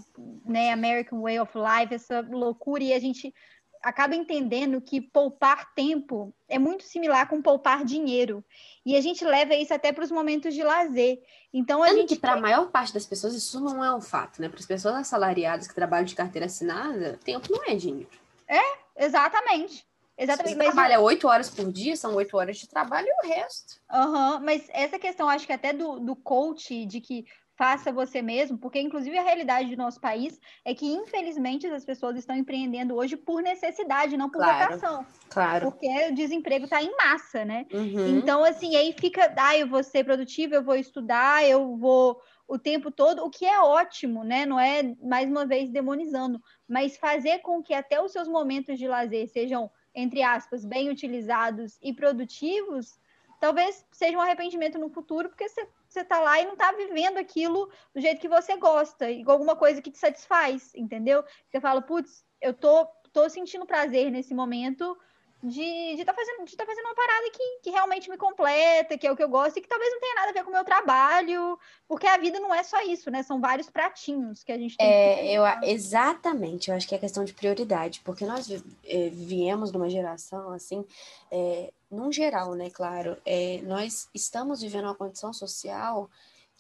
né, 0.47 0.73
American 0.73 1.21
Way 1.21 1.41
of 1.41 1.53
Life, 1.57 1.95
essa 1.95 2.21
loucura, 2.21 2.83
e 2.83 2.93
a 2.93 2.99
gente 2.99 3.35
acaba 3.83 4.15
entendendo 4.15 4.81
que 4.81 5.01
poupar 5.01 5.75
tempo 5.75 6.35
é 6.49 6.59
muito 6.59 6.85
similar 6.85 7.29
com 7.29 7.43
poupar 7.43 7.85
dinheiro. 7.85 8.45
E 8.85 8.97
a 8.97 9.01
gente 9.01 9.25
leva 9.25 9.55
isso 9.55 9.73
até 9.75 9.93
para 9.93 10.05
os 10.05 10.11
momentos 10.11 10.55
de 10.55 10.63
lazer. 10.63 11.23
Então 11.53 11.83
a 11.83 11.89
Sendo 11.89 12.01
gente 12.01 12.17
para 12.17 12.35
a 12.35 12.41
maior 12.41 12.71
parte 12.71 12.93
das 12.93 13.07
pessoas 13.07 13.35
isso 13.35 13.61
não 13.61 13.85
é 13.85 13.95
um 13.95 14.01
fato, 14.01 14.41
né? 14.41 14.49
Para 14.49 14.61
as 14.61 14.67
pessoas 14.67 14.95
assalariadas 14.95 15.67
que 15.67 15.75
trabalham 15.75 16.05
de 16.05 16.15
carteira 16.15 16.47
assinada, 16.47 17.19
tempo 17.25 17.49
não 17.51 17.65
é 17.65 17.75
dinheiro. 17.75 18.11
É, 18.47 19.05
exatamente. 19.05 19.87
Exatamente. 20.23 20.57
Você 20.57 20.65
trabalha 20.65 21.01
oito 21.01 21.27
horas 21.27 21.49
por 21.49 21.73
dia, 21.73 21.97
são 21.97 22.15
oito 22.15 22.37
horas 22.37 22.59
de 22.59 22.69
trabalho 22.69 23.09
e 23.09 23.27
o 23.27 23.31
resto. 23.31 23.81
Uhum, 23.93 24.41
mas 24.41 24.69
essa 24.71 24.99
questão, 24.99 25.29
acho 25.29 25.47
que 25.47 25.53
até 25.53 25.73
do, 25.73 25.99
do 25.99 26.15
coach, 26.15 26.85
de 26.85 27.01
que 27.01 27.25
faça 27.61 27.93
você 27.93 28.23
mesmo, 28.23 28.57
porque 28.57 28.81
inclusive 28.81 29.19
a 29.19 29.23
realidade 29.23 29.77
do 29.77 29.77
nosso 29.77 30.01
país 30.01 30.41
é 30.65 30.75
que 30.75 30.87
infelizmente 30.87 31.67
as 31.67 31.85
pessoas 31.85 32.17
estão 32.17 32.35
empreendendo 32.35 32.97
hoje 32.97 33.19
por 33.19 33.43
necessidade, 33.43 34.17
não 34.17 34.31
por 34.31 34.39
claro, 34.39 34.77
vocação. 34.77 35.07
Claro. 35.29 35.71
Porque 35.71 36.09
o 36.11 36.15
desemprego 36.15 36.65
está 36.65 36.83
em 36.83 36.91
massa, 36.97 37.45
né? 37.45 37.67
Uhum. 37.71 38.19
Então 38.19 38.43
assim, 38.43 38.77
aí 38.77 38.95
fica, 38.99 39.31
ah, 39.37 39.59
eu 39.59 39.69
vou 39.69 39.85
ser 39.85 40.05
produtivo, 40.05 40.55
eu 40.55 40.65
vou 40.65 40.75
estudar, 40.75 41.47
eu 41.47 41.77
vou 41.77 42.19
o 42.49 42.59
tempo 42.59 42.91
todo, 42.91 43.23
o 43.23 43.31
que 43.31 43.45
é 43.45 43.61
ótimo, 43.61 44.25
né? 44.25 44.47
Não 44.47 44.59
é 44.59 44.83
mais 45.03 45.29
uma 45.29 45.45
vez 45.45 45.69
demonizando, 45.69 46.41
mas 46.67 46.97
fazer 46.97 47.41
com 47.41 47.63
que 47.63 47.75
até 47.75 48.03
os 48.03 48.11
seus 48.11 48.27
momentos 48.27 48.79
de 48.79 48.89
lazer 48.89 49.29
sejam 49.29 49.71
entre 49.95 50.23
aspas, 50.23 50.65
bem 50.65 50.89
utilizados 50.89 51.79
e 51.83 51.93
produtivos, 51.93 52.99
talvez 53.41 53.87
seja 53.91 54.17
um 54.17 54.21
arrependimento 54.21 54.79
no 54.79 54.89
futuro, 54.89 55.29
porque 55.29 55.49
você 55.49 55.69
você 55.91 56.05
tá 56.05 56.21
lá 56.21 56.41
e 56.41 56.47
não 56.47 56.57
tá 56.57 56.71
vivendo 56.71 57.19
aquilo 57.19 57.69
do 57.93 58.01
jeito 58.01 58.21
que 58.21 58.29
você 58.29 58.57
gosta, 58.57 59.11
e 59.11 59.25
alguma 59.27 59.57
coisa 59.57 59.83
que 59.83 59.91
te 59.91 59.99
satisfaz, 59.99 60.73
entendeu? 60.75 61.25
Você 61.49 61.61
fala, 61.61 61.83
putz, 61.83 62.25
eu 62.41 62.55
tô, 62.55 62.87
tô 63.13 63.29
sentindo 63.29 63.67
prazer 63.67 64.09
nesse 64.09 64.33
momento 64.33 64.97
de 65.43 65.63
estar 65.63 66.13
tá 66.13 66.15
fazendo, 66.15 66.45
de 66.45 66.57
tá 66.57 66.67
fazendo 66.67 66.85
uma 66.85 66.95
parada 66.95 67.31
que, 67.31 67.61
que 67.63 67.71
realmente 67.71 68.11
me 68.11 68.17
completa, 68.19 68.99
que 68.99 69.07
é 69.07 69.13
o 69.13 69.17
que 69.17 69.23
eu 69.23 69.29
gosto, 69.29 69.57
e 69.57 69.63
que 69.63 69.69
talvez 69.69 69.91
não 69.91 70.01
tenha 70.01 70.15
nada 70.15 70.31
a 70.31 70.33
ver 70.33 70.45
com 70.45 70.51
o 70.51 70.53
meu 70.53 70.65
trabalho, 70.65 71.59
porque 71.89 72.07
a 72.07 72.19
vida 72.19 72.39
não 72.39 72.55
é 72.55 72.63
só 72.63 72.81
isso, 72.83 73.11
né? 73.11 73.23
São 73.23 73.41
vários 73.41 73.71
pratinhos 73.71 74.45
que 74.45 74.53
a 74.53 74.59
gente 74.59 74.77
tem 74.77 74.87
é, 74.87 75.17
que 75.17 75.33
eu 75.33 75.45
Exatamente, 75.71 76.71
eu 76.71 76.77
acho 76.77 76.87
que 76.87 76.95
é 76.95 76.99
questão 76.99 77.25
de 77.25 77.33
prioridade, 77.33 78.01
porque 78.05 78.27
nós 78.27 78.51
é, 78.85 79.09
viemos 79.11 79.71
de 79.71 79.77
uma 79.77 79.89
geração 79.89 80.51
assim. 80.53 80.85
É, 81.31 81.73
num 81.91 82.13
geral, 82.13 82.55
né, 82.55 82.71
claro, 82.71 83.17
é, 83.25 83.61
nós 83.63 84.09
estamos 84.15 84.61
vivendo 84.61 84.85
uma 84.85 84.95
condição 84.95 85.33
social, 85.33 86.11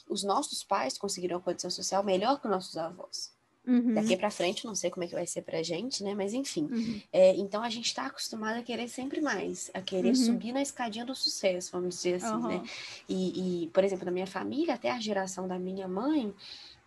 os 0.08 0.24
nossos 0.24 0.64
pais 0.64 0.96
conseguiram 0.96 1.36
uma 1.36 1.42
condição 1.42 1.70
social 1.70 2.02
melhor 2.02 2.40
que 2.40 2.46
os 2.46 2.52
nossos 2.52 2.76
avós. 2.76 3.39
Uhum. 3.66 3.94
Daqui 3.94 4.16
para 4.16 4.30
frente, 4.30 4.64
não 4.64 4.74
sei 4.74 4.90
como 4.90 5.04
é 5.04 5.06
que 5.06 5.14
vai 5.14 5.26
ser 5.26 5.42
pra 5.42 5.62
gente, 5.62 6.02
né? 6.02 6.14
Mas 6.14 6.32
enfim. 6.32 6.68
Uhum. 6.70 7.00
É, 7.12 7.34
então 7.36 7.62
a 7.62 7.68
gente 7.68 7.86
está 7.86 8.06
acostumado 8.06 8.58
a 8.58 8.62
querer 8.62 8.88
sempre 8.88 9.20
mais, 9.20 9.70
a 9.74 9.80
querer 9.80 10.08
uhum. 10.08 10.14
subir 10.14 10.52
na 10.52 10.62
escadinha 10.62 11.04
do 11.04 11.14
sucesso, 11.14 11.72
vamos 11.72 11.96
dizer 11.96 12.14
assim, 12.14 12.42
né? 12.46 12.62
E, 13.08 13.64
e, 13.64 13.66
por 13.68 13.84
exemplo, 13.84 14.06
na 14.06 14.10
minha 14.10 14.26
família, 14.26 14.74
até 14.74 14.90
a 14.90 14.98
geração 14.98 15.46
da 15.46 15.58
minha 15.58 15.86
mãe, 15.86 16.34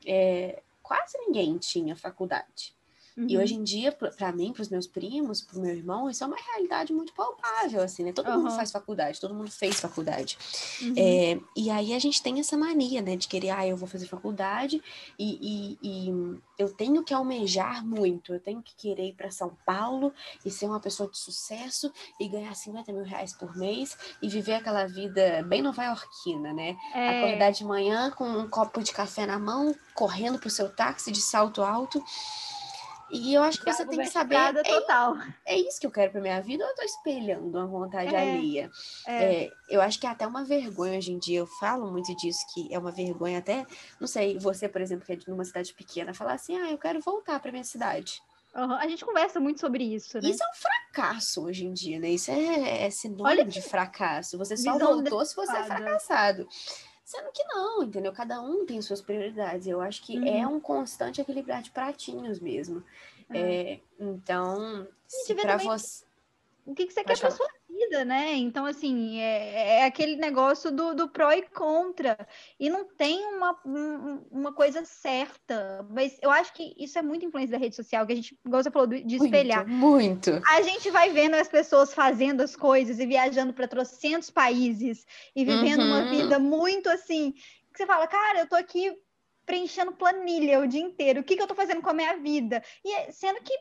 é, 0.05 0.61
quase 0.81 1.17
ninguém 1.19 1.57
tinha 1.57 1.95
faculdade. 1.95 2.73
Uhum. 3.15 3.27
E 3.29 3.37
hoje 3.37 3.53
em 3.53 3.63
dia, 3.63 3.91
para 3.91 4.31
mim, 4.31 4.51
para 4.51 4.61
os 4.61 4.69
meus 4.69 4.87
primos, 4.87 5.41
para 5.41 5.57
o 5.57 5.61
meu 5.61 5.75
irmão, 5.75 6.09
isso 6.09 6.23
é 6.23 6.27
uma 6.27 6.35
realidade 6.35 6.91
muito 6.91 7.13
palpável, 7.13 7.81
assim, 7.81 8.03
né? 8.03 8.11
Todo 8.11 8.27
uhum. 8.29 8.37
mundo 8.37 8.51
faz 8.51 8.71
faculdade, 8.71 9.19
todo 9.19 9.35
mundo 9.35 9.51
fez 9.51 9.79
faculdade. 9.79 10.37
Uhum. 10.81 10.93
É, 10.97 11.39
e 11.55 11.69
aí 11.69 11.93
a 11.93 11.99
gente 11.99 12.21
tem 12.23 12.39
essa 12.39 12.57
mania, 12.57 13.01
né, 13.01 13.15
de 13.15 13.27
querer, 13.27 13.51
ah, 13.51 13.67
eu 13.67 13.77
vou 13.77 13.87
fazer 13.87 14.07
faculdade 14.07 14.81
e, 15.17 15.77
e, 15.81 16.07
e 16.07 16.41
eu 16.57 16.71
tenho 16.73 17.03
que 17.03 17.13
almejar 17.13 17.85
muito, 17.85 18.33
eu 18.33 18.39
tenho 18.39 18.61
que 18.61 18.75
querer 18.75 19.09
ir 19.09 19.13
para 19.13 19.29
São 19.29 19.55
Paulo 19.65 20.11
e 20.43 20.49
ser 20.49 20.65
uma 20.65 20.79
pessoa 20.79 21.09
de 21.09 21.17
sucesso 21.17 21.91
e 22.19 22.27
ganhar 22.27 22.55
50 22.55 22.91
mil 22.91 23.03
reais 23.03 23.33
por 23.33 23.55
mês 23.55 23.95
e 24.21 24.27
viver 24.27 24.53
aquela 24.53 24.87
vida 24.87 25.43
bem 25.43 25.61
nova-iorquina, 25.61 26.51
né? 26.51 26.75
É. 26.93 27.19
Acordar 27.19 27.51
de 27.51 27.63
manhã 27.63 28.09
com 28.11 28.25
um 28.25 28.49
copo 28.49 28.81
de 28.81 28.91
café 28.91 29.27
na 29.27 29.37
mão, 29.37 29.75
correndo 29.93 30.39
pro 30.39 30.49
seu 30.49 30.69
táxi 30.69 31.11
de 31.11 31.21
salto 31.21 31.61
alto 31.61 32.03
e 33.11 33.33
eu 33.33 33.43
acho 33.43 33.59
que 33.59 33.71
você 33.71 33.85
tem 33.85 33.99
que 33.99 34.07
saber. 34.07 34.35
É, 34.35 34.63
total. 34.63 35.15
É, 35.45 35.57
isso 35.57 35.79
que 35.79 35.87
eu 35.87 35.91
quero 35.91 36.11
para 36.11 36.21
minha 36.21 36.41
vida 36.41 36.63
ou 36.63 36.69
eu 36.69 36.75
tô 36.75 36.83
espelhando 36.83 37.47
uma 37.57 37.67
vontade 37.67 38.13
é, 38.13 38.17
alheia? 38.17 38.71
É. 39.05 39.23
é. 39.23 39.49
eu 39.69 39.81
acho 39.81 39.99
que 39.99 40.07
é 40.07 40.09
até 40.09 40.25
uma 40.25 40.43
vergonha 40.43 40.97
hoje 40.97 41.11
em 41.11 41.19
dia. 41.19 41.39
Eu 41.39 41.47
falo 41.47 41.91
muito 41.91 42.15
disso, 42.15 42.39
que 42.53 42.73
é 42.73 42.79
uma 42.79 42.91
vergonha 42.91 43.39
até. 43.39 43.65
Não 43.99 44.07
sei, 44.07 44.37
você, 44.39 44.67
por 44.67 44.81
exemplo, 44.81 45.05
que 45.05 45.13
é 45.13 45.15
de 45.15 45.31
uma 45.31 45.45
cidade 45.45 45.73
pequena, 45.73 46.13
falar 46.13 46.33
assim: 46.33 46.57
ah, 46.57 46.71
eu 46.71 46.77
quero 46.77 46.99
voltar 47.01 47.39
para 47.39 47.51
minha 47.51 47.63
cidade. 47.63 48.21
Uhum. 48.55 48.73
A 48.73 48.87
gente 48.87 49.03
conversa 49.03 49.39
muito 49.39 49.59
sobre 49.59 49.83
isso, 49.83 50.21
né? 50.21 50.29
Isso 50.29 50.43
é 50.43 50.47
um 50.47 50.55
fracasso 50.55 51.43
hoje 51.43 51.65
em 51.65 51.73
dia, 51.73 51.99
né? 51.99 52.09
Isso 52.09 52.29
é, 52.29 52.85
é 52.85 52.89
sinônimo 52.89 53.27
Olha 53.27 53.45
de 53.45 53.61
fracasso. 53.61 54.37
Você 54.37 54.55
só 54.55 54.77
voltou 54.77 55.25
se 55.25 55.35
você 55.35 55.57
é 55.57 55.63
fracassado. 55.63 56.47
Sendo 57.03 57.31
que 57.33 57.43
não, 57.45 57.83
entendeu? 57.83 58.13
Cada 58.13 58.41
um 58.41 58.65
tem 58.65 58.81
suas 58.81 59.01
prioridades. 59.01 59.67
Eu 59.67 59.81
acho 59.81 60.01
que 60.03 60.15
é 60.17 60.19
uhum. 60.19 60.41
é 60.41 60.47
um 60.47 60.59
constante 60.59 61.19
equilibrar 61.19 61.61
de 61.61 61.71
pratinhos 61.71 62.39
mesmo. 62.39 62.83
É. 63.29 63.39
É, 63.39 63.79
então, 63.99 64.87
se 65.07 65.35
para 65.35 65.57
você. 65.57 66.05
O 66.65 66.73
que, 66.73 66.85
que 66.85 66.93
você 66.93 67.03
Pode 67.03 67.19
quer 67.19 67.27
para 67.27 67.35
sua 67.35 67.49
vida, 67.93 68.03
né? 68.03 68.33
Então, 68.33 68.65
assim, 68.65 69.19
é, 69.19 69.79
é, 69.79 69.85
aquele 69.85 70.15
negócio 70.15 70.71
do, 70.71 70.95
do 70.95 71.07
pró 71.07 71.31
e 71.31 71.43
contra. 71.43 72.17
E 72.59 72.69
não 72.69 72.85
tem 72.85 73.23
uma, 73.27 73.57
uma 74.31 74.51
coisa 74.51 74.83
certa. 74.83 75.85
Mas 75.89 76.17
eu 76.21 76.31
acho 76.31 76.51
que 76.53 76.73
isso 76.77 76.97
é 76.97 77.01
muito 77.01 77.25
influência 77.25 77.51
da 77.51 77.63
rede 77.63 77.75
social, 77.75 78.05
que 78.05 78.13
a 78.13 78.15
gente, 78.15 78.37
igual 78.45 78.63
você 78.63 78.71
falou, 78.71 78.87
de 78.87 79.15
espelhar. 79.15 79.67
Muito, 79.67 80.31
muito. 80.31 80.47
A 80.47 80.61
gente 80.63 80.89
vai 80.89 81.11
vendo 81.11 81.35
as 81.35 81.47
pessoas 81.47 81.93
fazendo 81.93 82.41
as 82.41 82.55
coisas 82.55 82.99
e 82.99 83.05
viajando 83.05 83.53
para 83.53 83.67
trocentos 83.67 84.29
países 84.31 85.05
e 85.35 85.45
vivendo 85.45 85.81
uhum. 85.81 85.87
uma 85.87 86.05
vida 86.05 86.39
muito 86.39 86.89
assim. 86.89 87.31
Que 87.31 87.77
você 87.77 87.85
fala, 87.85 88.07
cara, 88.07 88.39
eu 88.39 88.47
tô 88.47 88.55
aqui 88.55 88.91
preenchendo 89.45 89.91
planilha 89.91 90.59
o 90.59 90.67
dia 90.67 90.81
inteiro. 90.81 91.19
O 91.19 91.23
que, 91.23 91.35
que 91.35 91.41
eu 91.41 91.47
tô 91.47 91.55
fazendo 91.55 91.81
com 91.81 91.89
a 91.89 91.93
minha 91.93 92.17
vida? 92.17 92.63
E 92.83 92.93
é, 92.93 93.11
sendo 93.11 93.41
que 93.41 93.53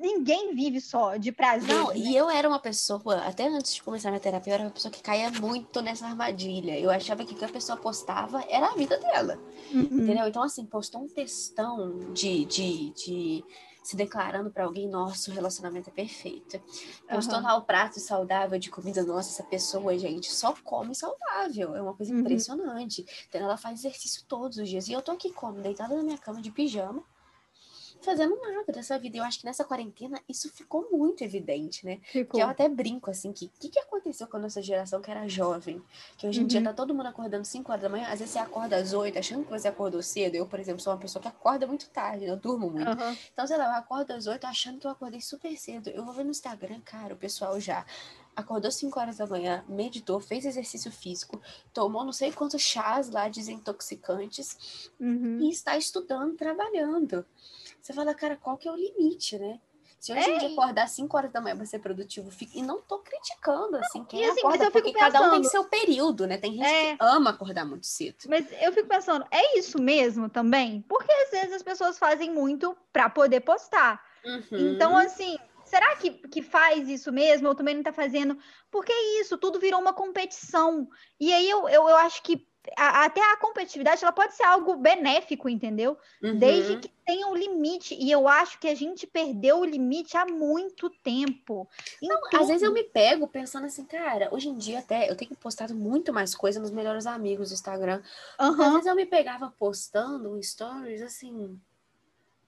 ninguém 0.00 0.54
vive 0.54 0.80
só 0.80 1.16
de 1.16 1.30
prazer. 1.30 1.74
Não, 1.74 1.88
né? 1.88 1.96
e 1.96 2.16
eu 2.16 2.30
era 2.30 2.48
uma 2.48 2.58
pessoa, 2.58 3.18
até 3.18 3.46
antes 3.46 3.74
de 3.74 3.82
começar 3.82 4.10
minha 4.10 4.20
terapia, 4.20 4.52
eu 4.52 4.54
era 4.54 4.64
uma 4.64 4.70
pessoa 4.70 4.90
que 4.90 5.02
caía 5.02 5.30
muito 5.30 5.80
nessa 5.82 6.06
armadilha. 6.06 6.78
Eu 6.78 6.90
achava 6.90 7.24
que 7.24 7.34
o 7.34 7.36
que 7.36 7.44
a 7.44 7.48
pessoa 7.48 7.76
postava 7.78 8.42
era 8.48 8.68
a 8.68 8.74
vida 8.74 8.98
dela. 8.98 9.38
Uhum. 9.72 9.82
Entendeu? 9.82 10.26
Então, 10.26 10.42
assim, 10.42 10.64
postou 10.64 11.02
um 11.02 11.08
textão 11.08 12.12
de, 12.12 12.44
de, 12.46 12.90
de 12.90 13.44
se 13.82 13.94
declarando 13.96 14.50
para 14.50 14.64
alguém, 14.64 14.88
nosso 14.88 15.30
relacionamento 15.30 15.90
é 15.90 15.92
perfeito. 15.92 16.60
Postou 17.08 17.36
uhum. 17.36 17.44
lá 17.44 17.56
o 17.56 17.62
prato 17.62 18.00
saudável 18.00 18.58
de 18.58 18.70
comida, 18.70 19.02
nossa, 19.02 19.30
essa 19.30 19.42
pessoa, 19.42 19.96
gente, 19.98 20.32
só 20.32 20.54
come 20.64 20.94
saudável. 20.94 21.76
É 21.76 21.82
uma 21.82 21.94
coisa 21.94 22.12
uhum. 22.12 22.20
impressionante. 22.20 23.04
Então, 23.28 23.42
ela 23.42 23.56
faz 23.56 23.80
exercício 23.80 24.24
todos 24.26 24.56
os 24.58 24.68
dias. 24.68 24.88
E 24.88 24.92
eu 24.92 25.02
tô 25.02 25.12
aqui 25.12 25.30
como, 25.30 25.60
deitada 25.60 25.94
na 25.94 26.02
minha 26.02 26.18
cama 26.18 26.40
de 26.40 26.50
pijama 26.50 27.04
fazendo 28.02 28.36
nada 28.40 28.72
dessa 28.72 28.98
vida. 28.98 29.18
Eu 29.18 29.24
acho 29.24 29.40
que 29.40 29.44
nessa 29.44 29.64
quarentena 29.64 30.20
isso 30.28 30.50
ficou 30.50 30.88
muito 30.90 31.22
evidente, 31.22 31.84
né? 31.84 32.00
Ficou. 32.04 32.38
Que 32.38 32.44
eu 32.44 32.48
até 32.48 32.68
brinco, 32.68 33.10
assim, 33.10 33.32
que 33.32 33.46
o 33.46 33.50
que, 33.58 33.68
que 33.68 33.78
aconteceu 33.78 34.26
com 34.26 34.36
a 34.36 34.40
nossa 34.40 34.62
geração 34.62 35.00
que 35.00 35.10
era 35.10 35.28
jovem? 35.28 35.82
Que 36.16 36.26
hoje 36.26 36.40
em 36.40 36.42
uhum. 36.42 36.48
dia 36.48 36.62
tá 36.62 36.72
todo 36.72 36.94
mundo 36.94 37.06
acordando 37.06 37.44
5 37.44 37.70
horas 37.70 37.82
da 37.82 37.88
manhã, 37.88 38.04
às 38.04 38.18
vezes 38.18 38.30
você 38.30 38.38
acorda 38.38 38.76
às 38.76 38.92
8, 38.92 39.18
achando 39.18 39.44
que 39.44 39.50
você 39.50 39.68
acordou 39.68 40.02
cedo. 40.02 40.34
Eu, 40.34 40.46
por 40.46 40.58
exemplo, 40.58 40.80
sou 40.80 40.92
uma 40.92 40.98
pessoa 40.98 41.22
que 41.22 41.28
acorda 41.28 41.66
muito 41.66 41.88
tarde, 41.90 42.24
eu 42.24 42.36
durmo 42.36 42.70
muito. 42.70 42.88
Uhum. 42.88 43.16
Então, 43.32 43.46
sei 43.46 43.56
lá, 43.56 43.66
eu 43.66 43.74
acordo 43.74 44.12
às 44.12 44.26
8 44.26 44.44
achando 44.46 44.78
que 44.78 44.86
eu 44.86 44.90
acordei 44.90 45.20
super 45.20 45.56
cedo. 45.56 45.90
Eu 45.90 46.04
vou 46.04 46.14
ver 46.14 46.24
no 46.24 46.30
Instagram, 46.30 46.80
cara, 46.84 47.14
o 47.14 47.16
pessoal 47.16 47.58
já 47.60 47.84
acordou 48.34 48.70
5 48.70 48.98
horas 48.98 49.16
da 49.18 49.26
manhã, 49.26 49.64
meditou, 49.68 50.20
fez 50.20 50.44
exercício 50.44 50.90
físico, 50.90 51.40
tomou 51.72 52.04
não 52.04 52.12
sei 52.12 52.32
quantos 52.32 52.62
chás 52.62 53.10
lá 53.10 53.28
desintoxicantes 53.28 54.90
uhum. 54.98 55.38
e 55.40 55.50
está 55.50 55.76
estudando, 55.76 56.34
trabalhando. 56.36 57.24
Você 57.80 57.92
fala, 57.92 58.14
cara, 58.14 58.36
qual 58.36 58.56
que 58.56 58.68
é 58.68 58.72
o 58.72 58.76
limite, 58.76 59.38
né? 59.38 59.60
Se 60.00 60.12
hoje 60.14 60.30
em 60.30 60.38
dia 60.38 60.48
acordar 60.48 60.88
5 60.88 61.14
horas 61.14 61.30
da 61.30 61.42
manhã 61.42 61.54
pra 61.54 61.66
ser 61.66 61.78
produtivo, 61.78 62.30
fica... 62.30 62.58
e 62.58 62.62
não 62.62 62.80
tô 62.80 63.00
criticando, 63.00 63.76
assim, 63.76 64.02
quem 64.04 64.24
assim, 64.24 64.40
acorda, 64.40 64.70
porque 64.70 64.92
pensando... 64.92 65.12
cada 65.12 65.28
um 65.28 65.30
tem 65.32 65.44
seu 65.44 65.64
período, 65.64 66.26
né? 66.26 66.38
Tem 66.38 66.52
gente 66.52 66.64
é... 66.64 66.96
que 66.96 67.04
ama 67.04 67.30
acordar 67.30 67.66
muito 67.66 67.86
cedo. 67.86 68.16
Mas 68.26 68.46
eu 68.62 68.72
fico 68.72 68.88
pensando, 68.88 69.26
é 69.30 69.58
isso 69.58 69.80
mesmo 69.80 70.30
também? 70.30 70.82
Porque 70.88 71.12
às 71.12 71.30
vezes 71.30 71.52
as 71.52 71.62
pessoas 71.62 71.98
fazem 71.98 72.32
muito 72.32 72.74
pra 72.90 73.10
poder 73.10 73.40
postar. 73.40 74.02
Uhum. 74.24 74.72
Então, 74.72 74.96
assim, 74.96 75.36
será 75.66 75.94
que, 75.96 76.10
que 76.10 76.40
faz 76.40 76.88
isso 76.88 77.12
mesmo? 77.12 77.48
Ou 77.48 77.54
também 77.54 77.74
não 77.74 77.82
tá 77.82 77.92
fazendo? 77.92 78.38
Porque 78.70 78.92
é 78.92 79.20
isso, 79.20 79.36
tudo 79.36 79.60
virou 79.60 79.80
uma 79.80 79.92
competição. 79.92 80.88
E 81.20 81.30
aí 81.30 81.48
eu, 81.48 81.68
eu, 81.68 81.86
eu 81.86 81.96
acho 81.96 82.22
que 82.22 82.48
a, 82.76 83.04
até 83.04 83.20
a 83.20 83.36
competitividade 83.36 84.02
ela 84.02 84.12
pode 84.12 84.34
ser 84.34 84.42
algo 84.44 84.76
benéfico, 84.76 85.48
entendeu? 85.48 85.96
Uhum. 86.22 86.38
Desde 86.38 86.76
que 86.76 86.88
tenha 87.06 87.26
um 87.26 87.34
limite. 87.34 87.94
E 87.94 88.10
eu 88.10 88.28
acho 88.28 88.58
que 88.58 88.68
a 88.68 88.74
gente 88.74 89.06
perdeu 89.06 89.60
o 89.60 89.64
limite 89.64 90.16
há 90.16 90.26
muito 90.26 90.90
tempo. 90.90 91.68
Não, 92.02 92.20
às 92.34 92.48
vezes 92.48 92.62
eu 92.62 92.72
me 92.72 92.84
pego 92.84 93.26
pensando 93.26 93.66
assim, 93.66 93.84
cara, 93.84 94.28
hoje 94.32 94.48
em 94.48 94.56
dia 94.56 94.80
até 94.80 95.10
eu 95.10 95.16
tenho 95.16 95.34
postado 95.36 95.74
muito 95.74 96.12
mais 96.12 96.34
coisa 96.34 96.60
nos 96.60 96.70
melhores 96.70 97.06
amigos 97.06 97.48
do 97.48 97.54
Instagram. 97.54 98.02
Uhum. 98.38 98.62
Às 98.62 98.72
vezes 98.72 98.86
eu 98.86 98.94
me 98.94 99.06
pegava 99.06 99.52
postando 99.58 100.40
stories 100.42 101.02
assim. 101.02 101.58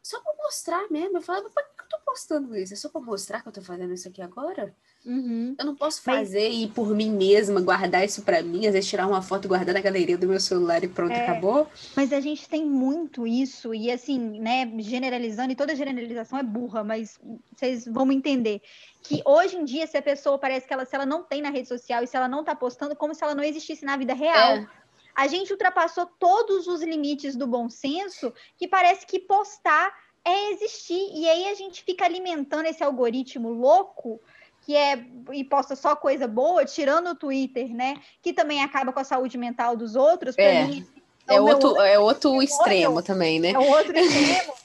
Só 0.02 0.20
pra 0.20 0.34
mostrar 0.36 0.90
mesmo. 0.90 1.18
Eu 1.18 1.22
falava, 1.22 1.48
pra 1.48 1.64
tô 1.92 1.98
postando 2.04 2.56
isso? 2.56 2.72
É 2.72 2.76
só 2.76 2.88
pra 2.88 3.00
mostrar 3.00 3.42
que 3.42 3.48
eu 3.48 3.52
tô 3.52 3.60
fazendo 3.60 3.92
isso 3.92 4.08
aqui 4.08 4.22
agora? 4.22 4.74
Uhum. 5.04 5.54
Eu 5.58 5.66
não 5.66 5.74
posso 5.74 6.00
fazer 6.00 6.48
Mas... 6.48 6.58
e 6.62 6.66
por 6.68 6.94
mim 6.94 7.10
mesma, 7.10 7.60
guardar 7.60 8.04
isso 8.04 8.22
para 8.22 8.42
mim, 8.42 8.66
às 8.66 8.72
vezes 8.72 8.88
tirar 8.88 9.06
uma 9.06 9.20
foto 9.20 9.44
e 9.44 9.48
guardar 9.48 9.74
na 9.74 9.80
galeria 9.80 10.16
do 10.16 10.28
meu 10.28 10.40
celular 10.40 10.82
e 10.82 10.88
pronto, 10.88 11.12
é... 11.12 11.22
acabou. 11.22 11.68
Mas 11.94 12.12
a 12.12 12.20
gente 12.20 12.48
tem 12.48 12.64
muito 12.64 13.26
isso, 13.26 13.74
e 13.74 13.90
assim, 13.90 14.18
né, 14.18 14.72
generalizando, 14.78 15.52
e 15.52 15.56
toda 15.56 15.74
generalização 15.76 16.38
é 16.38 16.42
burra, 16.42 16.82
mas 16.82 17.20
vocês 17.54 17.84
vão 17.84 18.06
me 18.06 18.14
entender. 18.14 18.62
Que 19.02 19.20
hoje 19.24 19.56
em 19.56 19.64
dia, 19.64 19.86
se 19.86 19.96
a 19.96 20.02
pessoa 20.02 20.38
parece 20.38 20.66
que 20.66 20.72
ela, 20.72 20.84
se 20.84 20.94
ela 20.94 21.06
não 21.06 21.22
tem 21.22 21.42
na 21.42 21.50
rede 21.50 21.68
social 21.68 22.02
e 22.02 22.06
se 22.06 22.16
ela 22.16 22.28
não 22.28 22.44
tá 22.44 22.54
postando, 22.54 22.94
como 22.94 23.14
se 23.14 23.22
ela 23.24 23.34
não 23.34 23.42
existisse 23.42 23.84
na 23.84 23.96
vida 23.96 24.14
real. 24.14 24.56
É. 24.56 24.68
A 25.14 25.26
gente 25.26 25.52
ultrapassou 25.52 26.06
todos 26.18 26.66
os 26.66 26.80
limites 26.82 27.36
do 27.36 27.46
bom 27.46 27.68
senso, 27.68 28.32
que 28.56 28.66
parece 28.66 29.06
que 29.06 29.18
postar 29.18 29.92
é 30.24 30.52
existir. 30.52 31.10
E 31.14 31.28
aí 31.28 31.48
a 31.48 31.54
gente 31.54 31.82
fica 31.82 32.04
alimentando 32.04 32.66
esse 32.66 32.82
algoritmo 32.82 33.50
louco 33.50 34.20
que 34.64 34.76
é 34.76 35.04
e 35.32 35.42
posta 35.42 35.74
só 35.74 35.96
coisa 35.96 36.28
boa, 36.28 36.64
tirando 36.64 37.08
o 37.08 37.14
Twitter, 37.14 37.74
né? 37.74 37.96
Que 38.22 38.32
também 38.32 38.62
acaba 38.62 38.92
com 38.92 39.00
a 39.00 39.04
saúde 39.04 39.36
mental 39.36 39.76
dos 39.76 39.96
outros. 39.96 40.36
É, 40.38 40.64
mim, 40.64 40.86
é, 41.28 41.34
é, 41.34 41.40
outro, 41.40 41.68
outro, 41.68 41.82
é 41.82 41.98
outro 41.98 42.42
extremo 42.42 43.02
também, 43.02 43.40
né? 43.40 43.50
É 43.50 43.58
outro 43.58 43.96
extremo. 43.96 44.54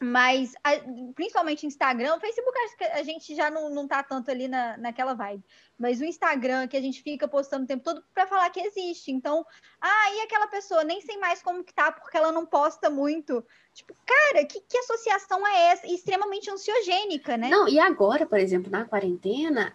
Mas, 0.00 0.54
a, 0.62 0.72
principalmente 1.14 1.66
Instagram, 1.66 2.18
Facebook 2.18 2.58
acho 2.58 2.76
que 2.76 2.84
a 2.84 3.02
gente 3.02 3.34
já 3.34 3.50
não, 3.50 3.70
não 3.70 3.86
tá 3.86 4.02
tanto 4.02 4.30
ali 4.30 4.48
na, 4.48 4.76
naquela 4.76 5.14
vibe. 5.14 5.44
Mas 5.78 6.00
o 6.00 6.04
Instagram, 6.04 6.66
que 6.68 6.76
a 6.76 6.80
gente 6.80 7.02
fica 7.02 7.28
postando 7.28 7.64
o 7.64 7.66
tempo 7.66 7.84
todo 7.84 8.02
para 8.12 8.26
falar 8.26 8.50
que 8.50 8.60
existe. 8.60 9.10
Então, 9.10 9.44
ah, 9.80 10.14
e 10.14 10.20
aquela 10.22 10.46
pessoa? 10.46 10.84
Nem 10.84 11.00
sei 11.00 11.16
mais 11.18 11.42
como 11.42 11.64
que 11.64 11.72
tá, 11.72 11.92
porque 11.92 12.16
ela 12.16 12.32
não 12.32 12.44
posta 12.44 12.90
muito. 12.90 13.44
Tipo, 13.72 13.94
cara, 14.04 14.44
que, 14.46 14.60
que 14.60 14.78
associação 14.78 15.46
é 15.46 15.72
essa? 15.72 15.86
extremamente 15.86 16.50
ansiogênica, 16.50 17.36
né? 17.36 17.48
Não, 17.48 17.68
e 17.68 17.78
agora, 17.78 18.26
por 18.26 18.38
exemplo, 18.38 18.70
na 18.70 18.84
quarentena, 18.84 19.74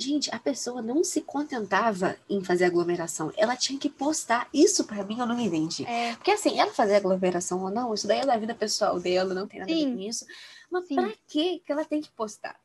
Gente, 0.00 0.34
a 0.34 0.38
pessoa 0.38 0.80
não 0.80 1.04
se 1.04 1.20
contentava 1.20 2.16
em 2.28 2.42
fazer 2.42 2.64
aglomeração. 2.64 3.30
Ela 3.36 3.54
tinha 3.54 3.78
que 3.78 3.90
postar. 3.90 4.48
Isso 4.52 4.84
para 4.84 5.04
mim 5.04 5.18
eu 5.18 5.26
não 5.26 5.38
entendi. 5.38 5.84
É. 5.84 6.14
Porque 6.16 6.30
assim, 6.30 6.58
ela 6.58 6.72
fazer 6.72 6.96
aglomeração 6.96 7.62
ou 7.62 7.70
não, 7.70 7.92
isso 7.92 8.08
daí 8.08 8.20
é 8.20 8.26
da 8.26 8.36
vida 8.36 8.54
pessoal 8.54 8.98
dela, 8.98 9.34
não 9.34 9.46
tem 9.46 9.60
nada 9.60 9.70
Sim. 9.70 9.84
a 9.84 9.88
ver 9.88 9.94
com 9.94 10.00
isso. 10.00 10.26
Mas 10.70 10.86
Sim. 10.86 10.94
pra 10.94 11.12
que 11.28 11.62
ela 11.68 11.84
tem 11.84 12.00
que 12.00 12.10
postar? 12.12 12.58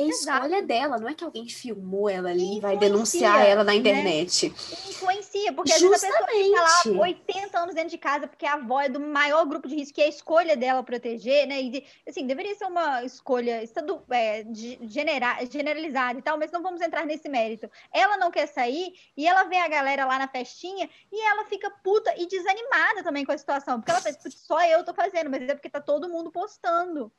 É 0.00 0.08
escolha 0.08 0.56
Exato. 0.56 0.66
dela, 0.66 0.98
não 0.98 1.08
é 1.08 1.14
que 1.14 1.24
alguém 1.24 1.48
filmou 1.48 2.08
ela 2.08 2.30
ali 2.30 2.56
e 2.56 2.60
vai 2.60 2.76
denunciar 2.76 3.46
ela 3.46 3.62
na 3.62 3.72
né? 3.72 3.78
internet. 3.78 4.48
Né? 4.48 4.54
Influencia, 4.88 5.52
porque 5.52 5.72
Justamente. 5.72 5.94
às 5.94 6.00
vezes 6.00 6.16
a 6.16 6.26
pessoa 6.26 6.84
fica 6.84 6.98
lá 6.98 7.02
80 7.02 7.58
anos 7.58 7.74
dentro 7.74 7.90
de 7.90 7.98
casa 7.98 8.26
porque 8.26 8.46
a 8.46 8.54
avó 8.54 8.80
é 8.80 8.88
do 8.88 9.00
maior 9.00 9.44
grupo 9.46 9.68
de 9.68 9.74
risco, 9.74 9.94
que 9.94 10.02
é 10.02 10.06
a 10.06 10.08
escolha 10.08 10.56
dela 10.56 10.82
proteger, 10.82 11.46
né? 11.46 11.60
E, 11.60 11.86
assim, 12.08 12.26
deveria 12.26 12.54
ser 12.54 12.66
uma 12.66 13.04
escolha 13.04 13.62
estadu, 13.62 14.02
é, 14.10 14.44
genera, 14.82 15.38
generalizada 15.50 16.18
e 16.18 16.22
tal, 16.22 16.38
mas 16.38 16.50
não 16.50 16.62
vamos 16.62 16.80
entrar 16.80 17.04
nesse 17.04 17.28
mérito. 17.28 17.70
Ela 17.92 18.16
não 18.16 18.30
quer 18.30 18.46
sair 18.46 18.92
e 19.16 19.26
ela 19.26 19.44
vê 19.44 19.56
a 19.56 19.68
galera 19.68 20.06
lá 20.06 20.18
na 20.18 20.28
festinha 20.28 20.88
e 21.12 21.20
ela 21.20 21.44
fica 21.44 21.70
puta 21.82 22.14
e 22.16 22.26
desanimada 22.26 23.02
também 23.02 23.24
com 23.24 23.32
a 23.32 23.38
situação, 23.38 23.80
porque 23.80 23.90
ela 23.90 24.00
pensa, 24.00 24.30
só 24.30 24.62
eu 24.64 24.84
tô 24.84 24.94
fazendo, 24.94 25.30
mas 25.30 25.42
é 25.42 25.54
porque 25.54 25.70
tá 25.70 25.80
todo 25.80 26.08
mundo 26.08 26.30
postando. 26.30 27.12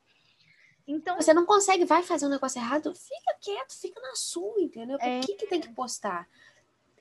Então, 0.86 1.16
você 1.16 1.32
não 1.32 1.46
consegue, 1.46 1.84
vai 1.84 2.02
fazer 2.02 2.26
um 2.26 2.30
negócio 2.30 2.58
errado, 2.58 2.94
fica 2.94 3.36
quieto, 3.40 3.72
fica 3.72 4.00
na 4.00 4.14
sua, 4.14 4.60
entendeu? 4.60 4.98
Por 4.98 5.06
é... 5.06 5.20
que, 5.20 5.34
que 5.34 5.46
tem 5.46 5.60
que 5.60 5.68
postar? 5.68 6.28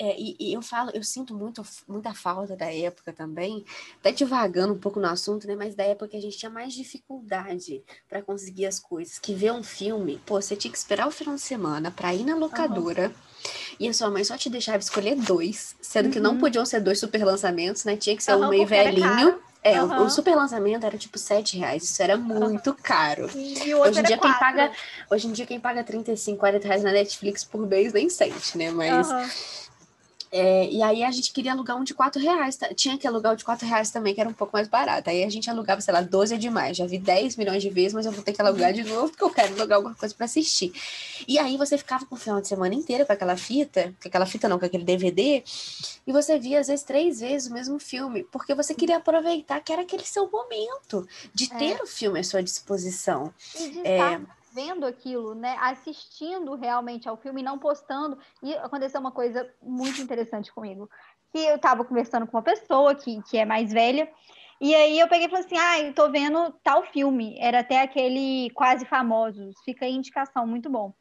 É, 0.03 0.19
e, 0.19 0.35
e, 0.39 0.53
eu 0.53 0.63
falo, 0.63 0.89
eu 0.95 1.03
sinto 1.03 1.35
muito, 1.35 1.61
muita 1.87 2.11
falta 2.11 2.55
da 2.55 2.73
época 2.73 3.13
também, 3.13 3.63
até 3.99 4.11
devagando 4.11 4.73
um 4.73 4.77
pouco 4.79 4.99
no 4.99 5.07
assunto, 5.07 5.45
né? 5.45 5.55
Mas 5.55 5.75
da 5.75 5.83
época 5.83 6.07
que 6.07 6.17
a 6.17 6.21
gente 6.21 6.35
tinha 6.35 6.49
mais 6.49 6.73
dificuldade 6.73 7.83
para 8.09 8.19
conseguir 8.19 8.65
as 8.65 8.79
coisas. 8.79 9.19
Que 9.19 9.31
ver 9.31 9.51
um 9.51 9.61
filme, 9.61 10.19
pô, 10.25 10.41
você 10.41 10.55
tinha 10.55 10.71
que 10.71 10.77
esperar 10.77 11.07
o 11.07 11.11
final 11.11 11.35
de 11.35 11.41
semana 11.41 11.91
para 11.91 12.15
ir 12.15 12.23
na 12.23 12.35
locadora. 12.35 13.09
Uhum. 13.09 13.75
E 13.79 13.87
a 13.87 13.93
sua 13.93 14.09
mãe 14.09 14.23
só 14.23 14.35
te 14.35 14.49
deixava 14.49 14.79
escolher 14.79 15.15
dois, 15.15 15.75
sendo 15.79 16.05
uhum. 16.05 16.11
que 16.11 16.19
não 16.19 16.31
uhum. 16.31 16.39
podiam 16.39 16.65
ser 16.65 16.79
dois 16.79 16.99
super 16.99 17.23
lançamentos, 17.23 17.83
né? 17.83 17.95
Tinha 17.95 18.17
que 18.17 18.23
ser 18.23 18.33
uhum, 18.33 18.45
um 18.45 18.49
meio 18.49 18.65
velhinho 18.65 19.39
é, 19.63 19.81
uhum. 19.81 20.01
o, 20.01 20.05
o, 20.05 20.09
super 20.09 20.35
lançamento 20.35 20.85
era 20.85 20.97
tipo 20.97 21.19
7 21.19 21.57
reais. 21.57 21.83
Isso 21.83 22.01
era 22.01 22.17
muito 22.17 22.73
caro. 22.73 23.29
E 23.35 23.73
hoje 23.75 23.99
em 23.99 24.03
dia 24.03 24.17
quem 24.17 24.33
paga, 24.33 24.71
hoje 25.09 25.27
em 25.27 25.31
dia 25.31 25.45
quem 25.45 25.59
paga 25.59 25.83
35, 25.83 26.39
40 26.39 26.67
reais 26.67 26.83
na 26.83 26.91
Netflix 26.91 27.43
por 27.43 27.65
mês 27.67 27.93
nem 27.93 28.09
sente, 28.09 28.57
né? 28.57 28.71
Mas 28.71 29.09
uhum. 29.09 29.29
É, 30.31 30.69
e 30.69 30.81
aí 30.81 31.03
a 31.03 31.11
gente 31.11 31.33
queria 31.33 31.51
alugar 31.51 31.75
um 31.75 31.83
de 31.83 31.93
4 31.93 32.21
reais. 32.21 32.55
Tá? 32.55 32.73
Tinha 32.73 32.97
que 32.97 33.05
alugar 33.05 33.33
o 33.33 33.35
de 33.35 33.43
4 33.43 33.67
reais 33.67 33.91
também, 33.91 34.15
que 34.15 34.21
era 34.21 34.29
um 34.29 34.33
pouco 34.33 34.53
mais 34.53 34.67
barato. 34.67 35.09
Aí 35.09 35.23
a 35.23 35.29
gente 35.29 35.49
alugava, 35.49 35.81
sei 35.81 35.93
lá, 35.93 36.01
12 36.01 36.35
é 36.35 36.37
demais. 36.37 36.77
Já 36.77 36.85
vi 36.85 36.97
10 36.97 37.35
milhões 37.35 37.61
de 37.61 37.69
vezes, 37.69 37.93
mas 37.93 38.05
eu 38.05 38.11
vou 38.13 38.23
ter 38.23 38.31
que 38.31 38.41
alugar 38.41 38.71
de 38.71 38.83
novo, 38.83 39.09
porque 39.09 39.23
eu 39.23 39.29
quero 39.29 39.53
alugar 39.55 39.77
alguma 39.77 39.93
coisa 39.93 40.15
para 40.15 40.25
assistir. 40.25 40.71
E 41.27 41.37
aí 41.37 41.57
você 41.57 41.77
ficava 41.77 42.05
com 42.05 42.15
o 42.15 42.17
final 42.17 42.39
de 42.39 42.47
semana 42.47 42.73
inteiro 42.73 43.05
com 43.05 43.11
aquela 43.11 43.35
fita, 43.35 43.93
com 44.01 44.07
aquela 44.07 44.25
fita 44.25 44.47
não, 44.47 44.57
com 44.57 44.65
aquele 44.65 44.85
DVD, 44.85 45.43
e 46.07 46.11
você 46.11 46.39
via 46.39 46.59
às 46.59 46.67
vezes 46.67 46.83
três 46.83 47.19
vezes 47.19 47.49
o 47.49 47.53
mesmo 47.53 47.77
filme, 47.79 48.23
porque 48.31 48.55
você 48.55 48.73
queria 48.73 48.97
aproveitar 48.97 49.59
que 49.59 49.73
era 49.73 49.81
aquele 49.81 50.05
seu 50.05 50.29
momento 50.29 51.07
de 51.33 51.51
é. 51.51 51.57
ter 51.57 51.77
é. 51.79 51.83
o 51.83 51.87
filme 51.87 52.19
à 52.19 52.23
sua 52.23 52.41
disposição. 52.41 53.33
E 53.59 53.69
de 53.69 53.87
é, 53.87 54.19
vendo 54.53 54.85
aquilo, 54.85 55.33
né, 55.33 55.57
assistindo 55.59 56.55
realmente 56.55 57.07
ao 57.07 57.17
filme, 57.17 57.43
não 57.43 57.57
postando. 57.57 58.17
E 58.43 58.53
aconteceu 58.55 58.99
uma 58.99 59.11
coisa 59.11 59.49
muito 59.61 60.01
interessante 60.01 60.53
comigo, 60.53 60.89
que 61.31 61.39
eu 61.39 61.55
estava 61.55 61.85
conversando 61.85 62.27
com 62.27 62.37
uma 62.37 62.43
pessoa 62.43 62.95
que, 62.95 63.21
que 63.23 63.37
é 63.37 63.45
mais 63.45 63.71
velha, 63.71 64.11
e 64.61 64.75
aí 64.75 64.99
eu 64.99 65.07
peguei 65.07 65.25
e 65.25 65.29
falei 65.29 65.43
assim, 65.43 65.57
ah, 65.57 65.79
eu 65.79 65.91
tô 65.91 66.07
vendo 66.11 66.51
tal 66.63 66.83
filme, 66.83 67.35
era 67.39 67.61
até 67.61 67.81
aquele 67.81 68.51
Quase 68.51 68.85
Famosos, 68.85 69.55
fica 69.65 69.85
aí 69.85 69.91
indicação, 69.91 70.45
muito 70.45 70.69
bom. 70.69 70.93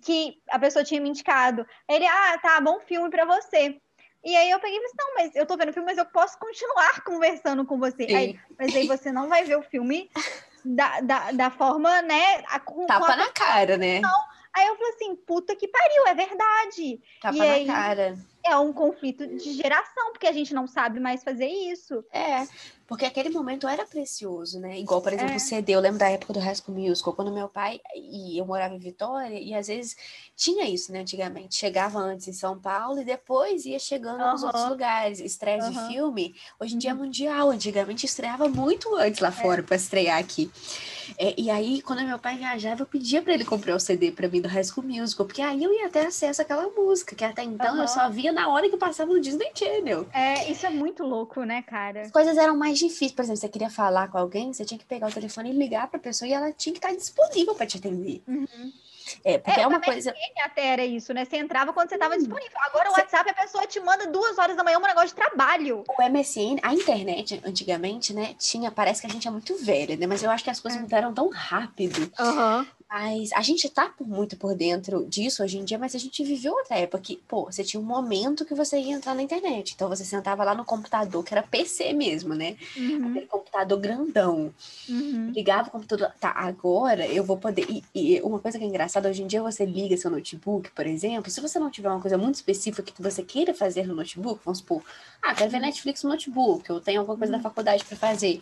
Que 0.00 0.40
a 0.48 0.60
pessoa 0.60 0.84
tinha 0.84 1.00
me 1.00 1.08
indicado. 1.08 1.66
Ele, 1.88 2.06
ah, 2.06 2.38
tá, 2.40 2.60
bom 2.60 2.78
filme 2.78 3.10
para 3.10 3.24
você. 3.24 3.76
E 4.24 4.36
aí 4.36 4.48
eu 4.48 4.60
peguei 4.60 4.78
e 4.78 4.80
falei, 4.80 4.86
assim, 4.86 4.96
não, 4.96 5.14
mas 5.16 5.34
eu 5.34 5.44
tô 5.44 5.56
vendo 5.56 5.70
o 5.70 5.72
filme, 5.72 5.86
mas 5.86 5.98
eu 5.98 6.06
posso 6.06 6.38
continuar 6.38 7.00
conversando 7.02 7.66
com 7.66 7.80
você. 7.80 8.04
Aí, 8.04 8.38
mas 8.56 8.76
aí 8.76 8.86
você 8.86 9.10
não 9.10 9.28
vai 9.28 9.42
ver 9.42 9.56
o 9.56 9.62
filme 9.62 10.08
da, 10.64 11.00
da, 11.00 11.32
da 11.32 11.50
forma, 11.50 12.02
né? 12.02 12.42
A, 12.48 12.60
com, 12.60 12.86
Tapa 12.86 13.06
com 13.06 13.12
a 13.12 13.16
na 13.16 13.30
cara, 13.30 13.76
né? 13.76 14.00
Aí 14.52 14.66
eu 14.66 14.76
falei 14.76 14.92
assim, 14.94 15.14
puta 15.14 15.54
que 15.54 15.68
pariu, 15.68 16.06
é 16.08 16.14
verdade. 16.14 17.00
Tapa 17.20 17.36
e 17.36 17.38
na 17.38 17.52
aí, 17.52 17.66
cara. 17.66 18.18
É 18.44 18.56
um 18.56 18.72
conflito 18.72 19.26
de 19.26 19.52
geração, 19.52 20.12
porque 20.12 20.26
a 20.26 20.32
gente 20.32 20.52
não 20.52 20.66
sabe 20.66 20.98
mais 20.98 21.22
fazer 21.22 21.46
isso. 21.46 22.04
É, 22.12 22.46
porque 22.90 23.06
aquele 23.06 23.30
momento 23.30 23.68
era 23.68 23.86
precioso, 23.86 24.58
né? 24.58 24.80
Igual, 24.80 25.00
por 25.00 25.12
exemplo, 25.12 25.34
é. 25.34 25.36
o 25.36 25.40
CD, 25.40 25.76
eu 25.76 25.80
lembro 25.80 26.00
da 26.00 26.10
época 26.10 26.32
do 26.32 26.40
High 26.40 26.56
School 26.56 26.76
Musical, 26.76 27.12
quando 27.12 27.30
meu 27.30 27.48
pai, 27.48 27.80
e 27.94 28.36
eu 28.36 28.44
morava 28.44 28.74
em 28.74 28.80
Vitória, 28.80 29.38
e 29.38 29.54
às 29.54 29.68
vezes 29.68 29.96
tinha 30.34 30.68
isso, 30.68 30.90
né, 30.90 30.98
antigamente. 30.98 31.54
Chegava 31.54 32.00
antes 32.00 32.26
em 32.26 32.32
São 32.32 32.58
Paulo 32.58 33.00
e 33.00 33.04
depois 33.04 33.64
ia 33.64 33.78
chegando 33.78 34.20
uhum. 34.20 34.32
nos 34.32 34.42
outros 34.42 34.68
lugares. 34.68 35.20
Estreia 35.20 35.62
uhum. 35.62 35.70
de 35.70 35.86
filme, 35.86 36.34
hoje 36.58 36.74
em 36.74 36.78
dia 36.78 36.90
é 36.90 36.92
uhum. 36.92 36.98
mundial, 36.98 37.50
antigamente 37.50 38.06
estreava 38.06 38.48
muito 38.48 38.92
antes 38.96 39.20
lá 39.20 39.28
é. 39.28 39.32
fora 39.32 39.60
é. 39.60 39.62
para 39.62 39.76
estrear 39.76 40.18
aqui. 40.18 40.50
É, 41.16 41.34
e 41.38 41.48
aí, 41.48 41.80
quando 41.82 42.02
meu 42.02 42.18
pai 42.18 42.38
viajava, 42.38 42.82
eu 42.82 42.86
pedia 42.86 43.22
para 43.22 43.34
ele 43.34 43.44
comprar 43.44 43.76
o 43.76 43.80
CD 43.80 44.10
para 44.10 44.28
mim 44.28 44.40
do 44.40 44.48
High 44.48 44.64
School 44.64 44.86
Musical, 44.86 45.26
porque 45.26 45.42
aí 45.42 45.62
eu 45.62 45.72
ia 45.72 45.88
ter 45.88 46.06
acesso 46.06 46.42
àquela 46.42 46.68
música, 46.68 47.14
que 47.14 47.24
até 47.24 47.44
então 47.44 47.76
eu 47.80 47.86
só 47.86 48.08
via 48.08 48.32
na 48.32 48.48
hora 48.48 48.68
que 48.68 48.76
passava 48.76 49.12
no 49.12 49.20
Disney 49.20 49.50
Channel. 49.54 50.06
É, 50.12 50.50
isso 50.50 50.66
é 50.66 50.70
muito 50.70 51.04
louco, 51.04 51.44
né, 51.44 51.62
cara? 51.62 52.02
As 52.02 52.10
coisas 52.10 52.36
eram 52.36 52.56
mais 52.56 52.79
difíceis. 52.80 53.12
Por 53.12 53.22
exemplo, 53.22 53.40
você 53.40 53.48
queria 53.48 53.70
falar 53.70 54.08
com 54.08 54.18
alguém, 54.18 54.52
você 54.52 54.64
tinha 54.64 54.78
que 54.78 54.84
pegar 54.84 55.08
o 55.08 55.12
telefone 55.12 55.50
e 55.50 55.52
ligar 55.52 55.88
pra 55.88 55.98
pessoa 55.98 56.28
e 56.28 56.32
ela 56.32 56.52
tinha 56.52 56.72
que 56.72 56.78
estar 56.78 56.94
disponível 56.94 57.54
para 57.54 57.66
te 57.66 57.76
atender. 57.78 58.22
Uhum. 58.26 58.72
É, 59.24 59.38
porque 59.38 59.60
é, 59.60 59.62
é 59.64 59.66
uma 59.66 59.80
coisa. 59.80 60.14
até 60.44 60.66
era 60.66 60.84
isso, 60.84 61.12
né? 61.12 61.24
Você 61.24 61.36
entrava 61.36 61.72
quando 61.72 61.88
você 61.88 61.94
estava 61.94 62.14
hum. 62.14 62.18
disponível. 62.18 62.58
Agora 62.66 62.90
o 62.90 62.94
você... 62.94 63.00
WhatsApp, 63.00 63.30
a 63.30 63.34
pessoa 63.34 63.66
te 63.66 63.80
manda 63.80 64.06
duas 64.06 64.38
horas 64.38 64.56
da 64.56 64.62
manhã 64.62 64.78
um 64.78 64.82
negócio 64.82 65.08
de 65.08 65.14
trabalho. 65.14 65.84
O 65.88 66.02
MSN, 66.02 66.58
a 66.62 66.74
internet, 66.74 67.40
antigamente, 67.44 68.12
né? 68.12 68.34
Tinha, 68.38 68.70
parece 68.70 69.00
que 69.00 69.06
a 69.06 69.10
gente 69.10 69.26
é 69.26 69.30
muito 69.30 69.56
velha, 69.56 69.96
né? 69.96 70.06
Mas 70.06 70.22
eu 70.22 70.30
acho 70.30 70.44
que 70.44 70.50
as 70.50 70.60
coisas 70.60 70.78
é. 70.78 70.82
mudaram 70.82 71.12
tão 71.12 71.28
rápido. 71.28 72.12
Uhum. 72.18 72.66
Mas 72.90 73.32
a 73.34 73.40
gente 73.40 73.68
tá 73.68 73.88
por 73.88 74.04
muito 74.04 74.36
por 74.36 74.52
dentro 74.52 75.06
disso 75.06 75.44
hoje 75.44 75.58
em 75.58 75.64
dia, 75.64 75.78
mas 75.78 75.94
a 75.94 75.98
gente 75.98 76.24
viveu 76.24 76.52
outra 76.52 76.76
época 76.76 77.00
que, 77.00 77.16
pô, 77.28 77.44
você 77.44 77.62
tinha 77.62 77.80
um 77.80 77.84
momento 77.84 78.44
que 78.44 78.52
você 78.52 78.80
ia 78.80 78.96
entrar 78.96 79.14
na 79.14 79.22
internet. 79.22 79.74
Então 79.74 79.88
você 79.88 80.04
sentava 80.04 80.42
lá 80.42 80.56
no 80.56 80.64
computador, 80.64 81.22
que 81.22 81.32
era 81.32 81.40
PC 81.40 81.92
mesmo, 81.92 82.34
né? 82.34 82.56
Uhum. 82.76 83.10
Aquele 83.10 83.26
computador 83.26 83.78
grandão. 83.78 84.52
Uhum. 84.88 85.30
Ligava 85.30 85.68
o 85.68 85.70
computador. 85.70 86.10
Tá, 86.18 86.32
agora 86.34 87.06
eu 87.06 87.22
vou 87.22 87.36
poder. 87.36 87.64
E, 87.70 87.84
e, 87.94 88.20
uma 88.22 88.40
coisa 88.40 88.58
que 88.58 88.64
é 88.64 88.66
engraçada, 88.66 89.08
hoje 89.08 89.22
em 89.22 89.28
dia 89.28 89.40
você 89.40 89.64
liga 89.64 89.96
seu 89.96 90.10
notebook, 90.10 90.72
por 90.72 90.84
exemplo. 90.84 91.30
Se 91.30 91.40
você 91.40 91.60
não 91.60 91.70
tiver 91.70 91.90
uma 91.90 92.00
coisa 92.00 92.18
muito 92.18 92.34
específica 92.34 92.82
que 92.82 93.00
você 93.00 93.22
queira 93.22 93.54
fazer 93.54 93.86
no 93.86 93.94
notebook, 93.94 94.40
vamos 94.44 94.58
supor, 94.58 94.82
ah, 95.22 95.32
quero 95.32 95.48
ver 95.48 95.58
uhum. 95.58 95.62
Netflix 95.62 96.02
no 96.02 96.10
notebook, 96.10 96.68
eu 96.68 96.80
tenho 96.80 96.98
alguma 96.98 97.16
coisa 97.16 97.30
da 97.30 97.36
uhum. 97.36 97.44
faculdade 97.44 97.84
para 97.84 97.96
fazer 97.96 98.40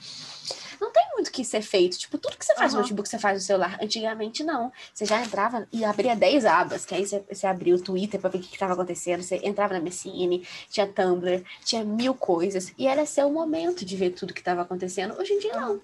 não 0.80 0.92
tem 0.92 1.02
muito 1.14 1.28
o 1.28 1.30
que 1.30 1.44
ser 1.44 1.62
feito. 1.62 1.98
Tipo, 1.98 2.18
tudo 2.18 2.36
que 2.36 2.44
você 2.44 2.54
faz 2.54 2.72
uhum. 2.72 2.78
no 2.78 2.82
notebook, 2.82 3.08
você 3.08 3.18
faz 3.18 3.38
no 3.38 3.44
celular. 3.44 3.78
Antigamente, 3.82 4.44
não. 4.44 4.72
Você 4.92 5.04
já 5.04 5.22
entrava 5.22 5.66
e 5.72 5.84
abria 5.84 6.14
10 6.14 6.44
abas, 6.44 6.84
que 6.84 6.94
aí 6.94 7.06
você, 7.06 7.22
você 7.30 7.46
abria 7.46 7.74
o 7.74 7.82
Twitter 7.82 8.20
pra 8.20 8.30
ver 8.30 8.38
o 8.38 8.40
que 8.40 8.54
estava 8.54 8.72
acontecendo. 8.72 9.22
Você 9.22 9.40
entrava 9.42 9.74
na 9.74 9.80
MSN, 9.80 10.42
tinha 10.70 10.86
Tumblr, 10.86 11.42
tinha 11.64 11.84
mil 11.84 12.14
coisas. 12.14 12.72
E 12.78 12.86
era 12.86 13.04
seu 13.06 13.30
momento 13.30 13.84
de 13.84 13.96
ver 13.96 14.10
tudo 14.10 14.34
que 14.34 14.40
estava 14.40 14.62
acontecendo. 14.62 15.18
Hoje 15.18 15.32
em 15.32 15.38
dia, 15.38 15.54
não. 15.54 15.80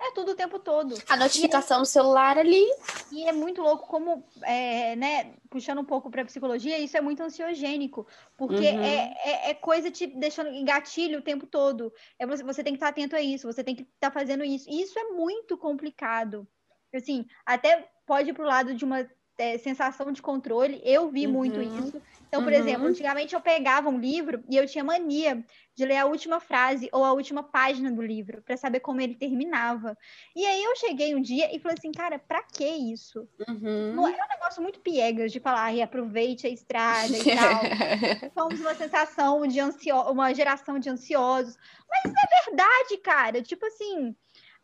É 0.00 0.12
tudo 0.12 0.32
o 0.32 0.34
tempo 0.34 0.58
todo. 0.60 0.94
A 1.08 1.16
notificação 1.16 1.78
é, 1.78 1.80
no 1.80 1.86
celular 1.86 2.38
ali. 2.38 2.64
E 3.10 3.28
é 3.28 3.32
muito 3.32 3.60
louco 3.60 3.86
como, 3.88 4.24
é, 4.42 4.94
né, 4.94 5.32
puxando 5.50 5.80
um 5.80 5.84
pouco 5.84 6.08
para 6.08 6.24
psicologia, 6.24 6.78
isso 6.78 6.96
é 6.96 7.00
muito 7.00 7.22
ansiogênico, 7.22 8.06
porque 8.36 8.54
uhum. 8.54 8.82
é, 8.82 9.14
é, 9.24 9.50
é, 9.50 9.54
coisa 9.54 9.90
te 9.90 10.06
deixando 10.06 10.50
em 10.50 10.64
gatilho 10.64 11.18
o 11.18 11.22
tempo 11.22 11.46
todo. 11.46 11.92
É 12.18 12.26
você, 12.26 12.44
você 12.44 12.62
tem 12.62 12.74
que 12.74 12.76
estar 12.76 12.88
atento 12.88 13.16
a 13.16 13.20
isso, 13.20 13.46
você 13.46 13.64
tem 13.64 13.74
que 13.74 13.82
estar 13.82 14.12
fazendo 14.12 14.44
isso. 14.44 14.70
E 14.70 14.80
isso 14.82 14.96
é 14.98 15.04
muito 15.04 15.56
complicado. 15.58 16.46
Assim, 16.94 17.26
até 17.44 17.88
pode 18.06 18.30
ir 18.30 18.34
para 18.34 18.44
o 18.44 18.48
lado 18.48 18.74
de 18.74 18.84
uma 18.84 19.08
é, 19.36 19.58
sensação 19.58 20.12
de 20.12 20.22
controle. 20.22 20.80
Eu 20.84 21.10
vi 21.10 21.26
uhum. 21.26 21.32
muito 21.32 21.60
isso. 21.60 22.00
Então, 22.28 22.44
por 22.44 22.52
uhum. 22.52 22.58
exemplo, 22.58 22.86
antigamente 22.86 23.34
eu 23.34 23.40
pegava 23.40 23.88
um 23.88 23.98
livro 23.98 24.44
e 24.48 24.56
eu 24.56 24.66
tinha 24.66 24.84
mania 24.84 25.42
de 25.74 25.84
ler 25.84 25.96
a 25.96 26.04
última 26.04 26.40
frase 26.40 26.88
ou 26.92 27.04
a 27.04 27.12
última 27.12 27.42
página 27.42 27.90
do 27.90 28.02
livro 28.02 28.42
para 28.42 28.56
saber 28.56 28.80
como 28.80 29.00
ele 29.00 29.14
terminava. 29.14 29.96
E 30.36 30.44
aí 30.44 30.62
eu 30.62 30.76
cheguei 30.76 31.14
um 31.14 31.22
dia 31.22 31.54
e 31.54 31.58
falei 31.58 31.76
assim, 31.78 31.90
cara, 31.90 32.18
pra 32.18 32.42
que 32.42 32.66
isso? 32.66 33.26
Uhum. 33.48 33.94
Não 33.94 34.06
era 34.06 34.24
um 34.24 34.28
negócio 34.28 34.62
muito 34.62 34.80
piegas 34.80 35.32
de 35.32 35.40
falar, 35.40 35.72
aproveite 35.82 36.46
a 36.46 36.50
estrada 36.50 37.16
e 37.16 37.24
tal. 37.24 38.32
Somos 38.34 38.60
uma 38.60 38.74
sensação 38.74 39.46
de 39.46 39.58
ansio... 39.60 39.96
uma 40.10 40.34
geração 40.34 40.78
de 40.78 40.90
ansiosos. 40.90 41.56
Mas 41.88 42.12
é 42.12 42.44
verdade, 42.44 42.96
cara. 43.02 43.40
Tipo 43.40 43.64
assim, 43.66 44.14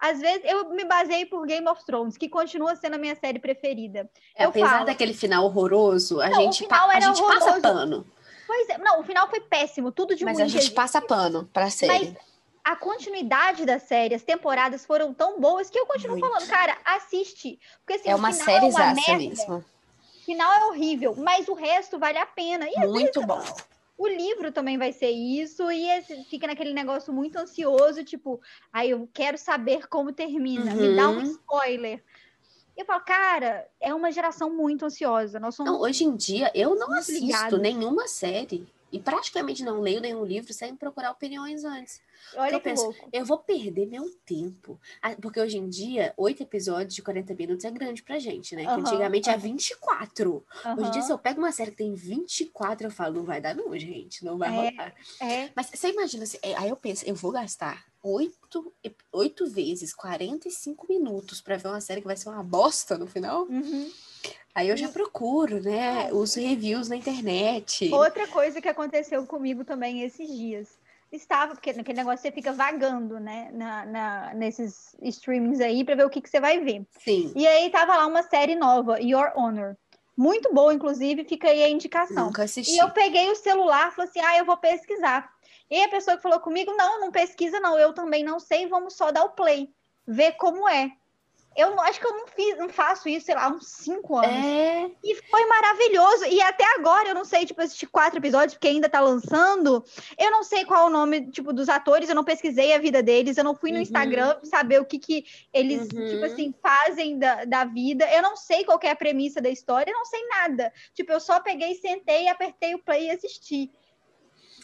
às 0.05 0.21
vezes 0.21 0.43
eu 0.45 0.69
me 0.69 0.85
baseei 0.85 1.25
por 1.25 1.47
Game 1.47 1.67
of 1.67 1.83
Thrones, 1.87 2.19
que 2.19 2.29
continua 2.29 2.77
sendo 2.77 2.95
a 2.95 2.99
minha 2.99 3.17
série 3.17 3.39
preferida. 3.39 4.07
É, 4.37 4.45
apesar 4.45 4.69
falo, 4.69 4.85
daquele 4.85 5.15
final 5.15 5.47
horroroso, 5.47 6.21
a 6.21 6.29
não, 6.29 6.41
gente, 6.43 6.67
pa 6.67 6.85
a 6.85 7.01
gente 7.01 7.23
passa 7.23 7.59
pano. 7.59 8.07
Pois 8.47 8.69
é, 8.69 8.77
não, 8.77 9.01
o 9.01 9.03
final 9.03 9.31
foi 9.31 9.41
péssimo, 9.41 9.91
tudo 9.91 10.15
de 10.15 10.23
Mas 10.23 10.39
a 10.39 10.47
gente 10.47 10.71
passa 10.73 11.01
pano 11.01 11.49
pra 11.55 11.71
série. 11.71 12.11
Mas 12.11 12.15
a 12.63 12.77
continuidade 12.77 13.65
da 13.65 13.79
série, 13.79 14.15
as 14.15 14.23
temporadas 14.23 14.85
foram 14.85 15.15
tão 15.15 15.41
boas 15.41 15.71
que 15.71 15.79
eu 15.79 15.87
continuo 15.87 16.19
Muito. 16.19 16.29
falando, 16.29 16.49
cara, 16.49 16.77
assiste. 16.85 17.59
Porque 17.79 17.95
assim, 17.95 18.11
é 18.11 18.15
uma 18.15 18.33
série 18.33 18.67
é 18.67 18.69
uma 18.69 18.95
mesmo. 18.95 19.57
O 19.57 20.25
final 20.27 20.53
é 20.53 20.65
horrível, 20.67 21.15
mas 21.17 21.49
o 21.49 21.55
resto 21.55 21.99
vale 21.99 22.19
a 22.19 22.27
pena. 22.27 22.67
E, 22.69 22.87
Muito 22.87 23.21
vezes, 23.21 23.27
bom. 23.27 23.43
O 23.97 24.09
livro 24.09 24.51
também 24.51 24.77
vai 24.77 24.93
ser 24.93 25.11
isso, 25.11 25.71
e 25.71 25.87
fica 26.29 26.47
naquele 26.47 26.73
negócio 26.73 27.13
muito 27.13 27.37
ansioso, 27.39 28.03
tipo, 28.03 28.41
aí 28.73 28.91
eu 28.91 29.09
quero 29.13 29.39
saber 29.39 29.87
como 29.87 30.13
termina, 30.13 30.73
uhum. 30.73 30.81
me 30.81 30.97
dá 30.97 31.09
um 31.09 31.19
uhum. 31.19 31.23
spoiler. 31.23 32.03
Eu 32.77 32.85
falo, 32.85 33.05
cara, 33.05 33.69
é 33.81 33.95
uma 33.95 34.11
geração 34.11 34.51
muito 34.51 34.85
ansiosa. 34.85 35.39
Nós 35.39 35.55
somos 35.55 35.73
não, 35.73 35.81
hoje 35.81 36.05
em 36.05 36.17
dia, 36.17 36.51
eu 36.55 36.75
não 36.75 36.93
assisto 36.93 37.25
ligados. 37.25 37.61
nenhuma 37.61 38.09
série 38.09 38.67
e 38.95 39.01
praticamente 39.01 39.65
não 39.65 39.81
leio 39.81 40.01
nenhum 40.01 40.25
livro 40.25 40.53
sem 40.53 40.77
procurar 40.77 41.11
opiniões 41.11 41.65
antes. 41.65 42.01
Olha 42.37 42.53
eu 42.53 42.61
penso, 42.61 42.85
louco. 42.85 43.09
eu 43.13 43.25
vou 43.25 43.39
perder 43.39 43.87
meu 43.87 44.09
tempo. 44.25 44.81
Ah, 45.03 45.17
porque 45.21 45.41
hoje 45.41 45.59
em 45.59 45.69
dia, 45.69 46.15
oito 46.17 46.45
episódios 46.45 46.95
de 46.95 47.03
40 47.03 47.35
minutos 47.35 47.65
é 47.65 47.73
grande 47.73 48.05
pra 48.05 48.21
gente, 48.21 48.55
né? 48.55 48.63
Uhum, 48.63 48.81
antigamente 48.81 49.29
uhum. 49.29 49.35
é 49.35 49.39
24. 49.39 50.31
Uhum. 50.31 50.73
Hoje 50.79 50.87
em 50.87 50.91
dia, 50.93 51.03
se 51.03 51.13
eu 51.13 51.19
pego 51.19 51.41
uma 51.41 51.51
série 51.51 51.73
que 51.73 51.79
tem 51.79 51.93
24, 51.93 52.87
eu 52.87 52.91
falo, 52.93 53.17
não 53.17 53.25
vai 53.25 53.41
dar 53.41 53.53
não, 53.53 53.77
gente. 53.77 54.25
Não 54.25 54.39
vai 54.39 54.49
é, 54.49 54.71
rolar. 54.71 54.95
É. 55.21 55.51
Mas 55.57 55.71
você 55.75 55.91
imagina, 55.91 56.23
assim, 56.23 56.39
aí 56.57 56.69
eu 56.69 56.77
penso, 56.77 57.05
eu 57.05 57.17
vou 57.17 57.33
gastar 57.33 57.85
oito, 58.01 58.73
oito 59.11 59.51
vezes 59.51 59.93
45 59.93 60.87
minutos 60.89 61.41
para 61.41 61.57
ver 61.57 61.67
uma 61.67 61.81
série 61.81 62.01
que 62.01 62.07
vai 62.07 62.17
ser 62.17 62.29
uma 62.29 62.45
bosta 62.45 62.97
no 62.97 63.09
final? 63.09 63.43
Uhum. 63.49 63.91
Aí 64.55 64.69
eu 64.69 64.77
já 64.77 64.89
procuro, 64.89 65.61
né? 65.61 66.13
Os 66.13 66.35
reviews 66.35 66.89
na 66.89 66.97
internet. 66.97 67.93
Outra 67.93 68.29
coisa 68.29 68.61
que 68.61 68.69
aconteceu 68.69 69.27
comigo 69.27 69.65
também 69.65 70.03
esses 70.03 70.29
dias 70.29 70.79
estava, 71.11 71.55
porque 71.55 71.73
naquele 71.73 71.99
negócio 71.99 72.23
você 72.23 72.31
fica 72.31 72.53
vagando, 72.53 73.21
né, 73.21 73.49
na, 73.53 73.87
na 73.87 74.35
nesses 74.35 74.97
streamings 75.03 75.61
aí 75.61 75.85
para 75.85 75.95
ver 75.95 76.05
o 76.05 76.11
que, 76.11 76.21
que 76.21 76.29
você 76.29 76.41
vai 76.41 76.61
ver. 76.61 76.85
Sim. 76.99 77.33
E 77.37 77.47
aí 77.47 77.71
tava 77.71 77.97
lá 77.97 78.07
uma 78.07 78.23
série 78.23 78.55
nova, 78.55 79.01
Your 79.01 79.33
Honor. 79.37 79.77
Muito 80.17 80.53
boa, 80.55 80.73
inclusive, 80.73 81.25
fica 81.25 81.49
aí 81.49 81.63
a 81.63 81.69
indicação. 81.69 82.27
Nunca 82.27 82.45
assisti. 82.45 82.75
E 82.75 82.79
eu 82.79 82.91
peguei 82.91 83.31
o 83.31 83.37
celular 83.37 83.89
e 83.89 83.95
falei 83.95 84.11
assim: 84.11 84.21
ah, 84.21 84.39
eu 84.39 84.45
vou 84.45 84.57
pesquisar. 84.57 85.29
E 85.69 85.83
a 85.83 85.89
pessoa 85.89 86.17
que 86.17 86.23
falou 86.23 86.39
comigo: 86.39 86.73
não, 86.77 87.01
não 87.01 87.11
pesquisa, 87.11 87.59
não, 87.59 87.77
eu 87.79 87.93
também 87.93 88.23
não 88.23 88.39
sei, 88.39 88.69
vamos 88.69 88.95
só 88.95 89.11
dar 89.11 89.25
o 89.25 89.31
play, 89.31 89.69
ver 90.07 90.33
como 90.33 90.69
é. 90.69 90.93
Eu 91.57 91.79
acho 91.81 92.01
que 92.01 92.07
eu 92.07 92.13
não 92.13 92.27
fiz, 92.27 92.59
não 92.59 92.69
faço 92.69 93.09
isso, 93.09 93.27
sei 93.27 93.35
lá, 93.35 93.49
uns 93.49 93.67
cinco 93.67 94.17
anos. 94.17 94.45
É. 94.45 94.91
E 95.03 95.15
foi 95.31 95.47
maravilhoso. 95.47 96.25
E 96.27 96.41
até 96.43 96.65
agora 96.75 97.09
eu 97.09 97.15
não 97.15 97.25
sei, 97.25 97.47
tipo, 97.47 97.61
assistir 97.61 97.87
quatro 97.87 98.19
episódios, 98.19 98.55
porque 98.55 98.69
ainda 98.69 98.89
tá 98.89 99.01
lançando. 99.01 99.85
Eu 100.19 100.31
não 100.31 100.43
sei 100.43 100.65
qual 100.65 100.85
é 100.85 100.87
o 100.87 100.91
nome, 100.91 101.31
tipo, 101.31 101.53
dos 101.53 101.69
atores, 101.69 102.09
eu 102.09 102.15
não 102.15 102.25
pesquisei 102.25 102.73
a 102.73 102.79
vida 102.79 103.03
deles, 103.03 103.37
eu 103.37 103.45
não 103.45 103.55
fui 103.55 103.71
no 103.71 103.77
uhum. 103.77 103.83
Instagram 103.83 104.37
saber 104.43 104.81
o 104.81 104.85
que, 104.85 104.99
que 104.99 105.25
eles, 105.53 105.83
uhum. 105.83 106.07
tipo 106.09 106.25
assim, 106.25 106.55
fazem 106.61 107.19
da, 107.19 107.45
da 107.45 107.65
vida. 107.65 108.05
Eu 108.13 108.23
não 108.23 108.37
sei 108.37 108.65
qual 108.65 108.79
é 108.83 108.91
a 108.91 108.97
premissa 108.97 109.41
da 109.41 109.49
história, 109.49 109.91
eu 109.91 109.97
não 109.97 110.05
sei 110.05 110.27
nada. 110.29 110.73
Tipo, 110.93 111.13
eu 111.13 111.21
só 111.21 111.41
peguei, 111.41 111.75
sentei, 111.77 112.29
apertei 112.29 112.75
o 112.75 112.83
play 112.83 113.07
e 113.07 113.11
assisti. 113.11 113.71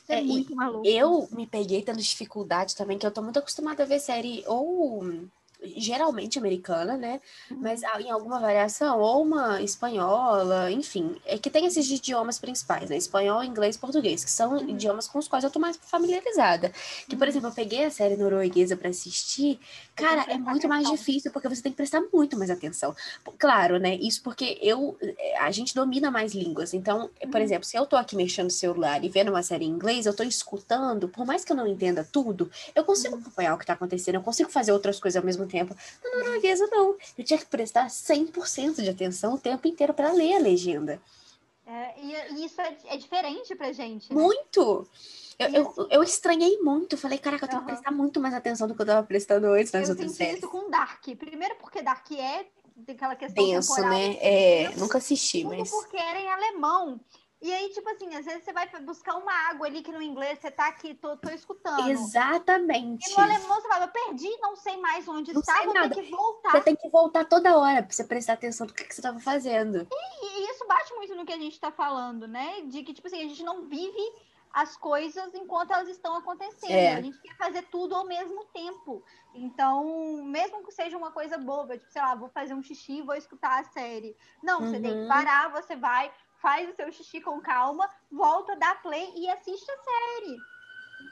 É, 0.08 0.18
é 0.18 0.22
muito 0.22 0.54
maluco. 0.54 0.86
Eu 0.86 1.28
me 1.30 1.46
peguei 1.46 1.82
tendo 1.82 1.98
dificuldade 1.98 2.74
também, 2.74 2.98
que 2.98 3.06
eu 3.06 3.12
tô 3.12 3.22
muito 3.22 3.38
acostumada 3.38 3.84
a 3.84 3.86
ver 3.86 4.00
série 4.00 4.42
ou 4.46 5.04
geralmente 5.76 6.38
americana, 6.38 6.96
né? 6.96 7.20
Uhum. 7.50 7.58
Mas 7.60 7.82
em 7.82 8.10
alguma 8.10 8.40
variação, 8.40 8.98
ou 8.98 9.22
uma 9.22 9.60
espanhola, 9.62 10.70
enfim, 10.70 11.16
é 11.26 11.38
que 11.38 11.50
tem 11.50 11.66
esses 11.66 11.90
idiomas 11.90 12.38
principais, 12.38 12.88
né? 12.88 12.96
Espanhol, 12.96 13.44
inglês, 13.44 13.76
português, 13.76 14.24
que 14.24 14.30
são 14.30 14.56
uhum. 14.56 14.68
idiomas 14.70 15.06
com 15.06 15.18
os 15.18 15.28
quais 15.28 15.44
eu 15.44 15.50
tô 15.50 15.58
mais 15.58 15.78
familiarizada. 15.82 16.72
Que, 17.08 17.16
por 17.16 17.24
uhum. 17.24 17.28
exemplo, 17.28 17.48
eu 17.48 17.54
peguei 17.54 17.84
a 17.84 17.90
série 17.90 18.16
norueguesa 18.16 18.76
para 18.76 18.88
assistir, 18.88 19.58
cara, 19.94 20.24
é 20.28 20.38
muito 20.38 20.68
mais 20.68 20.88
difícil, 20.90 21.30
porque 21.30 21.48
você 21.48 21.62
tem 21.62 21.72
que 21.72 21.76
prestar 21.76 22.02
muito 22.12 22.38
mais 22.38 22.50
atenção. 22.50 22.94
Claro, 23.38 23.78
né? 23.78 23.96
Isso 23.96 24.22
porque 24.22 24.58
eu, 24.62 24.96
eh, 25.02 25.38
a 25.40 25.50
gente 25.50 25.74
domina 25.74 26.10
mais 26.10 26.34
línguas. 26.34 26.74
Então, 26.74 27.10
por 27.20 27.36
uhum. 27.36 27.42
exemplo, 27.42 27.64
se 27.64 27.76
eu 27.76 27.86
tô 27.86 27.96
aqui 27.96 28.16
mexendo 28.16 28.46
no 28.46 28.50
celular 28.50 29.04
e 29.04 29.08
vendo 29.08 29.30
uma 29.30 29.42
série 29.42 29.64
em 29.64 29.68
inglês, 29.68 30.06
eu 30.06 30.14
tô 30.14 30.22
escutando, 30.22 31.08
por 31.08 31.26
mais 31.26 31.44
que 31.44 31.52
eu 31.52 31.56
não 31.56 31.66
entenda 31.66 32.06
tudo, 32.10 32.50
eu 32.74 32.84
consigo 32.84 33.16
acompanhar 33.16 33.54
o 33.54 33.58
que 33.58 33.66
tá 33.66 33.74
acontecendo, 33.74 34.16
eu 34.16 34.22
consigo 34.22 34.50
fazer 34.50 34.72
outras 34.72 34.98
coisas 34.98 35.16
ao 35.16 35.24
mesmo 35.24 35.46
tempo. 35.50 35.74
Na 36.02 36.18
norueguesa, 36.18 36.66
não. 36.70 36.96
Eu 37.18 37.24
tinha 37.24 37.38
que 37.38 37.46
prestar 37.46 37.88
100% 37.88 38.82
de 38.82 38.88
atenção 38.90 39.34
o 39.34 39.38
tempo 39.38 39.66
inteiro 39.66 39.92
para 39.92 40.12
ler 40.12 40.36
a 40.36 40.38
legenda. 40.38 41.00
É, 41.66 41.94
e, 42.00 42.44
isso 42.44 42.60
é, 42.60 42.76
é 42.88 42.96
diferente 42.96 43.54
pra 43.54 43.72
gente. 43.72 44.12
Né? 44.12 44.20
Muito! 44.20 44.88
Eu, 45.38 45.48
eu, 45.48 45.88
eu, 45.90 46.02
estranhei 46.02 46.58
muito. 46.58 46.96
Falei, 46.98 47.16
caraca, 47.16 47.44
eu 47.44 47.48
tenho 47.48 47.60
uhum. 47.60 47.66
que 47.66 47.72
prestar 47.72 47.90
muito 47.90 48.20
mais 48.20 48.34
atenção 48.34 48.68
do 48.68 48.74
que 48.74 48.82
eu 48.82 48.86
tava 48.86 49.06
prestando 49.06 49.46
antes 49.46 49.72
nas 49.72 49.88
eu 49.88 49.94
outras 49.94 50.12
séries. 50.12 50.38
isso 50.38 50.48
com 50.48 50.68
Dark. 50.68 51.02
Primeiro 51.16 51.56
porque 51.56 51.80
Dark 51.80 52.10
é 52.12 52.44
aquela 52.88 53.14
questão 53.14 53.44
Denso, 53.44 53.74
temporal. 53.74 53.98
né? 53.98 54.16
É, 54.20 54.70
nunca 54.76 54.98
assisti, 54.98 55.44
mas... 55.44 55.70
porque 55.70 55.96
era 55.96 56.20
em 56.20 56.28
alemão. 56.28 57.00
E 57.42 57.50
aí, 57.50 57.70
tipo 57.70 57.88
assim, 57.88 58.14
às 58.14 58.26
vezes 58.26 58.44
você 58.44 58.52
vai 58.52 58.68
buscar 58.82 59.16
uma 59.16 59.32
água 59.48 59.66
ali 59.66 59.80
que 59.80 59.90
no 59.90 60.02
inglês 60.02 60.38
você 60.38 60.50
tá 60.50 60.68
aqui, 60.68 60.94
tô, 60.94 61.16
tô 61.16 61.30
escutando. 61.30 61.88
Exatamente. 61.88 63.10
E 63.10 63.14
no 63.14 63.22
alemão 63.22 63.60
você 63.60 63.68
fala, 63.68 63.86
eu 63.86 63.88
perdi, 63.88 64.28
não 64.42 64.54
sei 64.56 64.76
mais 64.76 65.08
onde 65.08 65.32
não 65.32 65.40
está, 65.40 65.62
vou 65.62 65.72
nada. 65.72 65.94
ter 65.94 66.02
que 66.02 66.10
voltar. 66.10 66.50
Você 66.50 66.60
tem 66.60 66.76
que 66.76 66.88
voltar 66.90 67.24
toda 67.24 67.56
hora 67.56 67.82
pra 67.82 67.92
você 67.92 68.04
prestar 68.04 68.34
atenção 68.34 68.66
no 68.66 68.74
que, 68.74 68.84
que 68.84 68.94
você 68.94 69.00
tava 69.00 69.18
fazendo. 69.20 69.88
E, 69.90 70.26
e, 70.26 70.50
isso 70.50 70.66
bate 70.66 70.92
muito 70.94 71.14
no 71.14 71.24
que 71.24 71.32
a 71.32 71.38
gente 71.38 71.58
tá 71.58 71.72
falando, 71.72 72.28
né? 72.28 72.60
De 72.66 72.82
que, 72.82 72.92
tipo 72.92 73.06
assim, 73.06 73.24
a 73.24 73.28
gente 73.28 73.42
não 73.42 73.62
vive 73.62 74.12
as 74.52 74.76
coisas 74.76 75.32
enquanto 75.32 75.70
elas 75.70 75.88
estão 75.88 76.14
acontecendo. 76.16 76.72
É. 76.72 76.94
A 76.94 77.00
gente 77.00 77.18
quer 77.22 77.36
fazer 77.36 77.62
tudo 77.70 77.94
ao 77.94 78.04
mesmo 78.04 78.44
tempo. 78.46 79.02
Então, 79.34 80.22
mesmo 80.24 80.62
que 80.62 80.72
seja 80.72 80.98
uma 80.98 81.10
coisa 81.10 81.38
boba, 81.38 81.78
tipo, 81.78 81.90
sei 81.90 82.02
lá, 82.02 82.14
vou 82.14 82.28
fazer 82.28 82.52
um 82.52 82.62
xixi, 82.62 83.00
vou 83.00 83.14
escutar 83.14 83.60
a 83.60 83.64
série. 83.64 84.14
Não, 84.42 84.60
uhum. 84.60 84.66
você 84.66 84.80
tem 84.80 84.92
que 84.92 84.98
uhum. 84.98 85.08
parar, 85.08 85.50
você 85.52 85.74
vai 85.74 86.12
faz 86.40 86.68
o 86.70 86.74
seu 86.76 86.90
xixi 86.92 87.20
com 87.20 87.40
calma, 87.40 87.88
volta, 88.10 88.56
dá 88.56 88.74
play 88.76 89.12
e 89.16 89.28
assiste 89.28 89.66
a 89.70 89.76
série. 89.76 90.36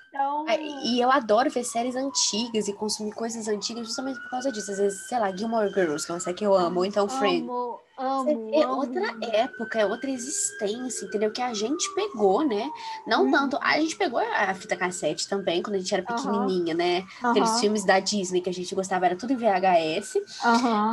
Então... 0.08 0.46
E 0.84 1.00
eu 1.00 1.10
adoro 1.10 1.50
ver 1.50 1.64
séries 1.64 1.94
antigas 1.94 2.66
e 2.66 2.72
consumir 2.72 3.12
coisas 3.12 3.46
antigas 3.46 3.86
justamente 3.86 4.18
por 4.20 4.30
causa 4.30 4.50
disso. 4.50 4.70
Às 4.72 4.78
vezes, 4.78 5.06
sei 5.06 5.18
lá, 5.18 5.30
Gilmore 5.34 5.68
Girls, 5.72 6.04
que 6.06 6.10
é 6.12 6.14
uma 6.14 6.20
série 6.20 6.36
que 6.36 6.44
eu 6.46 6.54
amo, 6.54 6.80
ou 6.80 6.86
então 6.86 7.06
Friends. 7.08 7.42
Amo, 7.48 7.78
amo, 7.98 8.50
É 8.54 8.62
amo. 8.62 8.76
outra 8.76 9.14
época, 9.32 9.78
é 9.78 9.84
outra 9.86 10.10
existência, 10.10 11.04
entendeu? 11.04 11.30
Que 11.30 11.42
a 11.42 11.52
gente 11.52 11.86
pegou, 11.94 12.42
né? 12.42 12.70
Não 13.06 13.24
Uhum. 13.24 13.30
tanto. 13.30 13.58
A 13.60 13.78
gente 13.78 13.96
pegou 13.96 14.18
a 14.18 14.54
fita 14.54 14.76
cassete 14.76 15.28
também, 15.28 15.62
quando 15.62 15.76
a 15.76 15.78
gente 15.78 15.92
era 15.92 16.02
pequenininha, 16.02 16.74
né? 16.74 17.04
Aqueles 17.22 17.60
filmes 17.60 17.84
da 17.84 18.00
Disney 18.00 18.40
que 18.40 18.48
a 18.50 18.54
gente 18.54 18.74
gostava, 18.74 19.04
era 19.06 19.16
tudo 19.16 19.34
em 19.34 19.36
VHS. 19.36 20.14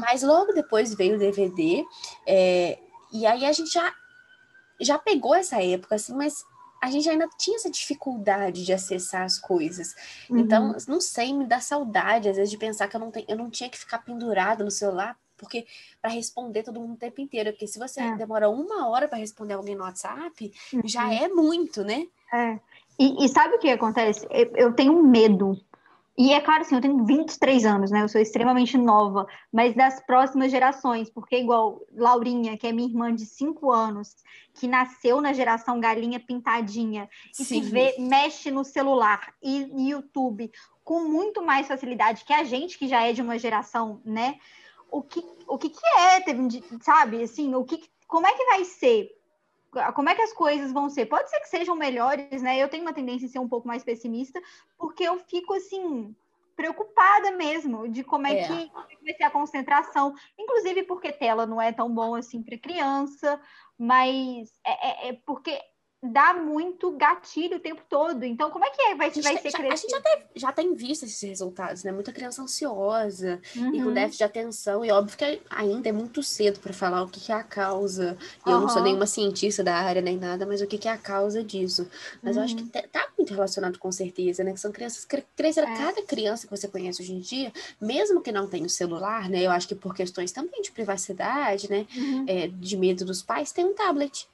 Mas 0.01 0.23
logo 0.23 0.51
depois 0.51 0.93
veio 0.93 1.15
o 1.15 1.19
DVD. 1.19 1.85
é, 2.27 2.79
e 3.13 3.25
aí 3.25 3.45
a 3.45 3.51
gente 3.53 3.71
já, 3.71 3.93
já 4.79 4.97
pegou 4.97 5.33
essa 5.35 5.61
época, 5.63 5.95
assim, 5.95 6.13
mas 6.13 6.43
a 6.81 6.91
gente 6.91 7.09
ainda 7.09 7.27
tinha 7.37 7.55
essa 7.57 7.69
dificuldade 7.69 8.63
de 8.65 8.71
acessar 8.73 9.23
as 9.23 9.39
coisas. 9.39 9.95
Então, 10.29 10.69
Uhum. 10.71 10.77
não 10.87 11.01
sei, 11.01 11.33
me 11.33 11.45
dá 11.45 11.59
saudade, 11.59 12.29
às 12.29 12.35
vezes, 12.35 12.51
de 12.51 12.57
pensar 12.57 12.87
que 12.87 12.95
eu 12.95 12.99
não, 12.99 13.09
tenho, 13.11 13.25
eu 13.27 13.37
não 13.37 13.49
tinha 13.49 13.69
que 13.69 13.77
ficar 13.77 13.99
pendurado 13.99 14.63
no 14.63 14.69
celular, 14.71 15.17
porque 15.37 15.65
para 16.01 16.11
responder 16.11 16.63
todo 16.63 16.79
mundo 16.79 16.93
o 16.93 16.97
tempo 16.97 17.19
inteiro. 17.21 17.51
Porque 17.51 17.67
se 17.67 17.79
você 17.79 18.01
É. 18.01 18.15
demora 18.15 18.49
uma 18.49 18.87
hora 18.87 19.07
para 19.07 19.17
responder 19.17 19.53
alguém 19.55 19.75
no 19.75 19.83
WhatsApp, 19.83 20.51
já 20.83 21.05
Uhum. 21.05 21.11
é 21.13 21.27
muito, 21.27 21.83
né? 21.83 22.05
É. 22.33 22.59
E, 22.99 23.25
e 23.25 23.29
sabe 23.29 23.55
o 23.55 23.59
que 23.59 23.69
acontece? 23.69 24.25
Eu 24.29 24.73
tenho 24.73 25.01
medo. 25.03 25.59
E 26.17 26.31
é 26.31 26.39
claro, 26.39 26.61
assim, 26.61 26.75
eu 26.75 26.81
tenho 26.81 27.03
23 27.03 27.65
anos, 27.65 27.91
né? 27.91 28.01
Eu 28.01 28.07
sou 28.07 28.21
extremamente 28.21 28.77
nova, 28.77 29.27
mas 29.51 29.75
das 29.75 29.99
próximas 30.05 30.49
gerações, 30.49 31.09
porque 31.09 31.37
igual 31.37 31.81
Laurinha, 31.93 32.57
que 32.57 32.65
é 32.65 32.71
minha 32.71 32.87
irmã 32.87 33.13
de 33.13 33.25
5 33.25 33.69
anos, 33.69 34.15
que 34.53 34.65
nasceu 34.65 35.19
na 35.19 35.33
geração 35.33 35.79
galinha 35.79 36.19
pintadinha, 36.19 37.09
e 37.37 37.43
que 37.43 37.59
vê, 37.59 37.95
mexe 37.99 38.49
no 38.49 38.63
celular 38.63 39.33
e 39.43 39.65
no 39.65 39.81
YouTube 39.81 40.49
com 40.85 41.03
muito 41.03 41.41
mais 41.41 41.67
facilidade 41.67 42.23
que 42.23 42.31
a 42.31 42.43
gente, 42.43 42.77
que 42.77 42.87
já 42.87 43.01
é 43.01 43.11
de 43.11 43.21
uma 43.21 43.37
geração, 43.37 44.01
né? 44.05 44.37
O 44.89 45.01
que, 45.01 45.21
o 45.47 45.57
que, 45.57 45.69
que 45.69 45.85
é, 45.97 46.23
sabe? 46.81 47.23
Assim, 47.23 47.53
o 47.55 47.65
que, 47.65 47.83
como 48.07 48.25
é 48.25 48.31
que 48.31 48.45
vai 48.45 48.63
ser? 48.63 49.09
Como 49.93 50.09
é 50.09 50.15
que 50.15 50.21
as 50.21 50.33
coisas 50.33 50.71
vão 50.71 50.89
ser? 50.89 51.05
Pode 51.05 51.29
ser 51.29 51.39
que 51.39 51.49
sejam 51.49 51.75
melhores, 51.75 52.41
né? 52.41 52.57
Eu 52.57 52.69
tenho 52.69 52.83
uma 52.83 52.93
tendência 52.93 53.27
a 53.27 53.29
ser 53.29 53.39
um 53.39 53.47
pouco 53.49 53.67
mais 53.67 53.83
pessimista, 53.83 54.41
porque 54.77 55.03
eu 55.03 55.17
fico 55.19 55.53
assim 55.53 56.15
preocupada 56.55 57.31
mesmo 57.31 57.87
de 57.89 58.03
como 58.03 58.25
é, 58.27 58.39
É. 58.39 58.47
que 58.47 58.71
vai 59.03 59.13
ser 59.17 59.23
a 59.23 59.29
concentração, 59.29 60.15
inclusive 60.39 60.83
porque 60.83 61.11
tela 61.11 61.45
não 61.45 61.61
é 61.61 61.71
tão 61.73 61.93
bom 61.93 62.15
assim 62.15 62.41
para 62.41 62.57
criança, 62.57 63.39
mas 63.77 64.57
é, 64.65 65.07
é- 65.07 65.09
é 65.09 65.13
porque 65.25 65.59
dá 66.11 66.33
muito 66.33 66.91
gatilho 66.91 67.57
o 67.57 67.59
tempo 67.59 67.81
todo. 67.89 68.23
Então, 68.23 68.49
como 68.49 68.65
é 68.65 68.69
que 68.69 68.81
é? 68.81 68.95
vai, 68.95 69.07
gente, 69.11 69.23
ser 69.23 69.23
já, 69.23 69.29
a 69.29 69.33
gente 69.51 69.67
crescido? 69.67 69.91
já, 69.91 70.01
tem, 70.01 70.23
já 70.35 70.51
tem 70.51 70.73
visto 70.75 71.03
esses 71.05 71.21
resultados, 71.21 71.83
né? 71.83 71.91
Muita 71.91 72.11
criança 72.11 72.41
ansiosa 72.41 73.39
e 73.55 73.59
com 73.81 73.87
Uhum. 73.89 73.93
déficit 73.93 74.17
de 74.19 74.23
atenção, 74.23 74.83
e 74.85 74.91
óbvio 74.91 75.17
que 75.17 75.41
ainda 75.49 75.89
é 75.89 75.91
muito 75.91 76.21
cedo 76.23 76.59
para 76.59 76.73
falar 76.73 77.03
o 77.03 77.07
que, 77.07 77.19
que 77.19 77.31
é 77.31 77.35
a 77.35 77.43
causa. 77.43 78.17
E 78.45 78.49
eu 78.49 78.59
não 78.59 78.69
sou 78.69 78.81
nenhuma 78.81 79.05
cientista 79.05 79.63
da 79.63 79.75
área 79.75 80.01
nem 80.01 80.17
nada, 80.17 80.45
mas 80.45 80.61
o 80.61 80.67
que, 80.67 80.77
que 80.77 80.87
é 80.87 80.91
a 80.91 80.97
causa 80.97 81.43
disso. 81.43 81.87
Mas 82.21 82.37
eu 82.37 82.43
acho 82.43 82.55
que 82.55 82.63
Uhum. 82.63 82.69
tá 82.91 83.07
muito 83.17 83.33
relacionado 83.33 83.77
com 83.79 83.91
certeza, 83.91 84.43
né? 84.43 84.51
Que 84.53 84.59
são 84.59 84.71
crianças 84.71 85.05
cre- 85.05 85.25
cresceram. 85.35 85.69
É. 85.69 85.77
Cada 85.77 86.01
criança 86.03 86.47
que 86.47 86.55
você 86.55 86.67
conhece 86.67 87.01
hoje 87.01 87.13
em 87.13 87.19
dia, 87.19 87.51
mesmo 87.79 88.21
que 88.21 88.31
não 88.31 88.47
tenha 88.47 88.65
o 88.65 88.69
celular, 88.69 89.29
né? 89.29 89.41
Eu 89.41 89.51
acho 89.51 89.67
que 89.67 89.75
por 89.75 89.93
questões 89.95 90.31
também 90.31 90.61
de 90.61 90.71
privacidade, 90.71 91.69
né? 91.69 91.85
Uhum. 91.95 92.25
é, 92.27 92.47
de 92.47 92.77
medo 92.77 93.05
dos 93.05 93.21
pais, 93.21 93.51
tem 93.51 93.65
um 93.65 93.73
tablet. 93.73 94.27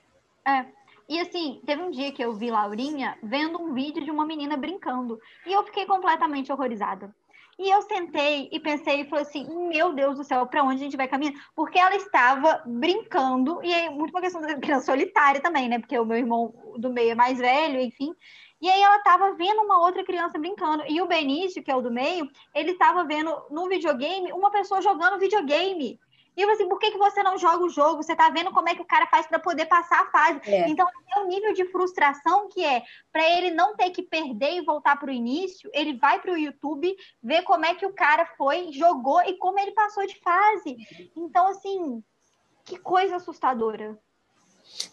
E 1.11 1.19
assim, 1.19 1.61
teve 1.65 1.81
um 1.81 1.91
dia 1.91 2.09
que 2.13 2.23
eu 2.23 2.31
vi 2.31 2.49
Laurinha 2.49 3.17
vendo 3.21 3.61
um 3.61 3.73
vídeo 3.73 4.01
de 4.01 4.09
uma 4.09 4.25
menina 4.25 4.55
brincando. 4.55 5.19
E 5.45 5.51
eu 5.51 5.61
fiquei 5.65 5.85
completamente 5.85 6.49
horrorizada. 6.49 7.13
E 7.59 7.69
eu 7.69 7.81
sentei 7.81 8.47
e 8.49 8.57
pensei 8.61 9.01
e 9.01 9.09
falei 9.09 9.25
assim: 9.25 9.45
meu 9.67 9.91
Deus 9.91 10.15
do 10.15 10.23
céu, 10.23 10.47
para 10.47 10.63
onde 10.63 10.75
a 10.75 10.85
gente 10.85 10.95
vai 10.95 11.09
caminhar? 11.09 11.33
Porque 11.53 11.77
ela 11.77 11.97
estava 11.97 12.63
brincando, 12.65 13.59
e 13.61 13.73
é 13.73 13.89
muito 13.89 14.11
uma 14.11 14.21
questão 14.21 14.39
da 14.39 14.55
criança 14.55 14.85
solitária 14.85 15.41
também, 15.41 15.67
né? 15.67 15.79
Porque 15.79 15.99
o 15.99 16.05
meu 16.05 16.17
irmão 16.17 16.53
do 16.77 16.89
meio 16.89 17.11
é 17.11 17.15
mais 17.15 17.37
velho, 17.39 17.81
enfim. 17.81 18.15
E 18.61 18.69
aí 18.69 18.81
ela 18.81 18.95
estava 18.95 19.33
vendo 19.33 19.63
uma 19.63 19.81
outra 19.81 20.05
criança 20.05 20.39
brincando. 20.39 20.85
E 20.87 21.01
o 21.01 21.07
Benício, 21.07 21.61
que 21.61 21.69
é 21.69 21.75
o 21.75 21.81
do 21.81 21.91
meio, 21.91 22.25
ele 22.55 22.71
estava 22.71 23.03
vendo 23.03 23.35
no 23.51 23.67
videogame 23.67 24.31
uma 24.31 24.49
pessoa 24.49 24.81
jogando 24.81 25.19
videogame. 25.19 25.99
E 26.41 26.43
eu 26.43 26.49
assim, 26.49 26.67
por 26.67 26.79
que, 26.79 26.89
que 26.89 26.97
você 26.97 27.21
não 27.21 27.37
joga 27.37 27.63
o 27.63 27.69
jogo? 27.69 28.01
Você 28.01 28.15
tá 28.15 28.27
vendo 28.29 28.49
como 28.49 28.67
é 28.67 28.73
que 28.73 28.81
o 28.81 28.85
cara 28.85 29.05
faz 29.05 29.27
para 29.27 29.37
poder 29.37 29.67
passar 29.67 30.01
a 30.01 30.09
fase. 30.09 30.41
É. 30.43 30.67
Então, 30.67 30.87
é 31.15 31.19
um 31.19 31.27
nível 31.27 31.53
de 31.53 31.65
frustração 31.65 32.49
que 32.49 32.65
é 32.65 32.81
para 33.11 33.29
ele 33.29 33.51
não 33.51 33.75
ter 33.75 33.91
que 33.91 34.01
perder 34.01 34.55
e 34.55 34.65
voltar 34.65 34.97
para 34.97 35.09
o 35.09 35.13
início, 35.13 35.69
ele 35.71 35.93
vai 35.97 36.19
para 36.19 36.31
o 36.31 36.37
YouTube 36.37 36.95
ver 37.21 37.43
como 37.43 37.63
é 37.63 37.75
que 37.75 37.85
o 37.85 37.93
cara 37.93 38.25
foi, 38.37 38.71
jogou 38.71 39.21
e 39.21 39.37
como 39.37 39.59
ele 39.59 39.71
passou 39.73 40.03
de 40.07 40.19
fase. 40.19 40.77
Então, 41.15 41.45
assim, 41.45 42.03
que 42.65 42.79
coisa 42.79 43.17
assustadora. 43.17 43.99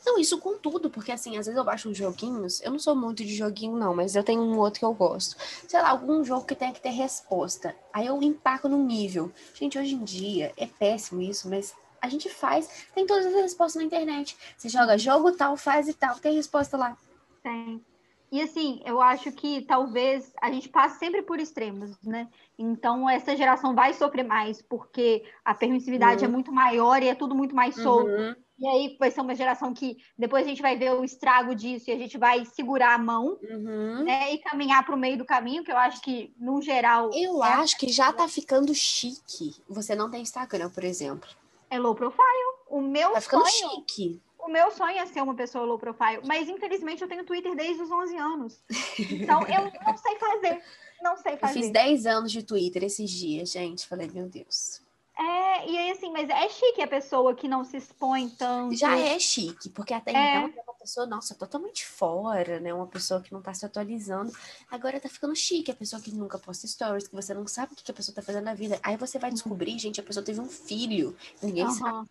Não, 0.05 0.19
isso 0.19 0.39
com 0.39 0.59
tudo, 0.59 0.91
porque 0.91 1.13
assim, 1.13 1.37
às 1.39 1.47
vezes 1.47 1.57
eu 1.57 1.65
baixo 1.65 1.89
uns 1.89 1.97
joguinhos, 1.97 2.61
eu 2.63 2.71
não 2.71 2.79
sou 2.79 2.95
muito 2.95 3.25
de 3.25 3.35
joguinho, 3.35 3.77
não, 3.77 3.95
mas 3.95 4.15
eu 4.17 4.25
tenho 4.25 4.43
um 4.43 4.59
outro 4.59 4.81
que 4.81 4.85
eu 4.85 4.93
gosto. 4.95 5.37
Sei 5.67 5.81
lá, 5.81 5.91
algum 5.91 6.25
jogo 6.25 6.45
que 6.45 6.55
tenha 6.55 6.73
que 6.73 6.81
ter 6.81 6.91
resposta. 6.91 7.75
Aí 7.93 8.07
eu 8.07 8.23
empaco 8.23 8.69
no 8.69 8.79
nível. 8.79 9.31
Gente, 9.55 9.79
hoje 9.79 9.95
em 9.95 10.05
dia 10.05 10.53
é 10.57 10.67
péssimo 10.67 11.23
isso, 11.23 11.49
mas 11.49 11.75
a 12.01 12.09
gente 12.09 12.29
faz, 12.29 12.69
tem 12.95 13.07
todas 13.07 13.27
as 13.27 13.35
respostas 13.35 13.81
na 13.81 13.87
internet. 13.87 14.37
Você 14.57 14.69
joga 14.69 14.99
jogo 14.99 15.33
tal, 15.33 15.57
fase 15.57 15.93
tal, 15.95 16.17
tem 16.19 16.35
resposta 16.35 16.77
lá. 16.77 16.97
Tem. 17.43 17.83
E 18.31 18.43
assim, 18.43 18.83
eu 18.85 19.01
acho 19.01 19.33
que 19.33 19.63
talvez 19.63 20.33
a 20.43 20.53
gente 20.53 20.69
passe 20.69 20.99
sempre 20.99 21.23
por 21.23 21.41
extremos, 21.41 21.97
né? 22.03 22.29
Então, 22.59 23.09
essa 23.09 23.35
geração 23.35 23.75
vai 23.75 23.95
sofrer 23.95 24.23
mais, 24.23 24.61
porque 24.61 25.25
a 25.43 25.55
permissividade 25.55 26.25
Uhum. 26.25 26.31
é 26.31 26.33
muito 26.33 26.53
maior 26.53 27.03
e 27.03 27.09
é 27.09 27.15
tudo 27.15 27.35
muito 27.35 27.55
mais 27.57 27.75
solto. 27.75 28.11
Uhum. 28.11 28.35
E 28.59 28.67
aí 28.67 28.97
vai 28.99 29.11
ser 29.11 29.21
uma 29.21 29.35
geração 29.35 29.73
que 29.73 29.97
depois 30.19 30.45
a 30.45 30.49
gente 30.49 30.61
vai 30.61 30.77
ver 30.77 30.93
o 30.93 31.05
estrago 31.05 31.55
disso 31.55 31.89
e 31.89 31.93
a 31.93 31.97
gente 31.99 32.19
vai 32.19 32.45
segurar 32.45 32.95
a 32.95 32.99
mão, 32.99 33.39
Uhum. 33.43 34.03
né? 34.05 34.33
E 34.35 34.39
caminhar 34.39 34.85
para 34.85 34.95
o 34.95 34.99
meio 34.99 35.17
do 35.17 35.25
caminho, 35.25 35.63
que 35.63 35.71
eu 35.71 35.77
acho 35.77 36.01
que, 36.03 36.35
no 36.39 36.61
geral, 36.61 37.11
Eu 37.15 37.43
é, 37.45 37.49
acho 37.55 37.79
que 37.79 37.89
já 37.89 38.13
tá 38.13 38.27
ficando 38.27 38.75
chique. 38.75 39.55
Você 39.69 39.95
não 39.95 40.11
tem 40.11 40.23
Instagram, 40.23 40.71
por 40.71 40.83
exemplo. 40.85 41.29
é 41.71 41.79
low 41.79 41.95
profile. 41.95 42.49
O 42.69 42.81
meu 42.81 43.13
Tá 43.13 43.21
ficando 43.21 43.47
sonho, 43.47 43.71
chique. 43.87 44.21
o 44.41 44.49
meu 44.49 44.71
sonho 44.73 44.99
é 44.99 45.07
ser 45.07 45.23
uma 45.23 45.35
pessoa 45.35 45.65
low 45.65 45.79
profile, 45.79 46.21
mas 46.27 46.49
infelizmente 46.49 47.01
eu 47.01 47.09
tenho 47.09 47.25
Twitter 47.25 47.55
desde 47.55 47.83
os 47.83 47.91
11 47.91 48.17
anos. 48.17 48.61
Então 48.99 49.41
eu 49.43 49.71
não 49.87 49.97
sei 49.97 50.19
fazer. 50.19 50.63
Não 51.01 51.17
sei 51.17 51.35
Eu 51.35 51.39
fazer. 51.39 51.53
fiz 51.61 51.71
10 51.71 52.07
anos 52.07 52.33
de 52.33 52.43
Twitter 52.43 52.83
esses 52.83 53.09
dias, 53.09 53.53
gente. 53.53 53.87
Falei, 53.87 54.11
meu 54.13 54.29
Deus. 54.29 54.83
É, 55.21 55.69
e 55.69 55.77
aí 55.77 55.91
assim, 55.91 56.13
mas 56.13 56.29
é 56.31 56.49
chique 56.49 56.81
a 56.81 56.87
pessoa 56.87 57.35
que 57.35 57.49
não 57.49 57.65
se 57.65 57.77
expõe 57.77 58.29
tanto. 58.31 58.77
Já 58.77 58.97
é 58.97 59.19
chique, 59.19 59.69
porque 59.69 59.93
até 59.93 60.13
É. 60.13 60.15
então 60.47 60.61
é 60.61 60.63
uma 60.63 60.75
pessoa, 60.75 61.07
nossa, 61.07 61.35
totalmente 61.35 61.85
fora, 61.85 62.61
né? 62.61 62.73
Uma 62.73 62.87
pessoa 62.87 63.21
que 63.21 63.33
não 63.33 63.43
tá 63.43 63.53
se 63.53 63.67
atualizando. 63.67 64.33
Agora 64.71 65.01
tá 65.01 65.09
ficando 65.09 65.35
chique, 65.35 65.73
a 65.73 65.75
pessoa 65.75 66.01
que 66.01 66.13
nunca 66.13 66.39
posta 66.39 66.69
stories, 66.69 67.09
que 67.09 67.15
você 67.17 67.35
não 67.35 67.49
sabe 67.49 67.73
o 67.73 67.77
que 67.77 67.91
a 67.91 67.95
pessoa 67.95 68.15
tá 68.15 68.23
fazendo 68.23 68.45
na 68.45 68.55
vida. 68.55 68.79
Aí 68.83 68.97
você 68.97 69.19
vai 69.19 69.33
descobrir, 69.33 69.77
gente, 69.79 70.01
a 70.01 70.05
pessoa 70.05 70.25
teve 70.25 70.41
um 70.41 70.49
filho. 70.49 71.17
Ninguém 71.43 71.69
sabe. 71.69 72.09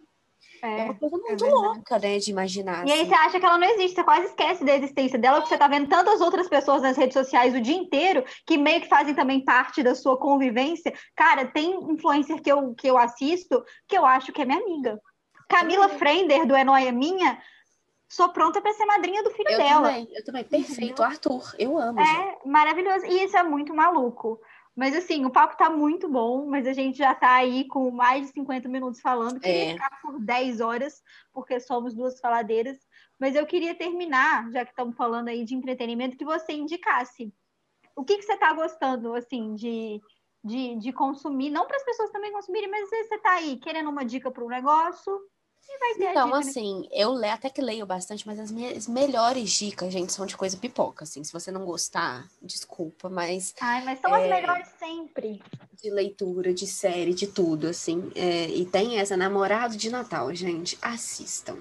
É 0.67 0.79
É. 0.81 0.83
uma 0.85 0.93
coisa 0.95 1.17
muito 1.17 1.27
verdade. 1.43 1.51
louca, 1.51 1.99
né? 1.99 2.17
De 2.17 2.31
imaginar. 2.31 2.87
E 2.87 2.91
aí 2.91 3.01
assim. 3.01 3.09
você 3.09 3.15
acha 3.15 3.39
que 3.39 3.45
ela 3.45 3.57
não 3.57 3.67
existe, 3.67 3.95
você 3.95 4.03
quase 4.03 4.25
esquece 4.27 4.63
da 4.65 4.75
existência 4.75 5.17
dela, 5.17 5.37
porque 5.37 5.49
você 5.49 5.57
tá 5.57 5.67
vendo 5.67 5.87
tantas 5.87 6.21
outras 6.21 6.47
pessoas 6.49 6.81
nas 6.81 6.97
redes 6.97 7.13
sociais 7.13 7.53
o 7.55 7.61
dia 7.61 7.75
inteiro 7.75 8.23
que 8.45 8.57
meio 8.57 8.81
que 8.81 8.87
fazem 8.89 9.13
também 9.15 9.43
parte 9.43 9.81
da 9.83 9.95
sua 9.95 10.17
convivência. 10.17 10.93
Cara, 11.15 11.45
tem 11.45 11.73
influencer 11.91 12.41
que 12.41 12.51
eu, 12.51 12.73
que 12.75 12.87
eu 12.89 12.97
assisto 12.97 13.63
que 13.87 13.97
eu 13.97 14.05
acho 14.05 14.31
que 14.31 14.41
é 14.41 14.45
minha 14.45 14.59
amiga. 14.59 14.99
Camila. 15.49 15.87
Frender, 15.89 16.45
do 16.45 16.55
É 16.55 16.63
Nóia 16.63 16.91
Minha, 16.91 17.37
sou 18.09 18.29
pronta 18.29 18.61
para 18.61 18.73
ser 18.73 18.85
madrinha 18.85 19.23
do 19.23 19.31
filho 19.31 19.49
Eu 19.49 19.57
dela. 19.57 19.87
também, 19.89 20.07
eu 20.13 20.23
também. 20.25 20.43
Perfeito, 20.43 21.01
Arthur. 21.03 21.55
Eu 21.57 21.77
amo, 21.77 22.03
gente. 22.03 22.19
É 22.19 22.37
maravilhoso. 22.49 23.05
E 23.05 23.23
isso 23.23 23.37
é 23.37 23.43
muito 23.43 23.73
maluco. 23.73 24.39
Mas 24.77 24.95
assim, 24.95 25.25
o 25.25 25.31
papo 25.31 25.57
tá 25.57 25.71
muito 25.71 26.07
bom, 26.07 26.45
mas 26.45 26.67
a 26.67 26.71
gente 26.71 26.99
já 26.99 27.15
tá 27.15 27.33
aí 27.33 27.67
com 27.67 27.89
mais 27.89 28.27
de 28.27 28.33
50 28.33 28.69
minutos 28.69 29.01
falando. 29.01 29.39
Queria 29.39 29.71
É. 29.71 29.73
ficar 29.73 29.99
por 30.03 30.19
10 30.19 30.61
horas, 30.61 31.01
porque 31.33 31.59
somos 31.59 31.95
duas 31.95 32.19
faladeiras. 32.19 32.77
Mas 33.19 33.35
eu 33.35 33.43
queria 33.47 33.73
terminar, 33.73 34.51
já 34.51 34.63
que 34.63 34.69
estamos 34.69 34.95
falando 34.95 35.29
aí 35.29 35.43
de 35.43 35.55
entretenimento, 35.55 36.15
que 36.15 36.23
você 36.23 36.53
indicasse. 36.53 37.33
O 37.95 38.05
que, 38.05 38.17
que 38.17 38.21
você 38.21 38.37
tá 38.37 38.53
gostando, 38.53 39.15
assim, 39.15 39.55
de, 39.55 39.99
de, 40.43 40.75
de 40.75 40.93
consumir? 40.93 41.49
Não 41.49 41.65
para 41.65 41.77
as 41.77 41.83
pessoas 41.83 42.11
também 42.11 42.31
consumirem, 42.31 42.69
mas 42.69 42.83
às 42.83 42.89
vezes 42.91 43.07
você 43.07 43.17
tá 43.17 43.31
aí 43.33 43.57
querendo 43.57 43.89
uma 43.89 44.05
dica 44.05 44.29
para 44.29 44.45
um 44.45 44.47
negócio 44.47 45.19
Então, 45.99 46.29
né? 46.29 46.37
assim, 46.37 46.87
eu 46.91 47.13
le- 47.13 47.29
até 47.29 47.49
que 47.49 47.61
leio 47.61 47.85
bastante, 47.85 48.25
mas 48.25 48.39
as 48.39 48.51
minhas 48.51 48.87
melhores 48.87 49.49
dicas, 49.51 49.91
gente, 49.91 50.13
são 50.13 50.25
de 50.25 50.37
coisa 50.37 50.55
pipoca, 50.57 51.03
assim. 51.03 51.23
Se 51.23 51.33
você 51.33 51.51
não 51.51 51.65
gostar, 51.65 52.27
desculpa, 52.41 53.09
mas 53.09 53.53
Ai, 53.59 53.83
mas 53.83 53.99
são 53.99 54.13
as 54.13 54.23
é, 54.23 54.29
melhores 54.29 54.67
sempre. 54.79 55.41
De 55.81 55.89
leitura, 55.89 56.53
de 56.53 56.67
série, 56.67 57.13
de 57.13 57.27
tudo, 57.27 57.67
assim. 57.67 58.11
É, 58.15 58.47
e 58.47 58.65
tem 58.65 58.99
essa 58.99 59.17
Namorado 59.17 59.75
de 59.75 59.89
Natal, 59.89 60.33
gente. 60.33 60.77
Assistam. 60.81 61.57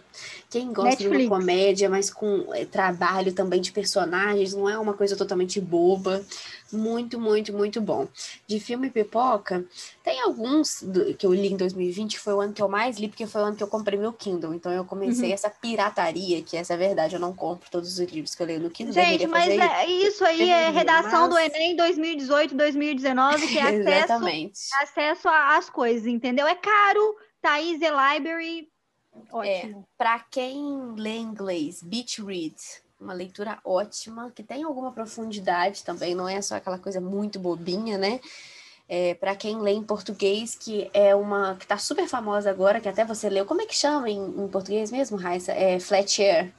Quem 0.51 0.73
gosta 0.73 0.91
Netflix. 0.91 1.19
de 1.19 1.27
uma 1.27 1.39
comédia, 1.39 1.89
mas 1.91 2.11
com 2.11 2.53
é, 2.55 2.65
trabalho 2.65 3.33
também 3.33 3.61
de 3.61 3.73
personagens, 3.73 4.55
não 4.55 4.69
é 4.69 4.79
uma 4.79 4.95
coisa 4.95 5.17
totalmente 5.17 5.61
boba. 5.61 6.25
Muito, 6.73 7.21
muito, 7.21 7.53
muito 7.53 7.81
bom. 7.81 8.09
De 8.47 8.59
filme 8.59 8.91
pipoca, 8.91 9.65
tem 10.03 10.21
alguns 10.21 10.83
do, 10.83 11.15
que 11.15 11.25
eu 11.25 11.33
li 11.33 11.53
em 11.53 11.57
2020, 11.57 12.15
que 12.15 12.21
foi 12.21 12.35
o 12.35 12.41
ano 12.41 12.53
que 12.53 12.63
eu 12.63 12.69
mais 12.69 12.99
li, 12.99 13.09
porque 13.09 13.27
foi 13.27 13.41
o 13.41 13.45
ano 13.45 13.57
que 13.57 13.63
eu 13.63 13.69
comprei 13.69 13.99
meu 13.99 14.13
Kindle. 14.13 14.55
Então 14.55 14.73
eu 14.73 14.85
comecei 14.85 15.29
uhum. 15.29 15.35
essa 15.35 15.49
pirataria, 15.51 16.43
que 16.43 16.57
essa 16.57 16.73
é 16.73 16.77
a 16.77 16.79
verdade, 16.79 17.15
eu 17.15 17.21
não 17.21 17.33
compro 17.33 17.71
todos 17.71 17.99
os 17.99 18.11
livros 18.11 18.35
que 18.35 18.43
eu 18.43 18.47
leio 18.47 18.61
no 18.61 18.71
Kindle. 18.71 18.93
Gente, 18.93 19.27
mas 19.27 19.49
é, 19.49 19.87
isso 19.87 20.25
aí 20.25 20.51
é 20.51 20.71
redação 20.71 21.29
mas... 21.29 21.31
do 21.31 21.39
Enem 21.39 21.77
2018, 21.77 22.55
2019, 22.55 23.47
que 23.47 23.59
é 23.59 23.63
acesso, 23.63 24.25
acesso 24.83 25.29
às 25.29 25.71
coisas, 25.71 26.07
entendeu? 26.07 26.47
É 26.47 26.55
caro, 26.55 27.17
Thaís 27.41 27.81
é 27.81 27.91
Library, 27.91 28.69
ótimo. 29.31 29.81
É, 29.81 29.85
para 29.97 30.19
quem 30.31 30.95
lê 30.97 31.17
inglês, 31.17 31.83
Beach 31.83 32.23
Read, 32.23 32.57
uma 33.01 33.13
leitura 33.13 33.59
ótima, 33.65 34.31
que 34.35 34.43
tem 34.43 34.63
alguma 34.63 34.93
profundidade 34.93 35.85
também, 35.85 36.15
não 36.15 36.29
é 36.29 36.41
só 36.41 36.57
aquela 36.57 36.79
coisa 36.79 37.01
muito 37.01 37.39
bobinha, 37.39 37.99
né? 37.99 38.21
É, 38.89 39.15
para 39.15 39.35
quem 39.35 39.61
lê 39.61 39.73
em 39.73 39.83
português, 39.83 40.55
que 40.55 40.89
é 40.95 41.15
uma 41.15 41.57
que 41.57 41.65
está 41.65 41.77
super 41.77 42.07
famosa 42.07 42.49
agora, 42.49 42.81
que 42.81 42.89
até 42.89 43.05
você 43.05 43.29
leu. 43.29 43.45
Como 43.45 43.61
é 43.61 43.67
que 43.67 43.75
chama 43.75 44.09
em, 44.09 44.21
em 44.21 44.49
português 44.49 44.93
mesmo, 44.93 45.17
Raissa? 45.17 45.53
É 45.53 45.81
Fletcher. 45.81 46.53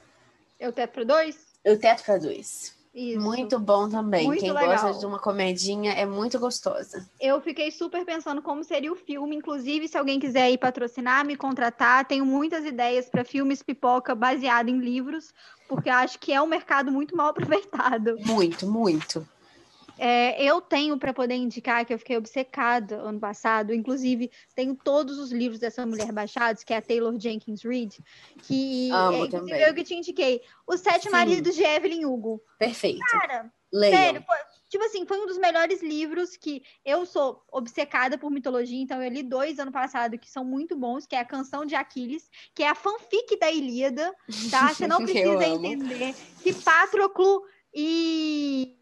Eu 0.60 0.72
teto 0.72 0.92
para 0.92 1.04
dois? 1.04 1.38
Eu 1.64 1.78
teto 1.78 2.04
para 2.04 2.18
dois. 2.18 2.76
Isso. 2.94 3.20
Muito 3.20 3.60
bom 3.60 3.88
também. 3.88 4.26
Muito 4.26 4.40
Quem 4.40 4.52
legal. 4.52 4.70
gosta 4.70 4.98
de 4.98 5.06
uma 5.06 5.20
comedinha 5.20 5.92
é 5.92 6.04
muito 6.04 6.36
gostosa. 6.38 7.08
Eu 7.20 7.40
fiquei 7.40 7.70
super 7.70 8.04
pensando 8.04 8.42
como 8.42 8.64
seria 8.64 8.92
o 8.92 8.96
filme. 8.96 9.36
Inclusive, 9.36 9.86
se 9.86 9.96
alguém 9.96 10.18
quiser 10.18 10.50
ir 10.50 10.58
patrocinar, 10.58 11.24
me 11.24 11.36
contratar, 11.36 12.06
tenho 12.06 12.26
muitas 12.26 12.64
ideias 12.64 13.08
para 13.08 13.24
filmes 13.24 13.62
pipoca 13.62 14.16
baseado 14.16 14.68
em 14.68 14.80
livros, 14.80 15.32
porque 15.68 15.90
acho 15.90 16.18
que 16.18 16.32
é 16.32 16.40
um 16.40 16.46
mercado 16.46 16.90
muito 16.90 17.16
mal 17.16 17.28
aproveitado. 17.30 18.16
Muito, 18.24 18.66
muito. 18.66 19.26
É, 19.98 20.40
eu 20.42 20.60
tenho 20.60 20.96
para 20.96 21.12
poder 21.12 21.34
indicar 21.34 21.84
que 21.84 21.92
eu 21.92 21.98
fiquei 21.98 22.16
obcecada 22.16 22.96
ano 22.96 23.18
passado, 23.18 23.74
inclusive 23.74 24.30
tenho 24.54 24.76
todos 24.76 25.18
os 25.18 25.32
livros 25.32 25.58
dessa 25.58 25.84
mulher 25.84 26.12
baixados, 26.12 26.62
que 26.62 26.72
é 26.72 26.76
a 26.76 26.82
Taylor 26.82 27.18
Jenkins 27.18 27.62
Reid, 27.64 27.98
que 28.44 28.90
Amo 28.92 29.24
é, 29.24 29.28
também. 29.28 29.60
eu 29.60 29.74
que 29.74 29.82
te 29.82 29.94
indiquei. 29.94 30.40
Os 30.64 30.80
Sete 30.80 31.04
Sim. 31.04 31.10
Maridos 31.10 31.56
de 31.56 31.64
Evelyn 31.64 32.04
Hugo. 32.06 32.40
Perfeito. 32.56 33.00
Cara, 33.10 33.52
Leiam. 33.72 33.98
sério, 33.98 34.24
tipo 34.68 34.84
assim, 34.84 35.06
foi 35.06 35.18
um 35.18 35.26
dos 35.26 35.38
melhores 35.38 35.82
livros 35.82 36.36
que 36.36 36.62
eu 36.84 37.06
sou 37.06 37.42
obcecada 37.50 38.18
por 38.18 38.30
mitologia, 38.30 38.80
então 38.80 39.02
eu 39.02 39.10
li 39.10 39.22
dois 39.22 39.58
ano 39.58 39.72
passado 39.72 40.18
que 40.18 40.30
são 40.30 40.44
muito 40.44 40.76
bons, 40.76 41.06
que 41.06 41.16
é 41.16 41.20
a 41.20 41.24
Canção 41.24 41.64
de 41.64 41.74
Aquiles, 41.74 42.30
que 42.54 42.62
é 42.62 42.68
a 42.68 42.74
fanfic 42.74 43.38
da 43.38 43.50
Ilíada, 43.50 44.14
tá? 44.50 44.72
Você 44.72 44.86
não 44.88 45.04
precisa 45.04 45.46
entender 45.46 46.14
que 46.42 46.52
Patroclo 46.54 47.42
e 47.74 48.78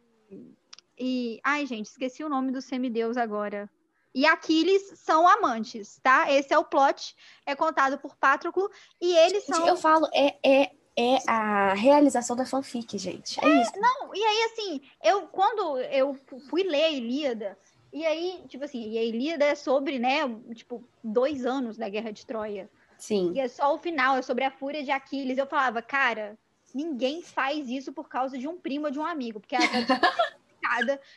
e. 0.98 1.40
Ai, 1.44 1.66
gente, 1.66 1.86
esqueci 1.86 2.24
o 2.24 2.28
nome 2.28 2.50
do 2.50 2.62
semideus 2.62 3.16
agora. 3.16 3.70
E 4.14 4.24
Aquiles 4.24 4.94
são 4.96 5.28
amantes, 5.28 6.00
tá? 6.02 6.32
Esse 6.32 6.54
é 6.54 6.58
o 6.58 6.64
plot, 6.64 7.14
é 7.44 7.54
contado 7.54 7.98
por 7.98 8.16
Patroclo, 8.16 8.70
e 8.98 9.14
eles 9.14 9.44
gente, 9.44 9.56
são. 9.56 9.68
Eu 9.68 9.76
falo, 9.76 10.08
é, 10.14 10.38
é, 10.42 10.70
é 10.98 11.18
a 11.26 11.74
realização 11.74 12.34
da 12.34 12.46
fanfic, 12.46 12.96
gente. 12.96 13.38
É, 13.44 13.46
é 13.46 13.62
isso. 13.62 13.72
Não, 13.78 14.14
e 14.14 14.24
aí, 14.24 14.50
assim, 14.52 14.80
eu 15.04 15.22
quando 15.28 15.78
eu 15.78 16.18
fui 16.48 16.62
ler 16.62 16.84
a 16.84 16.90
Ilíada, 16.90 17.58
e 17.92 18.04
aí, 18.04 18.42
tipo 18.48 18.64
assim, 18.64 18.90
e 18.90 18.98
a 18.98 19.04
Ilíada 19.04 19.44
é 19.44 19.54
sobre, 19.54 19.98
né, 19.98 20.20
tipo, 20.54 20.82
dois 21.02 21.44
anos 21.44 21.76
da 21.76 21.88
Guerra 21.88 22.12
de 22.12 22.24
Troia. 22.24 22.68
Sim. 22.98 23.32
E 23.34 23.40
é 23.40 23.48
só 23.48 23.74
o 23.74 23.78
final, 23.78 24.16
é 24.16 24.22
sobre 24.22 24.44
a 24.44 24.50
fúria 24.50 24.82
de 24.82 24.90
Aquiles. 24.90 25.38
Eu 25.38 25.46
falava, 25.46 25.82
cara, 25.82 26.36
ninguém 26.74 27.22
faz 27.22 27.68
isso 27.68 27.92
por 27.92 28.08
causa 28.08 28.38
de 28.38 28.48
um 28.48 28.58
primo 28.58 28.86
ou 28.86 28.90
de 28.90 28.98
um 28.98 29.04
amigo, 29.04 29.40
porque 29.40 29.56
a 29.56 29.60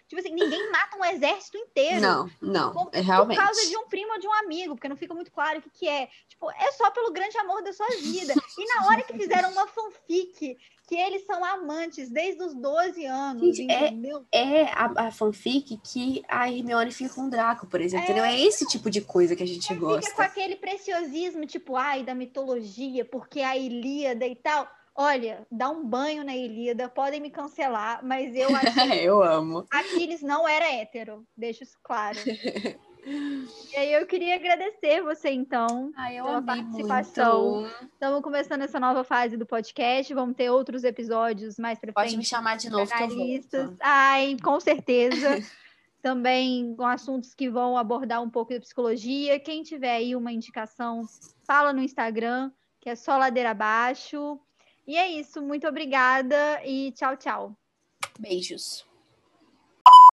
Tipo 0.08 0.20
assim, 0.22 0.34
ninguém 0.34 0.72
mata 0.72 0.98
um 0.98 1.06
exército 1.06 1.58
inteiro. 1.58 2.02
Não, 2.02 2.30
não, 2.42 2.74
por, 2.74 2.90
é 2.94 3.02
realmente. 3.02 3.38
Por 3.38 3.46
causa 3.46 3.68
de 3.68 3.78
um 3.78 3.88
primo 3.88 4.14
ou 4.14 4.20
de 4.20 4.28
um 4.28 4.34
amigo, 4.34 4.76
porque 4.76 4.90
não 4.90 4.98
fica 4.98 5.14
muito 5.14 5.32
claro 5.32 5.60
o 5.60 5.62
que, 5.62 5.70
que 5.70 5.88
é. 5.88 6.08
Tipo, 6.28 6.50
é 6.52 6.72
só 6.74 6.90
pelo 6.92 7.12
grande 7.12 7.38
amor 7.38 7.64
da 7.64 7.74
sua 7.74 7.88
vida. 8.02 8.34
E 8.58 8.66
na 8.76 8.88
hora 8.88 9.04
que 9.04 9.14
fizeram 9.14 9.52
uma 9.52 9.68
fanfic 9.68 10.58
que 10.90 10.96
eles 10.96 11.24
são 11.24 11.46
amantes 11.46 12.10
desde 12.10 12.42
os 12.42 12.56
12 12.56 13.06
anos, 13.06 13.56
Gente, 13.56 13.72
é, 13.72 13.90
entendeu? 13.90 14.26
É, 14.32 14.62
é 14.62 14.64
a, 14.74 15.08
a, 15.08 15.12
fanfic 15.12 15.78
que 15.84 16.24
a 16.28 16.52
Hermione 16.52 16.92
fica 16.92 17.14
com 17.14 17.28
o 17.28 17.30
Draco, 17.30 17.68
por 17.68 17.80
exemplo, 17.80 18.08
é, 18.08 18.10
entendeu? 18.10 18.26
É 18.26 18.42
esse 18.42 18.66
tipo 18.66 18.90
de 18.90 19.00
coisa 19.00 19.36
que 19.36 19.44
a 19.44 19.46
gente 19.46 19.72
gosta. 19.76 20.02
Fica 20.02 20.16
com 20.16 20.22
aquele 20.24 20.56
preciosismo, 20.56 21.46
tipo, 21.46 21.76
ai, 21.76 22.02
da 22.02 22.16
mitologia, 22.16 23.06
porque 23.06 23.42
a 23.42 23.56
Ilíada 23.56 24.26
e 24.26 24.36
tal. 24.36 24.68
Olha, 25.02 25.48
dá 25.50 25.70
um 25.70 25.86
banho 25.86 26.26
na 26.26 26.36
Ilíada, 26.36 26.90
podem 26.90 27.22
me 27.22 27.30
cancelar, 27.30 28.02
mas 28.04 28.36
eu 28.36 28.50
acho 28.54 28.94
eu 28.96 29.24
amo. 29.24 29.66
Aquiles 29.72 30.22
não 30.22 30.46
era 30.46 30.70
hétero, 30.74 31.26
deixo 31.38 31.64
isso 31.64 31.78
claro. 31.82 32.18
e 33.08 33.78
aí 33.78 33.94
eu 33.94 34.06
queria 34.06 34.36
agradecer 34.36 35.02
você, 35.02 35.30
então, 35.30 35.90
Ai, 35.96 36.16
pela 36.16 36.42
participação. 36.42 37.62
Muito. 37.62 37.86
Estamos 37.94 38.22
começando 38.22 38.64
essa 38.64 38.78
nova 38.78 39.06
fase 39.06 39.38
do 39.38 39.46
podcast, 39.46 40.14
vamos 40.14 40.36
ter 40.36 40.50
outros 40.50 40.84
episódios 40.84 41.58
mais 41.58 41.80
pra 41.80 41.94
Pode 41.94 42.10
frente. 42.10 42.16
Pode 42.16 42.18
me 42.18 42.26
chamar 42.26 42.58
de 42.58 42.70
novo, 42.70 42.92
que 42.92 43.78
Ai, 43.80 44.36
com 44.44 44.60
certeza. 44.60 45.42
Também 46.04 46.76
com 46.76 46.86
assuntos 46.86 47.34
que 47.34 47.50
vão 47.50 47.78
abordar 47.78 48.22
um 48.22 48.30
pouco 48.30 48.54
da 48.54 48.60
psicologia. 48.60 49.40
Quem 49.40 49.64
tiver 49.64 49.96
aí 49.96 50.14
uma 50.14 50.34
indicação, 50.34 51.04
fala 51.48 51.72
no 51.72 51.82
Instagram, 51.82 52.52
que 52.82 52.90
é 52.90 52.96
só 52.98 53.18
ladeira 53.18 53.52
abaixo. 53.52 54.38
E 54.90 54.98
é 54.98 55.08
isso. 55.08 55.40
Muito 55.40 55.68
obrigada 55.68 56.66
e 56.66 56.92
tchau, 56.94 57.16
tchau. 57.16 57.56
Beijos. 58.20 58.89